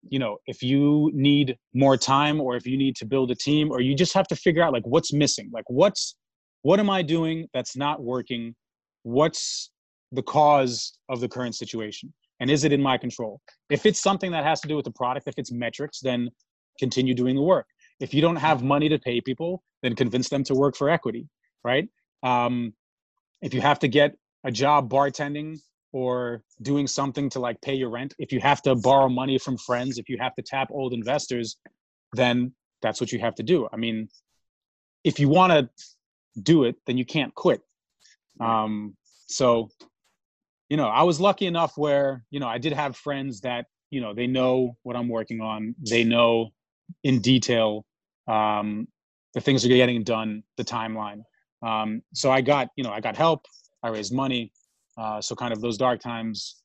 you 0.09 0.19
know 0.19 0.38
if 0.47 0.62
you 0.62 1.11
need 1.14 1.57
more 1.75 1.97
time 1.97 2.40
or 2.40 2.57
if 2.57 2.66
you 2.66 2.77
need 2.77 2.97
to 2.97 3.07
build 3.07 3.31
a 3.31 3.35
team 3.35 3.71
or 3.71 3.81
you 3.81 3.95
just 3.95 4.14
have 4.14 4.29
to 4.29 4.37
figure 4.37 4.62
out 4.62 4.73
like 4.73 4.87
what's 4.87 5.12
missing? 5.12 5.51
Like 5.53 5.69
what's 5.69 6.16
what 6.62 6.81
am 6.81 6.90
i 6.90 7.01
doing 7.03 7.47
that's 7.55 7.77
not 7.77 8.03
working? 8.03 8.55
What's 9.03 9.71
the 10.12 10.23
cause 10.23 10.99
of 11.09 11.21
the 11.21 11.29
current 11.29 11.55
situation? 11.55 12.12
And 12.40 12.51
is 12.51 12.64
it 12.64 12.73
in 12.73 12.83
my 12.83 12.99
control? 12.99 13.40
If 13.71 13.87
it's 13.87 14.03
something 14.03 14.31
that 14.33 14.45
has 14.45 14.61
to 14.61 14.69
do 14.69 14.77
with 14.77 14.85
the 14.85 14.90
product 14.90 15.27
if 15.29 15.35
it's 15.37 15.53
metrics 15.53 16.01
then 16.01 16.31
continue 16.79 17.14
doing 17.14 17.35
the 17.35 17.42
work. 17.42 17.66
If 18.01 18.12
you 18.12 18.21
don't 18.21 18.37
have 18.37 18.62
money 18.62 18.88
to 18.88 18.99
pay 18.99 19.21
people 19.21 19.62
then 19.83 19.95
convince 19.95 20.29
them 20.29 20.45
to 20.45 20.55
work 20.55 20.77
for 20.77 20.90
equity 20.90 21.29
right? 21.66 21.88
Um, 22.23 22.73
if 23.42 23.53
you 23.53 23.61
have 23.61 23.81
to 23.81 23.88
get 23.88 24.14
a 24.45 24.51
job 24.51 24.88
bartending 24.88 25.59
or 25.92 26.42
doing 26.62 26.87
something 26.87 27.29
to 27.31 27.40
like 27.40 27.61
pay 27.61 27.75
your 27.75 27.90
rent 27.90 28.14
if 28.19 28.33
you 28.33 28.40
have 28.40 28.62
to 28.62 28.75
borrow 28.77 29.09
money 29.09 29.38
from 29.38 29.57
friends 29.59 29.99
if 29.99 30.09
you 30.09 30.16
have 30.19 30.35
to 30.37 30.42
tap 30.42 30.69
old 30.71 30.92
investors 30.92 31.57
then 32.12 32.53
that's 32.83 33.01
what 33.01 33.11
you 33.12 33.19
have 33.19 33.35
to 33.35 33.42
do. 33.42 33.69
I 33.73 33.77
mean 33.77 34.09
if 35.05 35.19
you 35.19 35.29
want 35.29 35.53
to 35.53 35.69
do 36.40 36.64
it 36.64 36.77
then 36.87 36.97
you 36.97 37.05
can't 37.05 37.35
quit. 37.35 37.61
Um 38.40 38.97
so 39.27 39.69
you 40.68 40.76
know 40.76 40.87
i 40.87 41.02
was 41.02 41.20
lucky 41.20 41.46
enough 41.46 41.76
where 41.76 42.24
you 42.31 42.40
know 42.40 42.48
i 42.48 42.59
did 42.59 42.72
have 42.72 42.96
friends 42.96 43.40
that 43.40 43.66
you 43.90 44.00
know 44.00 44.14
they 44.14 44.26
know 44.26 44.76
what 44.83 44.96
i'm 44.96 45.09
working 45.09 45.40
on 45.40 45.74
they 45.88 46.05
know 46.05 46.50
in 47.05 47.20
detail 47.20 47.85
um 48.29 48.87
the 49.35 49.40
things 49.40 49.64
are 49.64 49.68
getting 49.68 50.02
done 50.02 50.42
the 50.57 50.64
timeline 50.64 51.22
um 51.62 52.02
so 52.14 52.31
i 52.31 52.40
got 52.40 52.68
you 52.76 52.85
know 52.85 52.90
i 52.90 53.00
got 53.00 53.16
help 53.16 53.46
i 53.83 53.88
raised 53.88 54.12
money 54.12 54.52
uh, 54.96 55.20
so 55.20 55.35
kind 55.35 55.52
of 55.52 55.61
those 55.61 55.76
dark 55.76 56.00
times, 56.00 56.57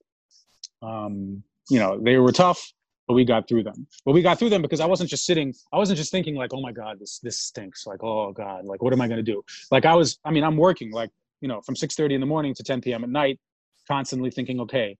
um, 0.81 1.43
you 1.69 1.79
know, 1.79 1.99
they 2.01 2.17
were 2.17 2.31
tough, 2.31 2.71
but 3.07 3.13
we 3.13 3.25
got 3.25 3.47
through 3.47 3.63
them. 3.63 3.87
But 4.05 4.13
we 4.13 4.21
got 4.21 4.39
through 4.39 4.49
them 4.49 4.61
because 4.61 4.79
I 4.79 4.85
wasn't 4.85 5.09
just 5.09 5.25
sitting. 5.25 5.53
I 5.73 5.77
wasn't 5.77 5.97
just 5.97 6.11
thinking 6.11 6.35
like, 6.35 6.53
oh 6.53 6.61
my 6.61 6.71
god, 6.71 6.99
this 6.99 7.19
this 7.19 7.39
stinks. 7.39 7.85
Like, 7.85 8.03
oh 8.03 8.31
god, 8.31 8.65
like 8.65 8.81
what 8.81 8.93
am 8.93 9.01
I 9.01 9.07
gonna 9.07 9.21
do? 9.21 9.43
Like 9.69 9.85
I 9.85 9.95
was. 9.95 10.19
I 10.23 10.31
mean, 10.31 10.43
I'm 10.43 10.57
working 10.57 10.91
like 10.91 11.09
you 11.41 11.47
know 11.47 11.61
from 11.61 11.75
6:30 11.75 12.13
in 12.13 12.21
the 12.21 12.27
morning 12.27 12.53
to 12.55 12.63
10 12.63 12.81
p.m. 12.81 13.03
at 13.03 13.09
night, 13.09 13.39
constantly 13.91 14.32
thinking, 14.32 14.60
okay, 14.62 14.95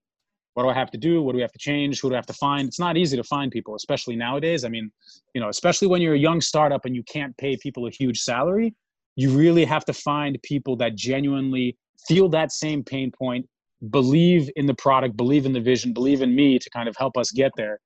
what 0.54 0.64
do 0.64 0.68
I 0.68 0.74
have 0.74 0.90
to 0.90 0.98
do? 0.98 1.22
What 1.22 1.32
do 1.32 1.36
we 1.36 1.42
have 1.42 1.52
to 1.52 1.64
change? 1.70 2.00
Who 2.00 2.08
do 2.10 2.14
I 2.14 2.18
have 2.18 2.26
to 2.26 2.34
find? 2.46 2.68
It's 2.68 2.78
not 2.78 2.96
easy 2.96 3.16
to 3.16 3.24
find 3.24 3.50
people, 3.50 3.74
especially 3.74 4.16
nowadays. 4.16 4.64
I 4.64 4.68
mean, 4.68 4.90
you 5.34 5.40
know, 5.40 5.48
especially 5.48 5.88
when 5.88 6.02
you're 6.02 6.14
a 6.14 6.24
young 6.28 6.40
startup 6.40 6.84
and 6.84 6.94
you 6.94 7.02
can't 7.04 7.34
pay 7.38 7.56
people 7.56 7.86
a 7.86 7.90
huge 7.90 8.20
salary, 8.20 8.74
you 9.16 9.30
really 9.30 9.64
have 9.64 9.84
to 9.86 9.94
find 9.94 10.38
people 10.42 10.76
that 10.76 10.94
genuinely 10.94 11.76
feel 12.06 12.28
that 12.30 12.52
same 12.52 12.82
pain 12.84 13.10
point, 13.10 13.46
believe 13.90 14.50
in 14.56 14.66
the 14.66 14.74
product, 14.74 15.16
believe 15.16 15.46
in 15.46 15.52
the 15.52 15.60
vision, 15.60 15.92
believe 15.94 16.20
in 16.20 16.34
me 16.34 16.58
to 16.58 16.68
kind 16.70 16.88
of 16.88 16.94
help 16.98 17.16
us 17.16 17.30
get 17.30 17.52
there. 17.56 17.78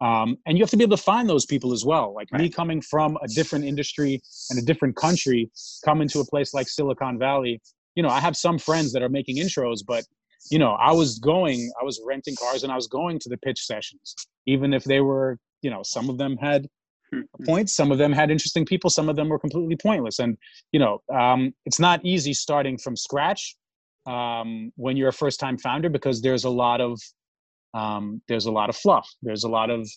Um, 0.00 0.36
and 0.46 0.56
you 0.56 0.62
have 0.62 0.70
to 0.70 0.76
be 0.76 0.84
able 0.84 0.96
to 0.96 1.02
find 1.02 1.28
those 1.28 1.46
people 1.46 1.72
as 1.72 1.84
well. 1.84 2.14
Like 2.14 2.28
right. 2.32 2.42
me 2.42 2.48
coming 2.48 2.80
from 2.80 3.16
a 3.22 3.28
different 3.28 3.64
industry 3.64 4.20
and 4.50 4.58
a 4.58 4.62
different 4.62 4.96
country, 4.96 5.50
coming 5.84 6.08
to 6.08 6.20
a 6.20 6.24
place 6.24 6.52
like 6.52 6.68
Silicon 6.68 7.18
Valley, 7.18 7.60
you 7.98 8.02
know, 8.04 8.08
I 8.08 8.20
have 8.20 8.36
some 8.36 8.58
friends 8.58 8.92
that 8.92 9.02
are 9.02 9.08
making 9.08 9.36
intros, 9.38 9.80
but 9.84 10.04
you 10.50 10.58
know, 10.58 10.72
I 10.72 10.92
was 10.92 11.18
going, 11.18 11.70
I 11.80 11.84
was 11.84 12.00
renting 12.06 12.36
cars 12.36 12.62
and 12.62 12.72
I 12.72 12.76
was 12.76 12.86
going 12.86 13.18
to 13.20 13.28
the 13.28 13.36
pitch 13.38 13.64
sessions, 13.64 14.14
even 14.46 14.72
if 14.72 14.84
they 14.84 15.00
were, 15.00 15.38
you 15.62 15.70
know, 15.70 15.82
some 15.82 16.08
of 16.10 16.18
them 16.18 16.36
had 16.36 16.66
Mm-hmm. 17.14 17.44
points 17.44 17.74
some 17.74 17.92
of 17.92 17.98
them 17.98 18.12
had 18.12 18.30
interesting 18.30 18.64
people 18.64 18.90
some 18.90 19.08
of 19.08 19.16
them 19.16 19.28
were 19.28 19.38
completely 19.38 19.76
pointless. 19.76 20.18
And 20.18 20.36
you 20.72 20.80
know 20.80 21.02
um, 21.14 21.54
it's 21.66 21.80
not 21.80 22.04
easy 22.04 22.32
starting 22.34 22.78
from 22.78 22.96
scratch 22.96 23.56
um, 24.06 24.72
when 24.76 24.96
you're 24.96 25.08
a 25.08 25.12
first 25.12 25.40
time 25.40 25.58
founder 25.58 25.88
because 25.88 26.20
there's 26.20 26.44
a 26.44 26.50
lot 26.50 26.80
of 26.80 27.00
um, 27.74 28.22
there's 28.28 28.46
a 28.46 28.52
lot 28.52 28.70
of 28.70 28.76
fluff. 28.76 29.08
There's 29.22 29.44
a 29.44 29.48
lot 29.48 29.70
of 29.70 29.88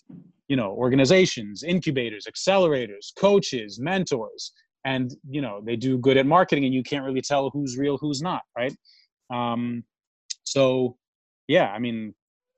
you 0.48 0.56
know 0.56 0.70
organizations 0.72 1.62
incubators 1.62 2.26
accelerators 2.26 3.12
coaches 3.18 3.78
mentors 3.80 4.52
and 4.84 5.14
you 5.28 5.40
know 5.40 5.60
they 5.64 5.76
do 5.76 5.98
good 5.98 6.16
at 6.16 6.26
marketing 6.26 6.64
and 6.64 6.74
you 6.74 6.82
can't 6.82 7.04
really 7.04 7.22
tell 7.22 7.50
who's 7.50 7.76
real 7.78 7.98
who's 7.98 8.22
not 8.22 8.42
right? 8.56 8.74
Um, 9.32 9.84
so 10.52 10.96
yeah 11.48 11.68
i 11.76 11.78
mean 11.78 12.14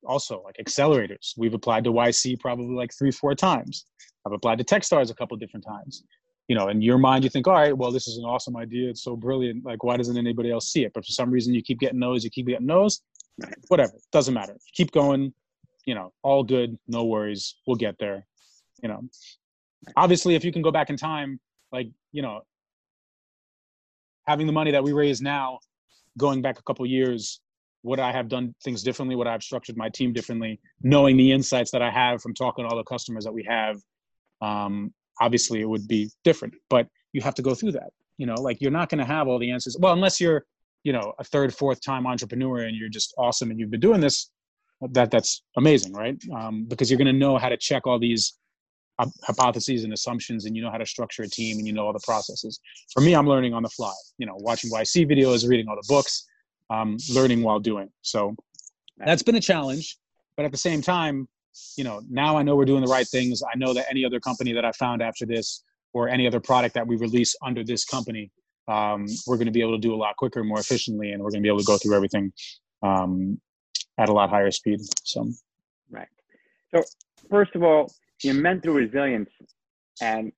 also 0.06 0.42
like 0.44 0.56
accelerators 0.64 1.32
we've 1.36 1.54
applied 1.54 1.84
to 1.84 1.90
yc 1.90 2.40
probably 2.40 2.74
like 2.74 2.92
three 2.98 3.10
four 3.10 3.34
times 3.34 3.86
I've 4.26 4.32
applied 4.32 4.58
to 4.58 4.64
Techstars 4.64 5.10
a 5.10 5.14
couple 5.14 5.36
different 5.36 5.64
times. 5.66 6.02
You 6.48 6.56
know, 6.56 6.68
in 6.68 6.82
your 6.82 6.98
mind, 6.98 7.24
you 7.24 7.30
think, 7.30 7.46
all 7.46 7.54
right, 7.54 7.76
well, 7.76 7.90
this 7.90 8.06
is 8.06 8.18
an 8.18 8.24
awesome 8.24 8.56
idea. 8.56 8.90
It's 8.90 9.02
so 9.02 9.16
brilliant. 9.16 9.64
Like, 9.64 9.82
why 9.82 9.96
doesn't 9.96 10.16
anybody 10.16 10.50
else 10.50 10.70
see 10.70 10.84
it? 10.84 10.92
But 10.92 11.04
for 11.04 11.12
some 11.12 11.30
reason, 11.30 11.54
you 11.54 11.62
keep 11.62 11.80
getting 11.80 12.00
those, 12.00 12.22
you 12.22 12.30
keep 12.30 12.46
getting 12.46 12.66
those. 12.66 13.00
Whatever, 13.68 13.92
doesn't 14.12 14.34
matter. 14.34 14.56
Keep 14.74 14.92
going. 14.92 15.32
You 15.86 15.94
know, 15.94 16.12
all 16.22 16.44
good. 16.44 16.78
No 16.86 17.04
worries. 17.04 17.56
We'll 17.66 17.76
get 17.76 17.96
there. 17.98 18.26
You 18.82 18.88
know, 18.90 19.02
obviously, 19.96 20.34
if 20.34 20.44
you 20.44 20.52
can 20.52 20.62
go 20.62 20.70
back 20.70 20.90
in 20.90 20.96
time, 20.96 21.40
like 21.72 21.88
you 22.12 22.22
know, 22.22 22.42
having 24.26 24.46
the 24.46 24.52
money 24.52 24.70
that 24.70 24.84
we 24.84 24.92
raise 24.92 25.20
now, 25.20 25.58
going 26.18 26.42
back 26.42 26.58
a 26.58 26.62
couple 26.62 26.84
years, 26.86 27.40
would 27.84 28.00
I 28.00 28.10
have 28.10 28.28
done 28.28 28.54
things 28.64 28.82
differently? 28.82 29.14
Would 29.14 29.28
I 29.28 29.32
have 29.32 29.42
structured 29.42 29.76
my 29.76 29.88
team 29.88 30.12
differently? 30.12 30.58
Knowing 30.82 31.16
the 31.16 31.30
insights 31.30 31.70
that 31.70 31.82
I 31.82 31.90
have 31.90 32.20
from 32.20 32.34
talking 32.34 32.64
to 32.64 32.68
all 32.68 32.76
the 32.76 32.84
customers 32.84 33.24
that 33.24 33.32
we 33.32 33.44
have, 33.44 33.78
um, 34.42 34.92
obviously 35.20 35.60
it 35.60 35.68
would 35.68 35.86
be 35.86 36.10
different 36.24 36.54
but 36.68 36.86
you 37.12 37.20
have 37.20 37.34
to 37.34 37.42
go 37.42 37.54
through 37.54 37.72
that 37.72 37.90
you 38.18 38.26
know 38.26 38.34
like 38.34 38.60
you're 38.60 38.70
not 38.70 38.88
going 38.88 38.98
to 38.98 39.04
have 39.04 39.28
all 39.28 39.38
the 39.38 39.50
answers 39.50 39.76
well 39.78 39.92
unless 39.92 40.20
you're 40.20 40.44
you 40.82 40.92
know 40.92 41.12
a 41.18 41.24
third 41.24 41.54
fourth 41.54 41.80
time 41.80 42.06
entrepreneur 42.06 42.60
and 42.60 42.76
you're 42.76 42.88
just 42.88 43.14
awesome 43.18 43.50
and 43.50 43.58
you've 43.58 43.70
been 43.70 43.80
doing 43.80 44.00
this 44.00 44.30
that 44.90 45.10
that's 45.10 45.42
amazing 45.56 45.92
right 45.92 46.20
um, 46.34 46.64
because 46.64 46.90
you're 46.90 46.98
going 46.98 47.06
to 47.06 47.12
know 47.12 47.38
how 47.38 47.48
to 47.48 47.56
check 47.56 47.86
all 47.86 47.98
these 47.98 48.34
hypotheses 49.24 49.82
and 49.82 49.92
assumptions 49.92 50.44
and 50.44 50.54
you 50.54 50.62
know 50.62 50.70
how 50.70 50.78
to 50.78 50.86
structure 50.86 51.22
a 51.22 51.28
team 51.28 51.58
and 51.58 51.66
you 51.66 51.72
know 51.72 51.86
all 51.86 51.92
the 51.92 52.00
processes 52.04 52.60
for 52.92 53.00
me 53.00 53.14
i'm 53.14 53.26
learning 53.26 53.52
on 53.52 53.62
the 53.62 53.68
fly 53.70 53.92
you 54.18 54.26
know 54.26 54.34
watching 54.38 54.70
yc 54.70 55.08
videos 55.08 55.48
reading 55.48 55.66
all 55.68 55.76
the 55.76 55.86
books 55.88 56.26
um, 56.70 56.96
learning 57.12 57.42
while 57.42 57.60
doing 57.60 57.88
so 58.02 58.34
that's 58.98 59.22
been 59.22 59.36
a 59.36 59.40
challenge 59.40 59.98
but 60.36 60.44
at 60.44 60.52
the 60.52 60.58
same 60.58 60.80
time 60.80 61.28
you 61.76 61.84
know, 61.84 62.02
now 62.08 62.36
I 62.36 62.42
know 62.42 62.56
we're 62.56 62.64
doing 62.64 62.84
the 62.84 62.90
right 62.90 63.06
things. 63.06 63.42
I 63.42 63.56
know 63.56 63.72
that 63.74 63.86
any 63.88 64.04
other 64.04 64.20
company 64.20 64.52
that 64.52 64.64
I 64.64 64.72
found 64.72 65.02
after 65.02 65.24
this 65.26 65.62
or 65.92 66.08
any 66.08 66.26
other 66.26 66.40
product 66.40 66.74
that 66.74 66.86
we 66.86 66.96
release 66.96 67.36
under 67.42 67.62
this 67.62 67.84
company, 67.84 68.30
um, 68.66 69.06
we're 69.26 69.36
going 69.36 69.46
to 69.46 69.52
be 69.52 69.60
able 69.60 69.72
to 69.72 69.78
do 69.78 69.94
a 69.94 69.96
lot 69.96 70.16
quicker, 70.16 70.42
more 70.42 70.58
efficiently, 70.58 71.12
and 71.12 71.22
we're 71.22 71.30
going 71.30 71.42
to 71.42 71.46
be 71.46 71.48
able 71.48 71.60
to 71.60 71.64
go 71.64 71.78
through 71.78 71.94
everything 71.94 72.32
um, 72.82 73.40
at 73.98 74.08
a 74.08 74.12
lot 74.12 74.30
higher 74.30 74.50
speed. 74.50 74.80
So, 75.04 75.28
right. 75.90 76.08
So, 76.74 76.82
first 77.30 77.54
of 77.54 77.62
all, 77.62 77.92
your 78.22 78.34
mental 78.34 78.74
resilience 78.74 79.30
and 80.00 80.32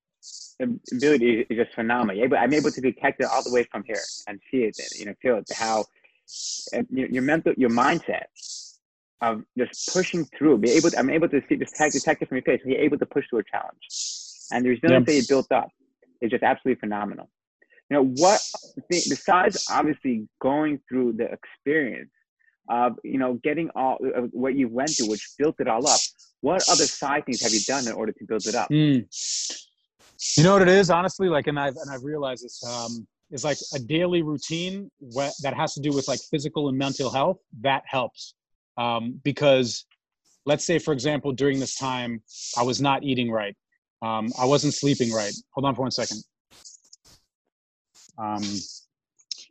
ability 0.92 1.46
is 1.48 1.56
just 1.56 1.74
phenomenal. 1.74 2.28
I'm 2.36 2.52
able 2.52 2.72
to 2.72 2.80
detect 2.80 3.20
it 3.20 3.26
all 3.26 3.42
the 3.42 3.52
way 3.52 3.64
from 3.70 3.84
here 3.86 4.00
and 4.26 4.40
see 4.50 4.64
it, 4.64 4.76
you 4.98 5.06
know, 5.06 5.14
feel 5.22 5.36
it. 5.36 5.48
How 5.54 5.84
your 6.90 7.22
mental, 7.22 7.52
your 7.56 7.70
mindset 7.70 8.24
of 9.22 9.42
just 9.56 9.88
pushing 9.92 10.24
through, 10.36 10.58
be 10.58 10.70
able 10.72 10.90
to, 10.90 10.98
I'm 10.98 11.10
able 11.10 11.28
to 11.28 11.40
see 11.48 11.54
this 11.56 11.72
tag 11.72 11.92
detective 11.92 12.28
from 12.28 12.36
your 12.36 12.44
face, 12.44 12.60
be 12.64 12.76
able 12.76 12.98
to 12.98 13.06
push 13.06 13.24
through 13.30 13.40
a 13.40 13.44
challenge. 13.44 13.78
and 14.52 14.64
the 14.64 14.70
resilience 14.70 15.06
that 15.06 15.14
you 15.14 15.22
built 15.28 15.50
up 15.52 15.68
is 16.20 16.30
just 16.30 16.42
absolutely 16.42 16.80
phenomenal. 16.80 17.30
You 17.90 17.96
know 17.96 18.04
what? 18.16 18.40
Besides 18.88 19.66
obviously 19.70 20.28
going 20.40 20.80
through 20.88 21.14
the 21.14 21.30
experience 21.30 22.10
of 22.68 22.98
you 23.04 23.18
know 23.18 23.34
getting 23.44 23.70
all 23.76 23.98
uh, 24.04 24.22
what 24.32 24.54
you 24.54 24.68
went 24.68 24.90
through, 24.90 25.08
which 25.08 25.28
built 25.38 25.54
it 25.60 25.68
all 25.68 25.86
up. 25.86 26.00
What 26.40 26.68
other 26.68 26.84
side 26.84 27.24
things 27.24 27.42
have 27.42 27.52
you 27.52 27.60
done 27.60 27.86
in 27.86 27.92
order 27.92 28.12
to 28.12 28.24
build 28.26 28.46
it 28.46 28.54
up? 28.54 28.68
Mm. 28.70 29.06
You 30.36 30.44
know 30.44 30.54
what 30.54 30.62
it 30.62 30.68
is, 30.68 30.90
honestly. 30.90 31.28
Like, 31.28 31.46
and 31.46 31.58
I've 31.58 31.76
and 31.76 31.90
I've 31.90 32.02
realized 32.02 32.44
this. 32.44 32.62
Um, 32.64 33.06
is 33.30 33.44
like 33.44 33.58
a 33.74 33.78
daily 33.78 34.22
routine 34.22 34.90
that 35.42 35.54
has 35.54 35.74
to 35.74 35.80
do 35.80 35.90
with 35.90 36.06
like 36.08 36.20
physical 36.30 36.68
and 36.68 36.78
mental 36.78 37.10
health 37.10 37.38
that 37.60 37.82
helps. 37.86 38.34
Um, 38.78 39.20
because 39.24 39.86
let's 40.44 40.64
say 40.64 40.78
for 40.78 40.92
example 40.92 41.32
during 41.32 41.58
this 41.58 41.76
time 41.76 42.22
i 42.58 42.62
was 42.62 42.80
not 42.80 43.02
eating 43.02 43.30
right. 43.30 43.56
Um, 44.02 44.28
i 44.38 44.44
wasn't 44.44 44.74
sleeping 44.74 45.12
right. 45.12 45.32
Hold 45.54 45.64
on 45.64 45.74
for 45.74 45.82
one 45.82 45.90
second. 45.90 46.22
Um, 48.18 48.42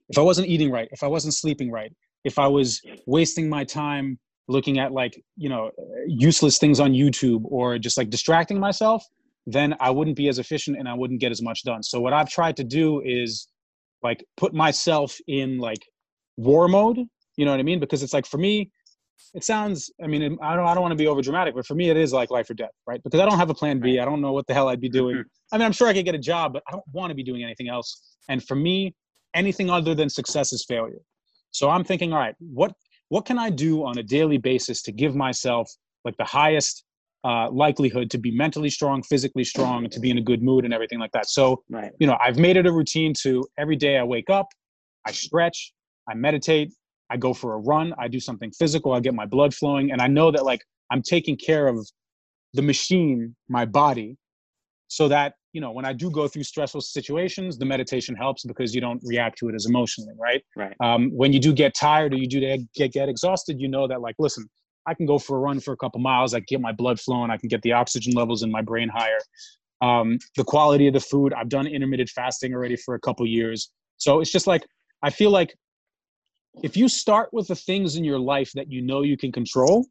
if 0.09 0.17
i 0.17 0.21
wasn't 0.21 0.47
eating 0.47 0.71
right 0.71 0.87
if 0.91 1.03
i 1.03 1.07
wasn't 1.07 1.33
sleeping 1.33 1.71
right 1.71 1.91
if 2.23 2.37
i 2.39 2.47
was 2.47 2.81
wasting 3.05 3.49
my 3.49 3.63
time 3.63 4.19
looking 4.47 4.79
at 4.79 4.91
like 4.91 5.21
you 5.35 5.49
know 5.49 5.71
useless 6.07 6.57
things 6.57 6.79
on 6.79 6.91
youtube 6.91 7.43
or 7.45 7.77
just 7.77 7.97
like 7.97 8.09
distracting 8.09 8.59
myself 8.59 9.03
then 9.47 9.75
i 9.79 9.89
wouldn't 9.89 10.15
be 10.15 10.27
as 10.27 10.39
efficient 10.39 10.77
and 10.77 10.87
i 10.87 10.93
wouldn't 10.93 11.19
get 11.19 11.31
as 11.31 11.41
much 11.41 11.63
done. 11.63 11.81
So 11.83 11.99
what 11.99 12.13
i've 12.13 12.29
tried 12.29 12.57
to 12.57 12.63
do 12.63 13.01
is 13.01 13.47
like 14.03 14.23
put 14.37 14.53
myself 14.53 15.17
in 15.27 15.57
like 15.57 15.81
war 16.37 16.67
mode 16.67 16.99
you 17.37 17.45
know 17.45 17.51
what 17.51 17.59
i 17.59 17.63
mean? 17.63 17.79
Because 17.79 18.03
it's 18.03 18.13
like 18.13 18.25
for 18.25 18.37
me 18.37 18.71
it 19.33 19.43
sounds 19.45 19.91
i 20.03 20.07
mean 20.07 20.37
i 20.41 20.55
don't 20.55 20.65
i 20.65 20.73
don't 20.73 20.81
want 20.81 20.91
to 20.91 20.97
be 20.97 21.07
over 21.07 21.21
dramatic 21.21 21.55
but 21.55 21.65
for 21.65 21.73
me 21.73 21.89
it 21.89 21.95
is 21.95 22.11
like 22.11 22.31
life 22.31 22.49
or 22.49 22.53
death 22.53 22.71
right? 22.85 23.01
Because 23.03 23.19
i 23.19 23.25
don't 23.25 23.37
have 23.37 23.49
a 23.49 23.53
plan 23.53 23.79
b. 23.79 23.99
I 23.99 24.05
don't 24.05 24.21
know 24.21 24.33
what 24.33 24.45
the 24.47 24.53
hell 24.53 24.67
i'd 24.69 24.81
be 24.81 24.89
doing. 24.89 25.15
Mm-hmm. 25.15 25.53
I 25.55 25.57
mean 25.57 25.65
i'm 25.65 25.71
sure 25.71 25.87
i 25.87 25.93
could 25.93 26.05
get 26.05 26.15
a 26.15 26.19
job 26.19 26.53
but 26.53 26.63
i 26.67 26.71
don't 26.71 26.83
want 26.91 27.11
to 27.11 27.15
be 27.15 27.23
doing 27.23 27.43
anything 27.43 27.69
else. 27.69 28.17
And 28.29 28.43
for 28.43 28.55
me 28.55 28.93
anything 29.33 29.69
other 29.69 29.95
than 29.95 30.09
success 30.09 30.53
is 30.53 30.65
failure. 30.65 31.01
So 31.51 31.69
i'm 31.69 31.83
thinking 31.83 32.13
all 32.13 32.19
right 32.19 32.35
what 32.39 32.73
what 33.09 33.25
can 33.25 33.37
i 33.37 33.49
do 33.49 33.85
on 33.85 33.97
a 33.97 34.03
daily 34.03 34.37
basis 34.37 34.81
to 34.83 34.91
give 34.91 35.15
myself 35.15 35.69
like 36.03 36.17
the 36.17 36.25
highest 36.25 36.83
uh, 37.25 37.49
likelihood 37.49 38.11
to 38.11 38.19
be 38.19 38.29
mentally 38.29 38.69
strong, 38.69 39.01
physically 39.01 39.43
strong, 39.43 39.89
to 39.89 39.99
be 39.99 40.11
in 40.11 40.17
a 40.19 40.21
good 40.21 40.43
mood 40.43 40.63
and 40.63 40.73
everything 40.73 40.99
like 40.99 41.11
that. 41.11 41.27
So, 41.27 41.63
right. 41.71 41.91
you 41.99 42.05
know, 42.05 42.17
I've 42.23 42.37
made 42.37 42.55
it 42.55 42.67
a 42.67 42.71
routine 42.71 43.13
to 43.23 43.43
every 43.57 43.75
day 43.75 43.97
I 43.97 44.03
wake 44.03 44.29
up, 44.29 44.47
I 45.07 45.11
stretch, 45.11 45.73
I 46.07 46.13
meditate, 46.13 46.71
I 47.09 47.17
go 47.17 47.33
for 47.33 47.55
a 47.55 47.57
run, 47.57 47.95
I 47.97 48.07
do 48.07 48.19
something 48.19 48.51
physical, 48.51 48.93
I 48.93 48.99
get 48.99 49.15
my 49.15 49.25
blood 49.25 49.55
flowing, 49.55 49.91
and 49.91 50.01
I 50.01 50.07
know 50.07 50.29
that 50.31 50.45
like 50.45 50.61
I'm 50.91 51.01
taking 51.01 51.35
care 51.35 51.67
of 51.67 51.77
the 52.53 52.61
machine, 52.61 53.35
my 53.49 53.65
body, 53.65 54.17
so 54.87 55.07
that 55.07 55.33
you 55.51 55.61
know 55.61 55.71
when 55.71 55.85
I 55.85 55.93
do 55.93 56.11
go 56.11 56.27
through 56.27 56.43
stressful 56.43 56.81
situations, 56.81 57.57
the 57.57 57.65
meditation 57.65 58.15
helps 58.15 58.43
because 58.43 58.75
you 58.75 58.81
don't 58.81 59.01
react 59.03 59.39
to 59.39 59.49
it 59.49 59.55
as 59.55 59.65
emotionally, 59.65 60.13
right? 60.19 60.43
Right. 60.55 60.75
Um, 60.79 61.09
when 61.09 61.33
you 61.33 61.39
do 61.39 61.53
get 61.53 61.73
tired 61.73 62.13
or 62.13 62.17
you 62.17 62.27
do 62.27 62.39
get 62.75 62.91
get 62.91 63.09
exhausted, 63.09 63.59
you 63.59 63.67
know 63.67 63.87
that 63.87 64.01
like, 64.01 64.15
listen, 64.19 64.45
I 64.85 64.93
can 64.93 65.05
go 65.05 65.17
for 65.17 65.37
a 65.37 65.39
run 65.39 65.59
for 65.59 65.73
a 65.73 65.77
couple 65.77 65.99
miles. 65.99 66.33
I 66.33 66.39
can 66.39 66.45
get 66.47 66.61
my 66.61 66.71
blood 66.71 66.99
flowing. 66.99 67.31
I 67.31 67.37
can 67.37 67.49
get 67.49 67.61
the 67.61 67.73
oxygen 67.73 68.13
levels 68.13 68.43
in 68.43 68.51
my 68.51 68.61
brain 68.61 68.89
higher. 68.89 69.19
Um, 69.81 70.19
the 70.35 70.43
quality 70.43 70.87
of 70.87 70.93
the 70.93 70.99
food. 70.99 71.33
I've 71.33 71.49
done 71.49 71.67
intermittent 71.67 72.09
fasting 72.09 72.53
already 72.53 72.75
for 72.75 72.95
a 72.95 72.99
couple 72.99 73.25
years. 73.27 73.71
So 73.97 74.19
it's 74.19 74.31
just 74.31 74.47
like 74.47 74.65
I 75.01 75.09
feel 75.09 75.31
like 75.31 75.55
if 76.63 76.77
you 76.77 76.87
start 76.87 77.29
with 77.33 77.47
the 77.47 77.55
things 77.55 77.95
in 77.95 78.03
your 78.03 78.19
life 78.19 78.51
that 78.53 78.71
you 78.71 78.81
know 78.81 79.01
you 79.01 79.17
can 79.17 79.31
control, 79.31 79.85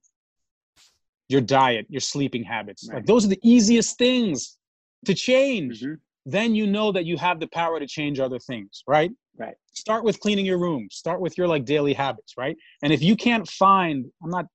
your 1.29 1.41
diet, 1.41 1.87
your 1.89 2.01
sleeping 2.01 2.43
habits, 2.43 2.89
right. 2.89 2.97
like 2.97 3.07
those 3.07 3.25
are 3.25 3.29
the 3.29 3.41
easiest 3.43 3.99
things 3.99 4.59
to 5.05 5.15
change. 5.15 5.83
Mm-hmm. 5.83 5.95
Then 6.27 6.55
you 6.55 6.67
know 6.67 6.91
that 6.93 7.05
you 7.05 7.19
have 7.19 7.39
the 7.39 7.49
power 7.49 7.79
to 7.79 7.87
change 7.87 8.19
other 8.19 8.39
things, 8.39 8.83
right? 8.87 9.11
Right. 9.37 9.57
Start 9.73 10.05
with 10.05 10.21
cleaning 10.21 10.47
your 10.47 10.59
room. 10.59 10.89
Start 10.91 11.21
with 11.21 11.37
your 11.37 11.49
like 11.49 11.65
daily 11.65 11.93
habits, 11.93 12.35
right? 12.39 12.57
And 12.83 12.93
if 12.93 13.03
you 13.03 13.17
can't 13.17 13.47
find, 13.47 14.07
I'm 14.23 14.31
not 14.31 14.47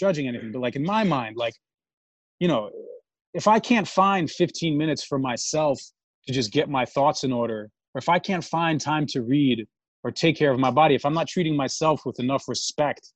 judging 0.00 0.26
anything, 0.26 0.50
but 0.50 0.60
like 0.60 0.76
in 0.76 0.82
my 0.82 1.04
mind, 1.04 1.36
like, 1.36 1.54
you 2.38 2.48
know, 2.48 2.70
if 3.34 3.46
I 3.46 3.58
can't 3.60 3.86
find 3.86 4.30
15 4.30 4.76
minutes 4.76 5.04
for 5.04 5.18
myself 5.18 5.78
to 6.26 6.32
just 6.32 6.52
get 6.52 6.68
my 6.68 6.84
thoughts 6.84 7.22
in 7.22 7.32
order, 7.32 7.68
or 7.94 7.98
if 7.98 8.08
I 8.08 8.18
can't 8.18 8.42
find 8.42 8.80
time 8.80 9.06
to 9.08 9.22
read 9.22 9.66
or 10.02 10.10
take 10.10 10.36
care 10.36 10.50
of 10.50 10.58
my 10.58 10.70
body, 10.70 10.94
if 10.94 11.04
I'm 11.04 11.12
not 11.12 11.28
treating 11.28 11.54
myself 11.54 12.00
with 12.06 12.18
enough 12.18 12.44
respect, 12.48 13.12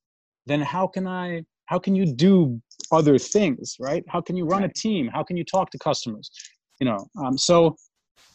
then 0.46 0.60
how 0.60 0.86
can 0.86 1.06
I, 1.06 1.42
how 1.66 1.78
can 1.78 1.94
you 1.94 2.04
do 2.04 2.60
other 2.92 3.18
things, 3.18 3.76
right? 3.80 4.04
How 4.08 4.20
can 4.20 4.36
you 4.36 4.44
run 4.44 4.64
a 4.64 4.68
team? 4.68 5.08
How 5.08 5.22
can 5.22 5.36
you 5.38 5.44
talk 5.44 5.70
to 5.70 5.78
customers? 5.78 6.30
You 6.80 6.86
know, 6.86 7.06
um, 7.18 7.38
so 7.38 7.76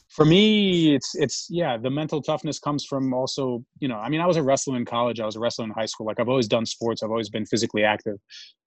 for 0.09 0.25
me 0.25 0.95
it's 0.95 1.15
it's 1.15 1.47
yeah 1.49 1.77
the 1.77 1.89
mental 1.89 2.21
toughness 2.21 2.59
comes 2.59 2.83
from 2.83 3.13
also 3.13 3.63
you 3.79 3.87
know 3.87 3.97
i 3.97 4.09
mean 4.09 4.19
i 4.19 4.25
was 4.25 4.37
a 4.37 4.43
wrestler 4.43 4.75
in 4.75 4.83
college 4.83 5.19
i 5.19 5.25
was 5.25 5.35
a 5.35 5.39
wrestler 5.39 5.65
in 5.65 5.71
high 5.71 5.85
school 5.85 6.05
like 6.05 6.19
i've 6.19 6.29
always 6.29 6.47
done 6.47 6.65
sports 6.65 7.03
i've 7.03 7.11
always 7.11 7.29
been 7.29 7.45
physically 7.45 7.83
active. 7.83 8.17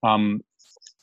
Um 0.02 0.40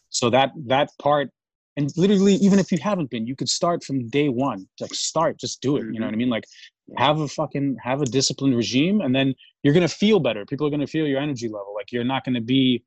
so 0.09 0.29
that 0.31 0.51
that 0.65 0.89
part 0.99 1.29
and 1.77 1.91
literally 1.95 2.35
even 2.35 2.57
if 2.57 2.71
you 2.71 2.77
haven't 2.81 3.09
been 3.09 3.27
you 3.27 3.35
could 3.35 3.49
start 3.49 3.83
from 3.83 4.07
day 4.09 4.29
one 4.29 4.67
like 4.79 4.93
start 4.93 5.39
just 5.39 5.61
do 5.61 5.77
it 5.77 5.85
you 5.91 5.99
know 5.99 6.05
what 6.05 6.13
i 6.13 6.17
mean? 6.17 6.29
Like 6.29 6.45
have 6.97 7.19
a 7.19 7.27
fucking 7.27 7.77
have 7.83 8.01
a 8.01 8.05
disciplined 8.05 8.55
regime 8.55 9.01
and 9.01 9.13
then 9.13 9.35
you're 9.61 9.73
gonna 9.73 9.87
feel 9.87 10.19
better 10.19 10.45
people 10.45 10.65
are 10.65 10.71
gonna 10.71 10.87
feel 10.87 11.05
your 11.05 11.19
energy 11.19 11.47
level 11.47 11.73
like 11.75 11.91
you're 11.91 12.03
not 12.03 12.23
gonna 12.23 12.41
be 12.41 12.83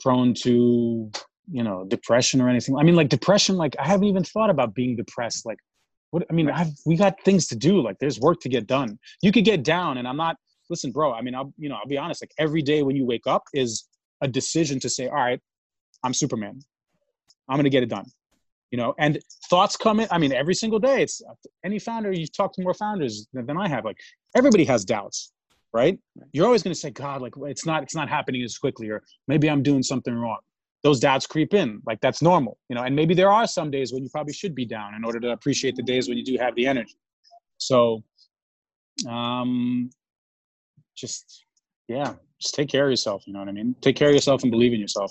prone 0.00 0.32
to 0.32 1.10
you 1.50 1.62
know 1.62 1.84
depression 1.88 2.40
or 2.40 2.48
anything. 2.48 2.76
I 2.76 2.82
mean 2.84 2.94
like 2.94 3.08
depression 3.08 3.56
like 3.56 3.74
i 3.78 3.86
haven't 3.86 4.06
even 4.06 4.24
thought 4.24 4.50
about 4.50 4.74
being 4.74 4.96
depressed 4.96 5.44
like 5.44 5.58
what 6.10 6.24
i 6.30 6.32
mean 6.32 6.50
I've, 6.50 6.72
we 6.86 6.96
got 6.96 7.20
things 7.24 7.46
to 7.48 7.56
do 7.56 7.80
like 7.80 7.98
there's 7.98 8.18
work 8.20 8.40
to 8.40 8.48
get 8.48 8.66
done. 8.66 8.98
You 9.22 9.32
could 9.32 9.44
get 9.44 9.62
down 9.62 9.98
and 9.98 10.06
i'm 10.06 10.16
not 10.16 10.36
listen 10.70 10.90
bro 10.92 11.12
i 11.12 11.20
mean 11.22 11.34
i'll 11.34 11.52
you 11.56 11.68
know 11.68 11.76
i'll 11.76 11.86
be 11.86 11.98
honest 11.98 12.22
like 12.22 12.32
every 12.38 12.62
day 12.62 12.82
when 12.82 12.96
you 12.96 13.04
wake 13.04 13.26
up 13.26 13.44
is 13.54 13.84
a 14.20 14.28
decision 14.28 14.80
to 14.80 14.88
say 14.88 15.08
all 15.08 15.14
right 15.14 15.40
i'm 16.02 16.14
superman. 16.14 16.60
I'm 17.48 17.56
gonna 17.56 17.70
get 17.70 17.82
it 17.82 17.88
done. 17.88 18.06
You 18.70 18.78
know 18.78 18.94
and 18.98 19.18
thoughts 19.48 19.76
come 19.76 20.00
in 20.00 20.08
i 20.10 20.18
mean 20.18 20.32
every 20.32 20.54
single 20.54 20.78
day 20.78 21.02
it's 21.02 21.22
any 21.64 21.78
founder 21.78 22.12
you 22.12 22.26
talk 22.26 22.52
to 22.54 22.62
more 22.62 22.74
founders 22.74 23.26
than 23.32 23.56
i 23.56 23.68
have 23.68 23.84
like 23.84 23.98
everybody 24.36 24.64
has 24.64 24.84
doubts 24.84 25.32
right? 25.74 25.98
You're 26.32 26.46
always 26.46 26.62
going 26.62 26.74
to 26.74 26.80
say 26.80 26.90
god 26.90 27.22
like 27.22 27.34
it's 27.42 27.66
not 27.66 27.82
it's 27.82 27.94
not 27.94 28.08
happening 28.08 28.42
as 28.42 28.56
quickly 28.58 28.88
or 28.88 29.02
maybe 29.26 29.48
i'm 29.48 29.62
doing 29.62 29.82
something 29.82 30.14
wrong 30.14 30.38
those 30.88 31.00
doubts 31.00 31.26
creep 31.26 31.52
in. 31.62 31.68
Like 31.86 32.00
that's 32.00 32.20
normal 32.30 32.54
you 32.68 32.74
know 32.76 32.84
and 32.86 32.94
maybe 33.00 33.14
there 33.20 33.32
are 33.38 33.46
some 33.46 33.70
days 33.76 33.92
when 33.92 34.02
you 34.04 34.10
probably 34.16 34.32
should 34.40 34.54
be 34.62 34.66
down 34.76 34.90
in 34.98 35.02
order 35.04 35.20
to 35.24 35.30
appreciate 35.36 35.74
the 35.76 35.86
days 35.92 36.08
when 36.08 36.16
you 36.18 36.24
do 36.24 36.36
have 36.44 36.54
the 36.54 36.66
energy. 36.66 36.98
So 37.58 38.02
um 39.16 39.90
just 41.02 41.44
yeah 41.88 42.14
just 42.42 42.54
take 42.54 42.68
care 42.74 42.84
of 42.86 42.90
yourself 42.90 43.22
you 43.26 43.32
know 43.32 43.40
what 43.40 43.48
i 43.48 43.52
mean? 43.52 43.74
Take 43.86 43.96
care 44.00 44.08
of 44.08 44.14
yourself 44.14 44.42
and 44.44 44.50
believe 44.50 44.72
in 44.76 44.80
yourself 44.80 45.10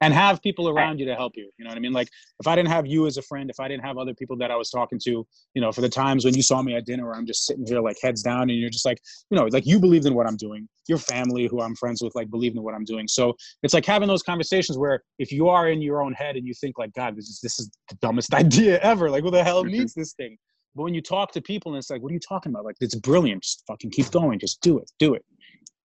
and 0.00 0.14
have 0.14 0.40
people 0.42 0.68
around 0.68 1.00
you 1.00 1.06
to 1.06 1.14
help 1.14 1.32
you. 1.36 1.50
You 1.58 1.64
know 1.64 1.70
what 1.70 1.76
I 1.76 1.80
mean? 1.80 1.92
Like 1.92 2.08
if 2.38 2.46
I 2.46 2.54
didn't 2.54 2.68
have 2.68 2.86
you 2.86 3.06
as 3.06 3.16
a 3.16 3.22
friend, 3.22 3.50
if 3.50 3.58
I 3.58 3.68
didn't 3.68 3.84
have 3.84 3.98
other 3.98 4.14
people 4.14 4.36
that 4.38 4.50
I 4.50 4.56
was 4.56 4.70
talking 4.70 4.98
to, 5.04 5.26
you 5.54 5.60
know, 5.60 5.72
for 5.72 5.80
the 5.80 5.88
times 5.88 6.24
when 6.24 6.34
you 6.34 6.42
saw 6.42 6.62
me 6.62 6.74
at 6.76 6.86
dinner 6.86 7.06
where 7.06 7.14
I'm 7.14 7.26
just 7.26 7.46
sitting 7.46 7.66
here 7.66 7.80
like 7.80 7.96
heads 8.02 8.22
down 8.22 8.42
and 8.42 8.58
you're 8.58 8.70
just 8.70 8.84
like, 8.84 9.00
you 9.30 9.36
know, 9.36 9.46
like 9.46 9.66
you 9.66 9.80
believed 9.80 10.06
in 10.06 10.14
what 10.14 10.26
I'm 10.26 10.36
doing. 10.36 10.68
Your 10.88 10.98
family 10.98 11.46
who 11.46 11.60
I'm 11.60 11.74
friends 11.74 12.02
with 12.02 12.14
like 12.14 12.30
believed 12.30 12.56
in 12.56 12.62
what 12.62 12.74
I'm 12.74 12.84
doing. 12.84 13.08
So 13.08 13.34
it's 13.62 13.74
like 13.74 13.84
having 13.84 14.08
those 14.08 14.22
conversations 14.22 14.78
where 14.78 15.02
if 15.18 15.32
you 15.32 15.48
are 15.48 15.68
in 15.68 15.82
your 15.82 16.02
own 16.02 16.12
head 16.12 16.36
and 16.36 16.46
you 16.46 16.54
think 16.54 16.78
like, 16.78 16.92
God, 16.94 17.16
this 17.16 17.28
is 17.28 17.40
this 17.40 17.58
is 17.58 17.70
the 17.88 17.96
dumbest 17.96 18.34
idea 18.42 18.78
ever. 18.80 19.10
Like 19.10 19.24
who 19.24 19.30
the 19.30 19.44
hell 19.44 19.62
mm-hmm. 19.62 19.72
needs 19.72 19.94
this 19.94 20.12
thing? 20.14 20.38
But 20.74 20.84
when 20.84 20.94
you 20.94 21.02
talk 21.02 21.32
to 21.32 21.40
people 21.40 21.72
and 21.72 21.78
it's 21.78 21.90
like, 21.90 22.02
what 22.02 22.10
are 22.10 22.14
you 22.14 22.20
talking 22.20 22.52
about? 22.52 22.64
Like 22.64 22.76
it's 22.80 22.94
brilliant. 22.94 23.42
Just 23.42 23.64
fucking 23.66 23.90
keep 23.90 24.10
going. 24.10 24.38
Just 24.38 24.60
do 24.60 24.78
it. 24.78 24.90
Do 24.98 25.14
it. 25.14 25.24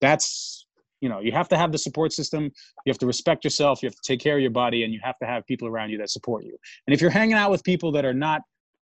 That's 0.02 0.66
you 1.02 1.10
know 1.10 1.20
you 1.20 1.32
have 1.32 1.50
to 1.50 1.58
have 1.58 1.72
the 1.72 1.78
support 1.78 2.14
system 2.14 2.44
you 2.86 2.90
have 2.92 2.98
to 2.98 3.06
respect 3.06 3.44
yourself 3.44 3.82
you 3.82 3.88
have 3.88 3.96
to 3.96 4.02
take 4.06 4.20
care 4.20 4.36
of 4.36 4.42
your 4.42 4.52
body 4.52 4.84
and 4.84 4.94
you 4.94 5.00
have 5.04 5.18
to 5.20 5.26
have 5.26 5.46
people 5.46 5.68
around 5.68 5.90
you 5.90 5.98
that 5.98 6.10
support 6.10 6.44
you. 6.44 6.56
And 6.88 6.94
if 6.94 7.02
you're 7.02 7.12
hanging 7.12 7.36
out 7.36 7.52
with 7.52 7.64
people 7.64 7.92
that 7.94 8.06
are 8.06 8.14
not 8.14 8.42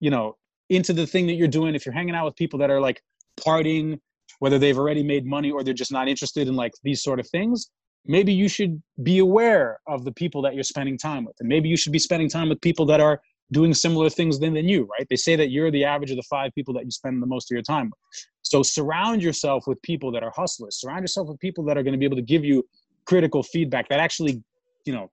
you 0.01 0.11
know 0.11 0.37
into 0.71 0.93
the 0.93 1.07
thing 1.07 1.27
that 1.27 1.35
you're 1.35 1.49
doing 1.49 1.75
if 1.75 1.85
you're 1.85 1.95
hanging 1.95 2.15
out 2.15 2.25
with 2.25 2.37
people 2.37 2.59
that 2.61 2.71
are 2.71 2.81
like 2.81 3.03
partying 3.41 3.99
whether 4.39 4.59
they've 4.59 4.79
already 4.79 5.03
made 5.03 5.25
money 5.25 5.51
or 5.51 5.63
they're 5.63 5.75
just 5.75 5.93
not 5.93 6.09
interested 6.09 6.49
in 6.49 6.57
like 6.57 6.73
these 6.83 7.03
sort 7.03 7.21
of 7.21 7.29
things 7.29 7.71
maybe 8.07 8.33
you 8.33 8.49
should 8.49 8.83
be 9.03 9.19
aware 9.19 9.79
of 9.87 10.05
the 10.05 10.13
people 10.13 10.43
that 10.43 10.55
you're 10.55 10.65
spending 10.65 10.99
time 10.99 11.25
with. 11.25 11.37
And 11.41 11.49
maybe 11.49 11.69
you 11.69 11.77
should 11.77 11.93
be 11.93 11.99
spending 11.99 12.29
time 12.29 12.49
with 12.49 12.61
people 12.61 12.87
that 12.87 13.01
are 13.01 13.21
doing 13.53 13.75
similar 13.75 14.11
things 14.11 14.39
than, 14.39 14.55
than 14.55 14.69
you 14.69 14.89
right? 14.99 15.07
They 15.09 15.17
say 15.17 15.37
that 15.37 15.51
you're 15.51 15.71
the 15.71 15.85
average 15.85 16.11
of 16.11 16.17
the 16.17 16.25
five 16.25 16.53
people 16.55 16.75
that 16.75 16.85
you 16.85 16.91
spend 16.91 17.23
the 17.23 17.27
most 17.27 17.51
of 17.51 17.55
your 17.55 17.63
time 17.63 17.87
with 17.87 18.21
so 18.49 18.63
surround 18.63 19.25
yourself 19.25 19.67
with 19.67 19.83
people 19.83 20.13
that 20.13 20.23
are 20.23 20.31
hustlers. 20.31 20.77
Surround 20.81 21.03
yourself 21.03 21.27
with 21.27 21.41
people 21.41 21.65
that 21.65 21.77
are 21.77 21.83
going 21.83 21.95
to 21.95 21.99
be 21.99 22.05
able 22.05 22.17
to 22.17 22.23
give 22.23 22.45
you 22.45 22.65
critical 23.05 23.43
feedback 23.43 23.89
that 23.89 23.99
actually, 23.99 24.41
you 24.85 24.93
know, 24.93 25.11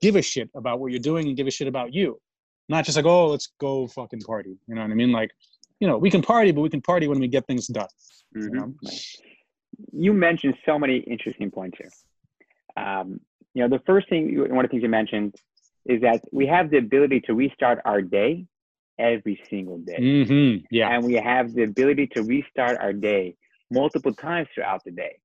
give 0.00 0.14
a 0.14 0.22
shit 0.22 0.48
about 0.54 0.78
what 0.78 0.92
you're 0.92 1.00
doing 1.00 1.26
and 1.26 1.36
give 1.36 1.48
a 1.48 1.50
shit 1.50 1.66
about 1.66 1.92
you. 1.92 2.20
Not 2.68 2.84
just 2.84 2.96
like, 2.96 3.04
oh, 3.04 3.30
let's 3.30 3.52
go 3.58 3.88
fucking 3.88 4.20
party. 4.20 4.56
You 4.68 4.76
know 4.76 4.82
what 4.82 4.92
I 4.92 4.94
mean? 4.94 5.10
Like, 5.10 5.32
you 5.80 5.88
know, 5.88 5.98
we 5.98 6.08
can 6.08 6.22
party, 6.22 6.52
but 6.52 6.60
we 6.60 6.70
can 6.70 6.80
party 6.80 7.08
when 7.08 7.18
we 7.18 7.26
get 7.26 7.48
things 7.48 7.66
done. 7.66 7.88
Mm-hmm. 8.36 8.54
You, 8.54 8.60
know? 8.60 8.74
you 9.92 10.12
mentioned 10.12 10.54
so 10.64 10.78
many 10.78 10.98
interesting 10.98 11.50
points 11.50 11.78
here. 11.78 11.90
Um, 12.76 13.20
you 13.54 13.62
know, 13.62 13.76
the 13.76 13.82
first 13.84 14.08
thing, 14.08 14.38
one 14.38 14.64
of 14.64 14.68
the 14.68 14.68
things 14.68 14.84
you 14.84 14.88
mentioned 14.88 15.34
is 15.84 16.00
that 16.02 16.22
we 16.30 16.46
have 16.46 16.70
the 16.70 16.78
ability 16.78 17.22
to 17.22 17.34
restart 17.34 17.80
our 17.84 18.00
day 18.00 18.46
every 18.98 19.40
single 19.48 19.78
day. 19.78 19.98
Mm-hmm. 19.98 20.64
Yeah. 20.70 20.94
And 20.94 21.04
we 21.04 21.14
have 21.14 21.52
the 21.54 21.64
ability 21.64 22.08
to 22.14 22.22
restart 22.22 22.78
our 22.78 22.92
day 22.92 23.36
multiple 23.70 24.12
times 24.14 24.48
throughout 24.54 24.82
the 24.84 24.90
day. 24.90 25.18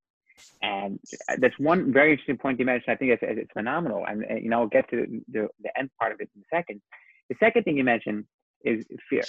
And 0.61 0.99
that's 1.39 1.57
one 1.57 1.91
very 1.91 2.11
interesting 2.11 2.37
point 2.37 2.59
you 2.59 2.65
mentioned. 2.65 2.93
I 2.93 2.95
think 2.95 3.11
it's, 3.11 3.23
it's 3.23 3.51
phenomenal. 3.53 4.05
And, 4.07 4.23
and, 4.23 4.43
you 4.43 4.49
know, 4.49 4.61
I'll 4.61 4.67
get 4.67 4.89
to 4.91 5.05
the, 5.29 5.47
the 5.61 5.79
end 5.79 5.89
part 5.99 6.11
of 6.11 6.21
it 6.21 6.29
in 6.35 6.41
a 6.41 6.55
second. 6.55 6.81
The 7.29 7.35
second 7.39 7.63
thing 7.63 7.77
you 7.77 7.83
mentioned 7.83 8.25
is 8.63 8.85
fear, 9.09 9.23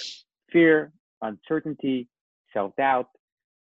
fear, 0.51 0.91
uncertainty, 1.21 2.07
self 2.53 2.75
doubt. 2.77 3.07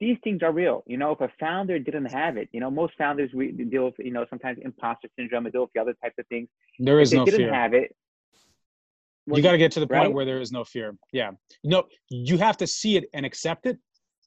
These 0.00 0.18
things 0.24 0.42
are 0.42 0.52
real. 0.52 0.82
You 0.86 0.96
know, 0.96 1.12
if 1.12 1.20
a 1.20 1.30
founder 1.38 1.78
didn't 1.78 2.06
have 2.06 2.36
it, 2.36 2.48
you 2.52 2.60
know, 2.60 2.70
most 2.70 2.94
founders 2.98 3.30
we 3.34 3.52
deal 3.52 3.84
with, 3.86 3.94
you 3.98 4.12
know, 4.12 4.26
sometimes 4.28 4.58
imposter 4.62 5.08
syndrome, 5.16 5.44
deal 5.50 5.62
with 5.62 5.70
the 5.74 5.80
other 5.80 5.94
types 6.02 6.16
of 6.18 6.26
things. 6.26 6.48
There 6.80 7.00
is 7.00 7.12
if 7.12 7.18
no 7.18 7.24
they 7.24 7.30
didn't 7.32 7.46
fear. 7.46 7.54
have 7.54 7.74
it, 7.74 7.94
you 9.26 9.42
got 9.42 9.52
to 9.52 9.58
get 9.58 9.72
to 9.72 9.80
the 9.80 9.86
point 9.86 10.00
right? 10.00 10.12
where 10.12 10.24
there 10.24 10.40
is 10.40 10.52
no 10.52 10.64
fear. 10.64 10.96
Yeah. 11.12 11.30
No, 11.64 11.84
you 12.10 12.38
have 12.38 12.56
to 12.58 12.66
see 12.66 12.96
it 12.96 13.04
and 13.14 13.24
accept 13.24 13.66
it. 13.66 13.78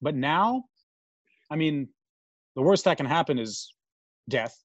But 0.02 0.16
now, 0.16 0.66
I 1.50 1.56
mean, 1.56 1.89
the 2.56 2.62
worst 2.62 2.86
that 2.86 2.98
can 2.98 3.06
happen 3.06 3.38
is 3.39 3.74
death, 4.30 4.56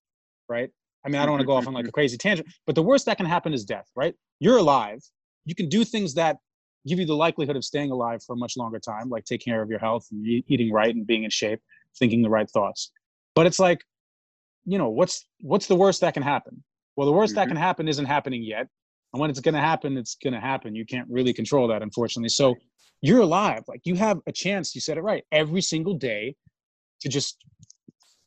right? 0.48 0.70
I 1.04 1.08
mean, 1.08 1.20
I 1.20 1.24
don't 1.24 1.32
want 1.32 1.40
to 1.40 1.46
go 1.46 1.54
off 1.54 1.66
on 1.66 1.74
like 1.74 1.88
a 1.88 1.92
crazy 1.92 2.16
tangent, 2.18 2.48
but 2.66 2.74
the 2.74 2.82
worst 2.82 3.06
that 3.06 3.16
can 3.16 3.26
happen 3.26 3.54
is 3.54 3.64
death, 3.64 3.88
right? 3.96 4.14
You're 4.38 4.58
alive. 4.58 5.00
You 5.46 5.54
can 5.54 5.68
do 5.68 5.84
things 5.84 6.14
that 6.14 6.36
give 6.86 6.98
you 6.98 7.06
the 7.06 7.14
likelihood 7.16 7.56
of 7.56 7.64
staying 7.64 7.90
alive 7.90 8.22
for 8.22 8.34
a 8.34 8.36
much 8.36 8.56
longer 8.56 8.78
time, 8.78 9.08
like 9.08 9.24
taking 9.24 9.52
care 9.52 9.62
of 9.62 9.70
your 9.70 9.78
health 9.78 10.06
and 10.12 10.26
eating 10.26 10.72
right 10.72 10.94
and 10.94 11.06
being 11.06 11.24
in 11.24 11.30
shape, 11.30 11.60
thinking 11.98 12.22
the 12.22 12.30
right 12.30 12.50
thoughts. 12.50 12.92
But 13.34 13.46
it's 13.46 13.58
like, 13.58 13.82
you 14.64 14.78
know, 14.78 14.90
what's 14.90 15.26
what's 15.40 15.66
the 15.66 15.74
worst 15.74 16.02
that 16.02 16.14
can 16.14 16.22
happen? 16.22 16.62
Well, 16.96 17.06
the 17.06 17.12
worst 17.12 17.34
that 17.34 17.46
Mhm. 17.46 17.50
can 17.50 17.56
happen 17.56 17.88
isn't 17.88 18.04
happening 18.04 18.42
yet. 18.42 18.68
And 19.12 19.20
when 19.20 19.30
it's 19.30 19.40
going 19.40 19.54
to 19.54 19.60
happen, 19.60 19.96
it's 19.96 20.16
going 20.22 20.34
to 20.34 20.40
happen. 20.40 20.74
You 20.74 20.86
can't 20.86 21.08
really 21.10 21.32
control 21.32 21.68
that, 21.68 21.82
unfortunately. 21.82 22.28
So 22.28 22.54
you're 23.02 23.20
alive. 23.20 23.62
Like 23.66 23.80
you 23.84 23.94
have 23.96 24.18
a 24.26 24.32
chance, 24.32 24.74
you 24.74 24.80
said 24.80 24.98
it 24.98 25.02
right, 25.02 25.24
every 25.32 25.62
single 25.62 25.94
day 25.94 26.36
to 27.00 27.08
just 27.08 27.38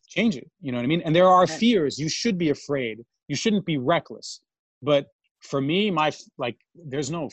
change 0.08 0.36
it. 0.36 0.50
You 0.62 0.72
know 0.72 0.78
what 0.78 0.84
I 0.84 0.88
mean? 0.88 1.02
And 1.06 1.16
there 1.16 1.28
are 1.28 1.48
fears. 1.48 1.98
You 1.98 2.10
should 2.10 2.38
be 2.38 2.50
afraid. 2.50 3.00
You 3.28 3.36
shouldn't 3.36 3.66
be 3.66 3.78
reckless. 3.78 4.42
But 4.82 5.08
for 5.42 5.62
me, 5.62 5.92
my 5.92 6.12
like, 6.38 6.58
there's 6.76 7.12
no, 7.12 7.30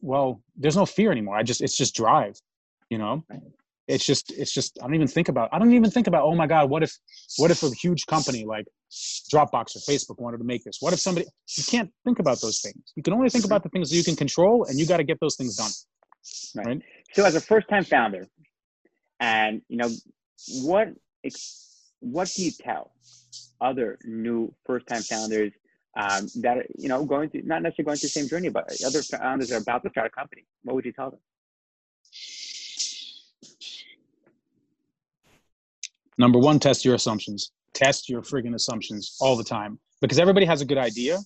well, 0.00 0.42
there's 0.56 0.76
no 0.76 0.86
fear 0.86 1.12
anymore. 1.12 1.36
I 1.36 1.42
just, 1.42 1.60
it's 1.60 1.76
just 1.76 1.94
drive. 1.94 2.40
You 2.88 2.98
know. 2.98 3.24
It's 3.90 4.06
just, 4.06 4.32
it's 4.32 4.52
just. 4.52 4.78
I 4.80 4.86
don't 4.86 4.94
even 4.94 5.08
think 5.08 5.28
about. 5.28 5.48
I 5.52 5.58
don't 5.58 5.72
even 5.72 5.90
think 5.90 6.06
about. 6.06 6.24
Oh 6.24 6.34
my 6.34 6.46
God, 6.46 6.70
what 6.70 6.82
if, 6.82 6.92
what 7.38 7.50
if 7.50 7.62
a 7.62 7.70
huge 7.70 8.06
company 8.06 8.44
like 8.44 8.66
Dropbox 9.32 9.76
or 9.76 9.80
Facebook 9.80 10.18
wanted 10.18 10.38
to 10.38 10.44
make 10.44 10.64
this? 10.64 10.78
What 10.80 10.92
if 10.92 11.00
somebody? 11.00 11.26
You 11.56 11.64
can't 11.64 11.90
think 12.04 12.18
about 12.18 12.40
those 12.40 12.60
things. 12.60 12.92
You 12.96 13.02
can 13.02 13.12
only 13.14 13.28
think 13.28 13.44
about 13.44 13.62
the 13.62 13.68
things 13.68 13.90
that 13.90 13.96
you 13.96 14.04
can 14.04 14.16
control, 14.16 14.64
and 14.68 14.78
you 14.78 14.86
got 14.86 14.98
to 14.98 15.04
get 15.04 15.18
those 15.20 15.36
things 15.36 15.56
done. 15.56 15.70
Right. 16.54 16.66
Right. 16.66 16.82
So 17.14 17.24
as 17.24 17.34
a 17.34 17.40
first 17.40 17.68
time 17.68 17.84
founder, 17.84 18.28
and 19.18 19.62
you 19.68 19.76
know, 19.76 19.88
what 20.62 20.88
what 22.00 22.28
do 22.34 22.44
you 22.44 22.50
tell 22.62 22.92
other 23.60 23.98
new 24.04 24.54
first 24.66 24.86
time 24.86 25.02
founders 25.02 25.52
um, 25.98 26.28
that 26.36 26.58
are, 26.58 26.66
you 26.78 26.88
know 26.88 27.04
going 27.04 27.30
through 27.30 27.42
not 27.42 27.62
necessarily 27.62 27.86
going 27.86 27.96
through 27.98 28.08
the 28.08 28.12
same 28.12 28.28
journey, 28.28 28.48
but 28.48 28.64
other 28.86 29.02
founders 29.02 29.48
that 29.48 29.56
are 29.56 29.62
about 29.62 29.82
to 29.82 29.90
start 29.90 30.06
a 30.06 30.10
company? 30.10 30.44
What 30.62 30.74
would 30.76 30.84
you 30.84 30.92
tell 30.92 31.10
them? 31.10 31.20
Number 36.20 36.38
one, 36.38 36.58
test 36.58 36.84
your 36.84 36.94
assumptions. 36.94 37.50
Test 37.72 38.10
your 38.10 38.20
friggin' 38.20 38.54
assumptions 38.54 39.16
all 39.22 39.36
the 39.36 39.42
time 39.42 39.78
because 40.02 40.18
everybody 40.18 40.44
has 40.44 40.60
a 40.60 40.66
good 40.66 40.76
idea. 40.76 41.18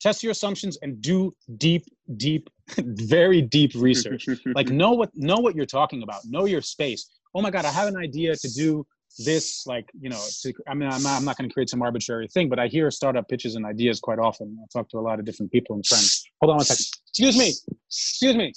Test 0.00 0.22
your 0.22 0.30
assumptions 0.30 0.78
and 0.82 1.02
do 1.02 1.34
deep, 1.56 1.84
deep, 2.16 2.48
very 2.78 3.42
deep 3.42 3.72
research. 3.74 4.28
like 4.54 4.68
know 4.68 4.92
what 4.92 5.10
know 5.16 5.38
what 5.38 5.56
you're 5.56 5.66
talking 5.66 6.04
about. 6.04 6.20
Know 6.24 6.44
your 6.44 6.62
space. 6.62 7.10
Oh 7.34 7.42
my 7.42 7.50
God, 7.50 7.64
I 7.64 7.72
have 7.72 7.88
an 7.88 7.96
idea 7.96 8.36
to 8.36 8.48
do 8.52 8.86
this. 9.18 9.66
Like 9.66 9.90
you 10.00 10.08
know, 10.08 10.22
to, 10.42 10.52
I 10.68 10.74
mean, 10.74 10.88
I'm 10.88 11.02
not, 11.02 11.16
I'm 11.18 11.24
not 11.24 11.36
going 11.36 11.50
to 11.50 11.52
create 11.52 11.68
some 11.68 11.82
arbitrary 11.82 12.28
thing, 12.28 12.48
but 12.48 12.60
I 12.60 12.68
hear 12.68 12.92
startup 12.92 13.28
pitches 13.28 13.56
and 13.56 13.66
ideas 13.66 13.98
quite 13.98 14.20
often. 14.20 14.56
I 14.62 14.66
talk 14.72 14.88
to 14.90 14.98
a 14.98 15.04
lot 15.08 15.18
of 15.18 15.24
different 15.24 15.50
people 15.50 15.74
and 15.74 15.84
friends. 15.84 16.24
Hold 16.40 16.50
on 16.50 16.56
one 16.58 16.64
second. 16.64 16.86
Excuse 17.08 17.36
me. 17.36 17.52
Excuse 17.88 18.36
me. 18.36 18.52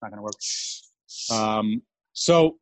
Not 0.00 0.12
going 0.12 0.18
to 0.18 0.22
work. 0.22 0.34
Um, 1.32 1.82
so 2.12 2.56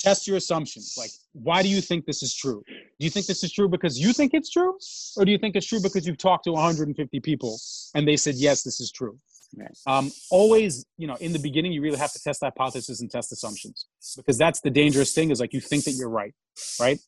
test 0.00 0.26
your 0.26 0.36
assumptions. 0.36 0.94
Like, 0.98 1.10
why 1.32 1.62
do 1.62 1.68
you 1.68 1.80
think 1.80 2.04
this 2.06 2.22
is 2.22 2.34
true? 2.34 2.62
Do 2.66 3.04
you 3.04 3.10
think 3.10 3.26
this 3.26 3.44
is 3.44 3.52
true 3.52 3.68
because 3.68 3.98
you 3.98 4.12
think 4.12 4.34
it's 4.34 4.50
true? 4.50 4.76
Or 5.16 5.24
do 5.24 5.32
you 5.32 5.38
think 5.38 5.56
it's 5.56 5.66
true 5.66 5.80
because 5.80 6.06
you've 6.06 6.18
talked 6.18 6.44
to 6.44 6.52
150 6.52 7.20
people 7.20 7.58
and 7.94 8.06
they 8.06 8.16
said, 8.16 8.34
yes, 8.36 8.62
this 8.62 8.80
is 8.80 8.90
true? 8.90 9.18
Right. 9.56 9.74
Um, 9.86 10.12
always, 10.30 10.84
you 10.98 11.06
know, 11.06 11.14
in 11.16 11.32
the 11.32 11.38
beginning, 11.38 11.72
you 11.72 11.80
really 11.80 11.96
have 11.96 12.12
to 12.12 12.20
test 12.22 12.40
hypotheses 12.42 13.00
and 13.00 13.10
test 13.10 13.32
assumptions 13.32 13.86
because 14.16 14.36
that's 14.36 14.60
the 14.60 14.68
dangerous 14.68 15.14
thing 15.14 15.30
is 15.30 15.40
like 15.40 15.54
you 15.54 15.60
think 15.60 15.84
that 15.84 15.92
you're 15.92 16.10
right, 16.10 16.34
right? 16.78 17.00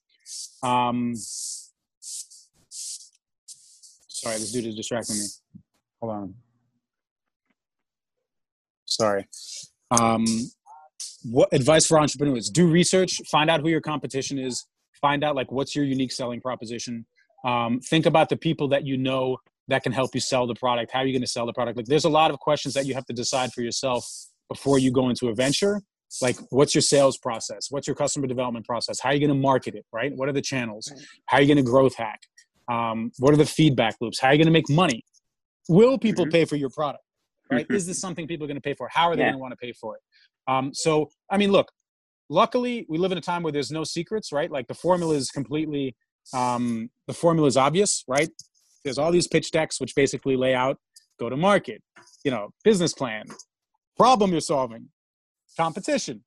Um, 0.63 1.15
sorry, 4.09 4.39
this 4.39 4.53
dude 4.53 4.67
is 4.67 4.75
distracting 4.75 5.17
me. 5.17 5.27
Hold 6.01 6.13
on. 6.15 6.35
Sorry. 8.87 9.29
Um, 9.91 10.25
what 11.25 11.49
advice 11.53 11.87
for 11.87 11.99
entrepreneurs? 12.01 12.49
Do 12.51 12.67
research 12.67 13.21
find 13.31 13.51
out 13.51 13.61
who 13.61 13.69
your 13.69 13.81
competition 13.81 14.39
is 14.39 14.67
find 15.01 15.25
out 15.25 15.35
like 15.35 15.51
what's 15.51 15.75
your 15.75 15.85
unique 15.85 16.13
selling 16.13 16.41
proposition. 16.41 17.07
Um, 17.45 17.81
think 17.81 18.07
about 18.07 18.29
the 18.29 18.37
people 18.37 18.69
that 18.69 18.87
you 18.87 18.97
know 18.97 19.39
that 19.69 19.83
can 19.83 19.93
help 19.93 20.15
you 20.15 20.21
sell 20.21 20.47
the 20.47 20.55
product. 20.55 20.91
How 20.93 21.01
are 21.01 21.07
you 21.07 21.13
going 21.13 21.23
to 21.23 21.29
sell 21.29 21.47
the 21.47 21.53
product? 21.53 21.77
Like 21.77 21.87
there's 21.87 22.05
a 22.05 22.11
lot 22.11 22.31
of 22.31 22.39
questions 22.39 22.75
that 22.75 22.87
you 22.87 22.95
have 22.95 23.07
to 23.07 23.13
decide 23.13 23.53
for 23.53 23.63
yourself 23.63 24.07
before 24.49 24.79
you 24.79 24.91
go 24.91 25.09
into 25.09 25.29
a 25.29 25.35
venture. 25.35 25.81
Like 26.21 26.37
what's 26.51 26.75
your 26.75 26.83
sales 26.83 27.17
process? 27.17 27.69
What's 27.71 27.87
your 27.87 27.95
customer 27.95 28.27
development 28.27 28.67
process? 28.67 29.01
How 29.01 29.11
are 29.11 29.15
you 29.15 29.21
going 29.21 29.29
to 29.37 29.41
market 29.41 29.75
it 29.75 29.87
right? 29.93 30.13
What 30.15 30.29
are 30.29 30.33
the 30.33 30.43
channels? 30.43 30.93
How 31.27 31.39
are 31.39 31.41
you 31.41 31.47
going 31.47 31.65
to 31.65 31.71
growth 31.71 31.95
hack? 31.95 32.21
Um, 32.69 33.13
what 33.19 33.33
are 33.33 33.37
the 33.37 33.47
feedback 33.47 33.97
loops? 34.01 34.21
How 34.21 34.29
are 34.29 34.33
you 34.35 34.39
going 34.39 34.47
to 34.47 34.53
make 34.53 34.69
money? 34.69 35.05
Will 35.69 35.99
people 35.99 36.27
Mhm. 36.27 36.33
pay 36.33 36.45
for 36.45 36.57
your 36.57 36.71
product 36.71 37.05
right? 37.51 37.67
Is 37.71 37.87
this 37.87 38.01
something 38.01 38.27
people 38.27 38.45
are 38.45 38.49
going 38.49 38.57
to 38.57 38.61
pay 38.61 38.75
for? 38.75 38.89
How 38.93 39.09
are 39.09 39.17
they 39.17 39.23
Yeah. 39.23 39.27
going 39.29 39.35
to 39.35 39.39
want 39.41 39.53
to 39.53 39.57
pay 39.57 39.73
for 39.73 39.97
it 39.97 40.03
um, 40.51 40.75
so, 40.75 41.11
I 41.31 41.37
mean, 41.37 41.53
look, 41.53 41.71
luckily 42.29 42.85
we 42.89 42.99
live 42.99 43.13
in 43.13 43.19
a 43.19 43.21
time 43.21 43.43
where 43.45 43.53
there's 43.53 43.71
no 43.71 43.85
secrets, 43.85 44.33
right? 44.33 44.51
Like 44.51 44.67
the 44.67 44.75
formula 44.75 45.15
is 45.15 45.31
completely, 45.31 45.95
um, 46.35 46.91
the 47.07 47.15
formula 47.15 47.47
is 47.47 47.57
obvious, 47.57 48.05
right? 48.09 48.31
There's 48.85 48.99
all 48.99 49.13
these 49.13 49.29
pitch 49.29 49.53
decks 49.53 49.81
which 49.81 49.95
basically 49.95 50.37
lay 50.37 50.55
out 50.55 50.79
go 51.21 51.29
to 51.29 51.37
market, 51.37 51.83
you 52.25 52.31
know, 52.31 52.51
business 52.65 52.95
plan, 52.95 53.27
problem 53.97 54.33
you're 54.33 54.41
solving, 54.41 54.89
competition, 55.57 56.25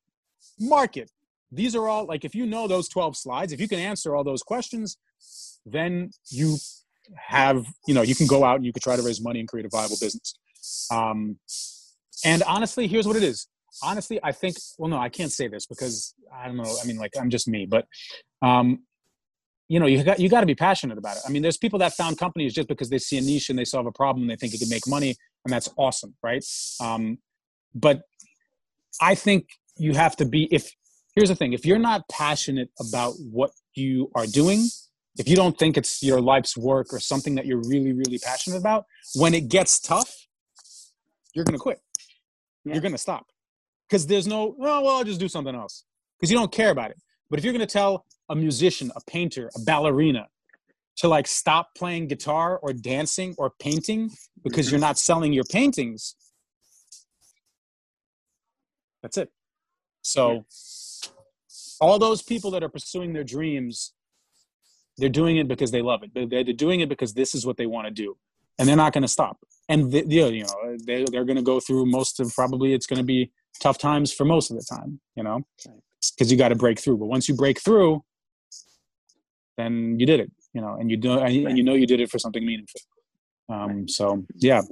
market. 0.58 1.10
These 1.52 1.74
are 1.76 1.86
all 1.86 2.06
like 2.06 2.24
if 2.24 2.34
you 2.34 2.46
know 2.46 2.66
those 2.66 2.88
12 2.88 3.16
slides, 3.16 3.52
if 3.52 3.60
you 3.60 3.68
can 3.68 3.78
answer 3.78 4.16
all 4.16 4.24
those 4.24 4.42
questions, 4.42 4.96
then 5.66 6.10
you 6.30 6.56
have, 7.16 7.66
you 7.86 7.94
know, 7.94 8.02
you 8.02 8.14
can 8.14 8.26
go 8.26 8.44
out 8.44 8.56
and 8.56 8.64
you 8.64 8.72
can 8.72 8.80
try 8.80 8.96
to 8.96 9.02
raise 9.02 9.20
money 9.20 9.40
and 9.40 9.48
create 9.48 9.66
a 9.66 9.68
viable 9.68 9.96
business. 10.00 10.34
Um, 10.90 11.38
and 12.24 12.42
honestly, 12.44 12.86
here's 12.86 13.06
what 13.06 13.16
it 13.16 13.22
is 13.22 13.48
honestly 13.82 14.20
i 14.22 14.32
think 14.32 14.56
well 14.78 14.88
no 14.88 14.98
i 14.98 15.08
can't 15.08 15.32
say 15.32 15.48
this 15.48 15.66
because 15.66 16.14
i 16.32 16.46
don't 16.46 16.56
know. 16.56 16.76
I 16.82 16.86
mean 16.86 16.96
like 16.96 17.12
i'm 17.20 17.30
just 17.30 17.48
me 17.48 17.66
but 17.66 17.86
um 18.42 18.80
you 19.68 19.80
know 19.80 19.86
you 19.86 20.04
got 20.04 20.20
you 20.20 20.28
got 20.28 20.40
to 20.40 20.46
be 20.46 20.54
passionate 20.54 20.98
about 20.98 21.16
it. 21.16 21.22
I 21.26 21.30
mean 21.30 21.42
there's 21.42 21.56
people 21.56 21.78
that 21.78 21.94
found 21.94 22.18
companies 22.18 22.52
just 22.52 22.68
because 22.68 22.90
they 22.90 22.98
see 22.98 23.16
a 23.16 23.22
niche 23.22 23.48
and 23.48 23.58
they 23.58 23.64
solve 23.64 23.86
a 23.86 23.92
problem 23.92 24.22
and 24.24 24.30
they 24.30 24.36
think 24.36 24.52
it 24.52 24.60
can 24.60 24.68
make 24.68 24.86
money 24.86 25.16
and 25.44 25.52
that's 25.52 25.70
awesome 25.76 26.14
right? 26.22 26.44
Um 26.80 27.18
but 27.74 28.02
i 29.00 29.14
think 29.14 29.48
you 29.76 29.94
have 29.94 30.14
to 30.16 30.24
be 30.24 30.48
if 30.52 30.70
here's 31.16 31.28
the 31.28 31.34
thing 31.34 31.52
if 31.52 31.66
you're 31.66 31.78
not 31.78 32.08
passionate 32.08 32.70
about 32.78 33.14
what 33.30 33.50
you 33.74 34.10
are 34.14 34.26
doing 34.26 34.68
if 35.18 35.28
you 35.28 35.36
don't 35.36 35.58
think 35.58 35.76
it's 35.76 36.02
your 36.02 36.20
life's 36.20 36.56
work 36.56 36.92
or 36.92 37.00
something 37.00 37.34
that 37.34 37.46
you're 37.46 37.62
really 37.68 37.92
really 37.92 38.18
passionate 38.18 38.56
about 38.56 38.84
when 39.16 39.34
it 39.34 39.48
gets 39.48 39.80
tough 39.80 40.24
you're 41.34 41.44
going 41.44 41.54
to 41.54 41.62
quit. 41.62 41.80
Yeah. 42.64 42.74
you're 42.74 42.82
going 42.82 42.92
to 42.92 42.98
stop 42.98 43.26
because 43.88 44.06
there's 44.06 44.26
no 44.26 44.54
oh 44.58 44.82
well 44.82 44.88
i'll 44.98 45.04
just 45.04 45.20
do 45.20 45.28
something 45.28 45.54
else. 45.54 45.84
Because 46.18 46.30
you 46.30 46.38
don't 46.38 46.52
care 46.52 46.70
about 46.70 46.90
it. 46.90 46.98
But 47.30 47.38
if 47.38 47.44
you're 47.44 47.52
going 47.52 47.66
to 47.66 47.72
tell 47.72 48.06
a 48.28 48.36
musician 48.36 48.90
a 48.96 49.00
painter 49.10 49.50
a 49.56 49.60
ballerina 49.60 50.28
to 50.96 51.08
like 51.08 51.26
stop 51.26 51.70
playing 51.76 52.06
guitar 52.06 52.58
or 52.58 52.72
dancing 52.72 53.34
or 53.36 53.52
painting 53.60 54.10
because 54.42 54.70
you're 54.70 54.80
not 54.80 54.98
selling 54.98 55.32
your 55.32 55.44
paintings 55.44 56.14
that's 59.02 59.18
it. 59.18 59.30
So 60.00 60.46
all 61.78 61.98
those 61.98 62.22
people 62.22 62.50
that 62.52 62.62
are 62.62 62.70
pursuing 62.70 63.12
their 63.12 63.24
dreams 63.24 63.92
they're 64.96 65.08
doing 65.08 65.36
it 65.36 65.48
because 65.48 65.72
they 65.72 65.82
love 65.82 66.04
it. 66.04 66.12
They're, 66.14 66.44
they're 66.44 66.54
doing 66.54 66.80
it 66.80 66.88
because 66.88 67.14
this 67.14 67.34
is 67.34 67.44
what 67.44 67.56
they 67.56 67.66
want 67.66 67.88
to 67.88 67.90
do 67.90 68.16
and 68.58 68.68
they're 68.68 68.76
not 68.76 68.92
going 68.92 69.02
to 69.02 69.08
stop. 69.08 69.38
And 69.68 69.90
they, 69.90 70.04
you 70.04 70.44
know 70.44 70.76
they, 70.86 71.04
they're 71.10 71.24
going 71.24 71.36
to 71.36 71.42
go 71.42 71.60
through 71.60 71.86
most 71.86 72.20
of 72.20 72.34
probably 72.34 72.72
it's 72.74 72.86
going 72.86 72.98
to 72.98 73.04
be 73.04 73.30
tough 73.60 73.78
times 73.78 74.12
for 74.12 74.24
most 74.24 74.50
of 74.50 74.56
the 74.56 74.64
time 74.64 75.00
you 75.16 75.22
know 75.22 75.40
because 76.16 76.30
you 76.30 76.36
got 76.36 76.48
to 76.48 76.54
break 76.54 76.78
through 76.78 76.96
but 76.96 77.06
once 77.06 77.28
you 77.28 77.34
break 77.34 77.60
through 77.60 78.02
then 79.56 79.98
you 79.98 80.06
did 80.06 80.20
it 80.20 80.30
you 80.52 80.60
know 80.60 80.74
and 80.78 80.90
you 80.90 80.96
do 80.96 81.18
and 81.18 81.32
you- 81.58 81.62
know 81.62 81.74
you 81.74 81.86
did 81.86 82.00
it 82.00 82.10
for 82.10 82.18
something 82.18 82.44
meaningful 82.44 82.80
Um, 83.48 83.86
so 83.86 84.24
yeah, 84.36 84.62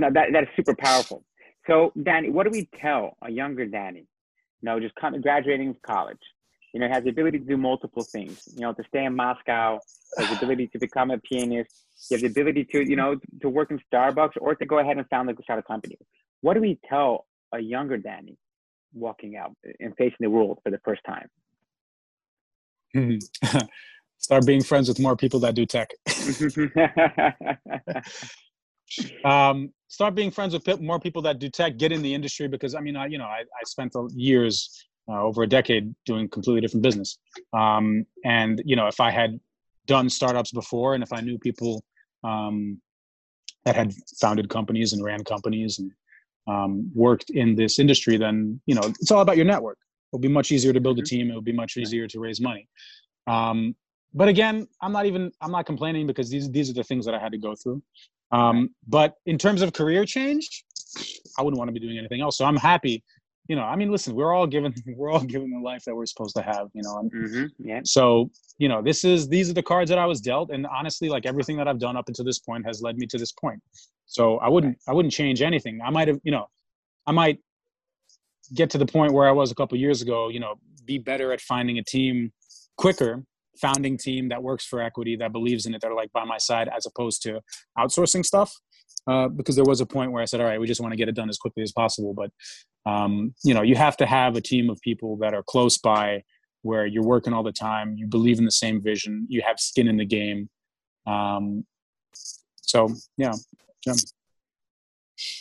no, 0.00 0.06
that 0.16 0.26
that 0.32 0.42
is 0.44 0.48
super 0.58 0.74
powerful. 0.74 1.18
So 1.66 1.92
Danny, 2.08 2.30
what 2.30 2.44
do 2.44 2.50
we 2.58 2.62
tell 2.80 3.04
a 3.22 3.30
younger 3.30 3.66
Danny? 3.66 4.04
You 4.60 4.64
know, 4.66 4.80
just 4.80 4.94
kind 4.94 5.14
of 5.14 5.20
graduating 5.22 5.74
from 5.74 5.82
college. 5.94 6.24
You 6.72 6.80
know, 6.80 6.88
has 6.88 7.04
the 7.04 7.10
ability 7.10 7.38
to 7.40 7.44
do 7.44 7.58
multiple 7.58 8.02
things. 8.02 8.48
You 8.54 8.62
know, 8.62 8.72
to 8.72 8.82
stay 8.88 9.04
in 9.04 9.14
Moscow, 9.14 9.78
has 10.16 10.26
the 10.30 10.36
ability 10.36 10.68
to 10.72 10.78
become 10.78 11.10
a 11.10 11.18
pianist. 11.18 11.70
You 12.08 12.14
have 12.16 12.22
the 12.22 12.28
ability 12.28 12.64
to, 12.72 12.78
you 12.90 12.96
know, 12.96 13.10
to 13.42 13.48
work 13.58 13.70
in 13.70 13.78
Starbucks 13.92 14.36
or 14.40 14.54
to 14.54 14.64
go 14.72 14.78
ahead 14.78 14.96
and 14.96 15.06
found 15.14 15.28
a 15.28 15.34
start 15.42 15.58
a 15.58 15.62
company. 15.62 15.98
What 16.40 16.54
do 16.54 16.60
we 16.62 16.78
tell 16.88 17.25
a 17.52 17.60
younger 17.60 17.96
Danny 17.96 18.36
walking 18.92 19.36
out 19.36 19.52
and 19.80 19.94
facing 19.96 20.18
the 20.20 20.30
world 20.30 20.58
for 20.62 20.70
the 20.70 20.78
first 20.84 21.00
time? 21.04 21.28
Start 24.18 24.46
being 24.46 24.62
friends 24.62 24.88
with 24.88 24.98
more 24.98 25.16
people 25.16 25.40
that 25.40 25.54
do 25.54 25.66
tech. 25.66 25.90
um, 29.24 29.72
start 29.88 30.14
being 30.14 30.30
friends 30.30 30.54
with 30.54 30.80
more 30.80 30.98
people 30.98 31.20
that 31.22 31.38
do 31.38 31.50
tech. 31.50 31.76
Get 31.76 31.92
in 31.92 32.02
the 32.02 32.14
industry 32.14 32.48
because 32.48 32.74
I 32.74 32.80
mean, 32.80 32.96
I 32.96 33.06
you 33.06 33.18
know, 33.18 33.26
I, 33.26 33.40
I 33.40 33.64
spent 33.64 33.94
years, 34.14 34.86
uh, 35.08 35.22
over 35.22 35.42
a 35.42 35.46
decade, 35.46 35.94
doing 36.06 36.28
completely 36.28 36.60
different 36.60 36.82
business. 36.82 37.18
Um, 37.52 38.06
and 38.24 38.62
you 38.64 38.74
know, 38.74 38.86
if 38.86 39.00
I 39.00 39.10
had 39.10 39.38
done 39.86 40.08
startups 40.08 40.50
before, 40.50 40.94
and 40.94 41.02
if 41.02 41.12
I 41.12 41.20
knew 41.20 41.38
people 41.38 41.84
um, 42.24 42.80
that 43.64 43.76
had 43.76 43.92
founded 44.20 44.48
companies 44.48 44.92
and 44.92 45.04
ran 45.04 45.24
companies 45.24 45.78
and 45.78 45.92
um, 46.46 46.90
worked 46.94 47.30
in 47.30 47.56
this 47.56 47.78
industry, 47.78 48.16
then 48.16 48.60
you 48.66 48.74
know, 48.74 48.82
it's 48.84 49.10
all 49.10 49.20
about 49.20 49.36
your 49.36 49.46
network. 49.46 49.78
It'll 50.12 50.20
be 50.20 50.28
much 50.28 50.52
easier 50.52 50.72
to 50.72 50.80
build 50.80 50.98
a 50.98 51.02
mm-hmm. 51.02 51.16
team. 51.16 51.30
It'll 51.30 51.42
be 51.42 51.52
much 51.52 51.76
easier 51.76 52.06
to 52.06 52.20
raise 52.20 52.40
money. 52.40 52.68
Um, 53.26 53.74
but 54.14 54.28
again, 54.28 54.66
I'm 54.80 54.92
not 54.92 55.06
even 55.06 55.32
I'm 55.40 55.50
not 55.50 55.66
complaining 55.66 56.06
because 56.06 56.30
these 56.30 56.50
these 56.50 56.70
are 56.70 56.74
the 56.74 56.84
things 56.84 57.04
that 57.06 57.14
I 57.14 57.18
had 57.18 57.32
to 57.32 57.38
go 57.38 57.54
through. 57.54 57.82
Um, 58.32 58.70
but 58.88 59.14
in 59.26 59.38
terms 59.38 59.62
of 59.62 59.72
career 59.72 60.04
change, 60.04 60.64
I 61.38 61.42
wouldn't 61.42 61.58
want 61.58 61.68
to 61.68 61.72
be 61.72 61.80
doing 61.80 61.98
anything 61.98 62.20
else. 62.20 62.38
So 62.38 62.44
I'm 62.44 62.56
happy. 62.56 63.04
You 63.48 63.54
know, 63.54 63.62
I 63.62 63.76
mean, 63.76 63.92
listen, 63.92 64.14
we're 64.14 64.34
all 64.34 64.46
given 64.46 64.74
we're 64.96 65.10
all 65.10 65.20
given 65.20 65.50
the 65.50 65.60
life 65.60 65.84
that 65.84 65.94
we're 65.94 66.06
supposed 66.06 66.34
to 66.36 66.42
have. 66.42 66.68
You 66.72 66.82
know, 66.82 67.10
mm-hmm, 67.14 67.44
yeah. 67.58 67.80
So 67.84 68.30
you 68.58 68.68
know, 68.68 68.82
this 68.82 69.04
is 69.04 69.28
these 69.28 69.50
are 69.50 69.54
the 69.54 69.62
cards 69.62 69.90
that 69.90 69.98
I 69.98 70.06
was 70.06 70.20
dealt, 70.20 70.50
and 70.50 70.66
honestly, 70.66 71.08
like 71.08 71.26
everything 71.26 71.56
that 71.58 71.68
I've 71.68 71.78
done 71.78 71.96
up 71.96 72.08
until 72.08 72.24
this 72.24 72.38
point 72.38 72.66
has 72.66 72.80
led 72.82 72.96
me 72.96 73.06
to 73.08 73.18
this 73.18 73.32
point. 73.32 73.60
So 74.06 74.38
I 74.38 74.48
wouldn't 74.48 74.78
I 74.88 74.92
wouldn't 74.92 75.12
change 75.12 75.42
anything. 75.42 75.80
I 75.84 75.90
might 75.90 76.08
have 76.08 76.20
you 76.22 76.32
know, 76.32 76.46
I 77.06 77.12
might 77.12 77.38
get 78.54 78.70
to 78.70 78.78
the 78.78 78.86
point 78.86 79.12
where 79.12 79.28
I 79.28 79.32
was 79.32 79.50
a 79.50 79.54
couple 79.54 79.78
years 79.78 80.02
ago. 80.02 80.28
You 80.28 80.40
know, 80.40 80.54
be 80.84 80.98
better 80.98 81.32
at 81.32 81.40
finding 81.40 81.78
a 81.78 81.82
team 81.82 82.32
quicker 82.76 83.24
founding 83.60 83.96
team 83.96 84.28
that 84.28 84.42
works 84.42 84.66
for 84.66 84.82
equity 84.82 85.16
that 85.16 85.32
believes 85.32 85.64
in 85.64 85.74
it 85.74 85.80
that 85.80 85.90
are 85.90 85.94
like 85.94 86.12
by 86.12 86.24
my 86.24 86.36
side 86.36 86.68
as 86.76 86.84
opposed 86.84 87.22
to 87.22 87.40
outsourcing 87.78 88.22
stuff 88.22 88.54
uh, 89.06 89.28
because 89.28 89.56
there 89.56 89.64
was 89.64 89.80
a 89.80 89.86
point 89.86 90.12
where 90.12 90.20
i 90.20 90.26
said 90.26 90.42
all 90.42 90.46
right 90.46 90.60
we 90.60 90.66
just 90.66 90.78
want 90.78 90.92
to 90.92 90.96
get 90.96 91.08
it 91.08 91.14
done 91.14 91.30
as 91.30 91.38
quickly 91.38 91.62
as 91.62 91.72
possible 91.72 92.12
but 92.12 92.30
um, 92.84 93.34
you 93.44 93.54
know 93.54 93.62
you 93.62 93.74
have 93.74 93.96
to 93.96 94.04
have 94.04 94.36
a 94.36 94.42
team 94.42 94.68
of 94.68 94.78
people 94.82 95.16
that 95.16 95.32
are 95.32 95.42
close 95.42 95.78
by 95.78 96.22
where 96.60 96.84
you're 96.84 97.02
working 97.02 97.32
all 97.32 97.42
the 97.42 97.50
time 97.50 97.94
you 97.96 98.06
believe 98.06 98.38
in 98.38 98.44
the 98.44 98.50
same 98.50 98.78
vision 98.82 99.26
you 99.30 99.40
have 99.40 99.58
skin 99.58 99.88
in 99.88 99.96
the 99.96 100.04
game 100.04 100.50
um, 101.06 101.64
so 102.66 102.92
yeah, 103.16 103.32
yeah. 103.86 103.94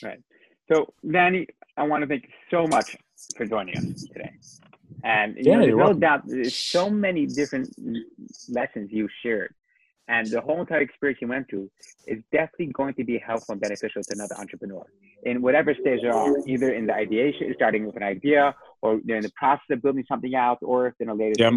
right 0.04 0.24
so 0.72 0.94
danny 1.12 1.48
i 1.78 1.84
want 1.84 2.02
to 2.02 2.08
thank 2.08 2.24
you 2.24 2.30
so 2.50 2.68
much 2.68 2.96
for 3.36 3.46
joining 3.46 3.78
us 3.78 4.04
today 4.04 4.32
and 5.06 5.36
you 5.36 5.44
yeah, 5.46 5.58
know, 5.58 5.66
there's 5.66 5.78
no 5.78 5.94
doubt 5.94 6.22
there's 6.26 6.56
so 6.56 6.90
many 6.90 7.28
different 7.28 7.70
lessons 8.50 8.92
you 8.92 9.08
shared. 9.22 9.54
And 10.08 10.28
the 10.28 10.42
whole 10.42 10.62
entire 10.62 10.82
experience 10.82 11.20
you 11.22 11.28
went 11.28 11.50
through 11.50 11.70
is 12.08 12.24
definitely 12.32 12.68
going 12.74 12.94
to 12.96 13.04
be 13.04 13.18
helpful 13.18 13.54
and 13.54 13.62
beneficial 13.62 14.04
to 14.04 14.14
another 14.14 14.36
entrepreneur 14.38 14.86
in 15.24 15.42
whatever 15.42 15.74
stage 15.74 16.02
they 16.02 16.10
are, 16.10 16.36
either 16.48 16.74
in 16.74 16.86
the 16.88 16.94
ideation, 16.94 17.52
starting 17.56 17.86
with 17.86 17.96
an 17.96 18.04
idea, 18.04 18.54
or 18.82 19.00
they're 19.04 19.18
in 19.18 19.24
the 19.24 19.32
process 19.36 19.66
of 19.72 19.82
building 19.82 20.06
something 20.08 20.36
out, 20.36 20.60
or 20.62 20.88
if 20.88 20.94
they're 21.00 21.08
in 21.08 21.10
a 21.10 21.16
later. 21.16 21.34
Yep. 21.38 21.54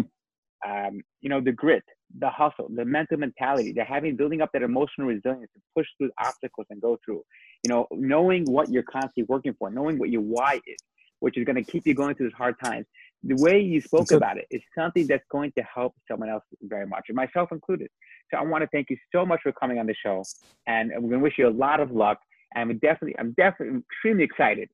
Um, 0.67 1.01
you 1.21 1.29
know, 1.29 1.41
the 1.41 1.51
grit, 1.51 1.83
the 2.17 2.29
hustle, 2.29 2.67
the 2.73 2.85
mental 2.85 3.17
mentality, 3.17 3.71
they're 3.71 3.85
having 3.85 4.15
building 4.15 4.41
up 4.41 4.49
that 4.53 4.61
emotional 4.61 5.07
resilience 5.07 5.51
to 5.53 5.61
push 5.75 5.87
through 5.97 6.11
obstacles 6.19 6.67
and 6.69 6.81
go 6.81 6.97
through. 7.05 7.23
You 7.63 7.69
know, 7.69 7.87
knowing 7.91 8.45
what 8.45 8.69
you're 8.69 8.83
constantly 8.83 9.23
working 9.23 9.55
for, 9.57 9.69
knowing 9.69 9.97
what 9.99 10.09
your 10.09 10.21
why 10.21 10.55
is, 10.65 10.77
which 11.19 11.37
is 11.37 11.45
going 11.45 11.63
to 11.63 11.71
keep 11.71 11.85
you 11.85 11.93
going 11.93 12.15
through 12.15 12.27
these 12.27 12.37
hard 12.37 12.55
times 12.63 12.85
the 13.23 13.35
way 13.35 13.59
you 13.59 13.81
spoke 13.81 14.11
about 14.11 14.37
it 14.37 14.45
is 14.49 14.61
something 14.77 15.05
that's 15.07 15.23
going 15.29 15.51
to 15.57 15.63
help 15.63 15.93
someone 16.09 16.29
else 16.29 16.43
very 16.61 16.87
much, 16.87 17.05
and 17.09 17.15
myself 17.15 17.51
included. 17.51 17.89
So 18.31 18.39
I 18.39 18.43
want 18.43 18.61
to 18.63 18.69
thank 18.71 18.89
you 18.89 18.97
so 19.13 19.25
much 19.25 19.41
for 19.43 19.51
coming 19.51 19.79
on 19.79 19.87
the 19.87 19.95
show, 19.95 20.23
and 20.67 20.91
we're 20.95 21.09
going 21.09 21.11
to 21.11 21.19
wish 21.19 21.37
you 21.37 21.47
a 21.47 21.49
lot 21.49 21.79
of 21.79 21.91
luck. 21.91 22.19
And 22.55 22.71
I'm 22.71 22.77
definitely, 22.79 23.15
I'm 23.19 23.33
definitely 23.33 23.81
extremely 23.91 24.23
excited 24.23 24.69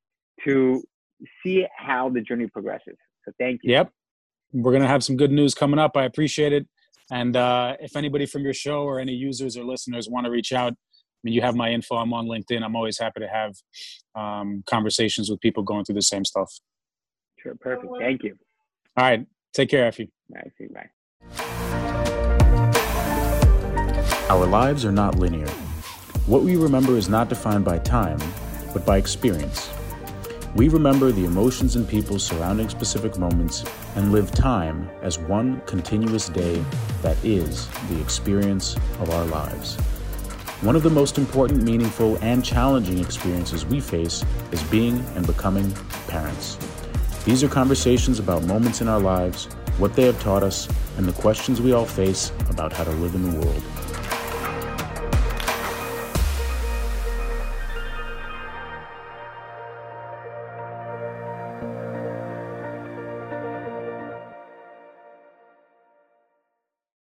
to 0.45 0.83
see 1.43 1.65
how 1.75 2.09
the 2.09 2.21
journey 2.21 2.47
progresses. 2.47 2.95
So 3.25 3.31
thank 3.39 3.61
you. 3.63 3.71
Yep, 3.71 3.91
we're 4.55 4.71
going 4.71 4.81
to 4.83 4.87
have 4.87 5.03
some 5.03 5.17
good 5.17 5.31
news 5.31 5.53
coming 5.53 5.79
up. 5.79 5.97
I 5.97 6.05
appreciate 6.05 6.53
it. 6.53 6.65
And 7.11 7.35
uh, 7.35 7.75
if 7.79 7.95
anybody 7.95 8.25
from 8.25 8.43
your 8.43 8.53
show 8.53 8.83
or 8.83 8.99
any 8.99 9.13
users 9.13 9.57
or 9.57 9.63
listeners 9.63 10.09
want 10.09 10.25
to 10.25 10.31
reach 10.31 10.53
out, 10.53 10.73
I 10.73 10.77
mean, 11.23 11.33
you 11.33 11.41
have 11.41 11.55
my 11.55 11.69
info. 11.69 11.95
I'm 11.97 12.13
on 12.13 12.27
LinkedIn. 12.27 12.63
I'm 12.63 12.75
always 12.75 12.97
happy 12.97 13.19
to 13.19 13.27
have 13.27 13.53
um, 14.15 14.63
conversations 14.67 15.29
with 15.29 15.39
people 15.41 15.61
going 15.63 15.83
through 15.83 15.95
the 15.95 16.01
same 16.01 16.23
stuff. 16.23 16.51
Sure, 17.37 17.55
perfect. 17.59 17.91
Thank 17.99 18.23
you. 18.23 18.37
All 18.97 19.03
right. 19.05 19.25
Take 19.53 19.69
care, 19.69 19.85
Effie. 19.85 20.09
Bye. 20.29 20.51
See 20.57 20.65
you. 20.65 20.69
Bye. 20.69 20.89
Our 24.29 24.45
lives 24.47 24.85
are 24.85 24.91
not 24.91 25.19
linear. 25.19 25.49
What 26.27 26.43
we 26.43 26.55
remember 26.55 26.97
is 26.97 27.07
not 27.09 27.29
defined 27.29 27.65
by 27.65 27.79
time, 27.79 28.19
but 28.73 28.85
by 28.85 28.97
experience. 28.97 29.69
We 30.55 30.69
remember 30.69 31.11
the 31.11 31.25
emotions 31.25 31.75
and 31.75 31.85
people 31.85 32.17
surrounding 32.17 32.69
specific 32.69 33.17
moments 33.17 33.65
and 33.97 34.13
live 34.13 34.31
time 34.31 34.89
as 35.01 35.19
one 35.19 35.59
continuous 35.65 36.29
day 36.29 36.63
that 37.01 37.17
is 37.25 37.67
the 37.89 37.99
experience 37.99 38.77
of 39.01 39.09
our 39.09 39.25
lives. 39.25 39.75
One 40.61 40.77
of 40.77 40.83
the 40.83 40.89
most 40.89 41.17
important, 41.17 41.63
meaningful, 41.63 42.17
and 42.21 42.43
challenging 42.43 42.99
experiences 42.99 43.65
we 43.65 43.81
face 43.81 44.23
is 44.53 44.63
being 44.63 45.03
and 45.17 45.27
becoming 45.27 45.73
parents. 46.07 46.57
These 47.25 47.43
are 47.43 47.49
conversations 47.49 48.19
about 48.19 48.45
moments 48.45 48.79
in 48.79 48.87
our 48.87 49.01
lives, 49.01 49.49
what 49.77 49.93
they 49.93 50.05
have 50.05 50.21
taught 50.21 50.41
us, 50.41 50.69
and 50.95 51.05
the 51.05 51.21
questions 51.21 51.59
we 51.59 51.73
all 51.73 51.85
face 51.85 52.31
about 52.49 52.71
how 52.71 52.85
to 52.85 52.91
live 52.91 53.13
in 53.13 53.29
the 53.29 53.45
world. 53.45 53.63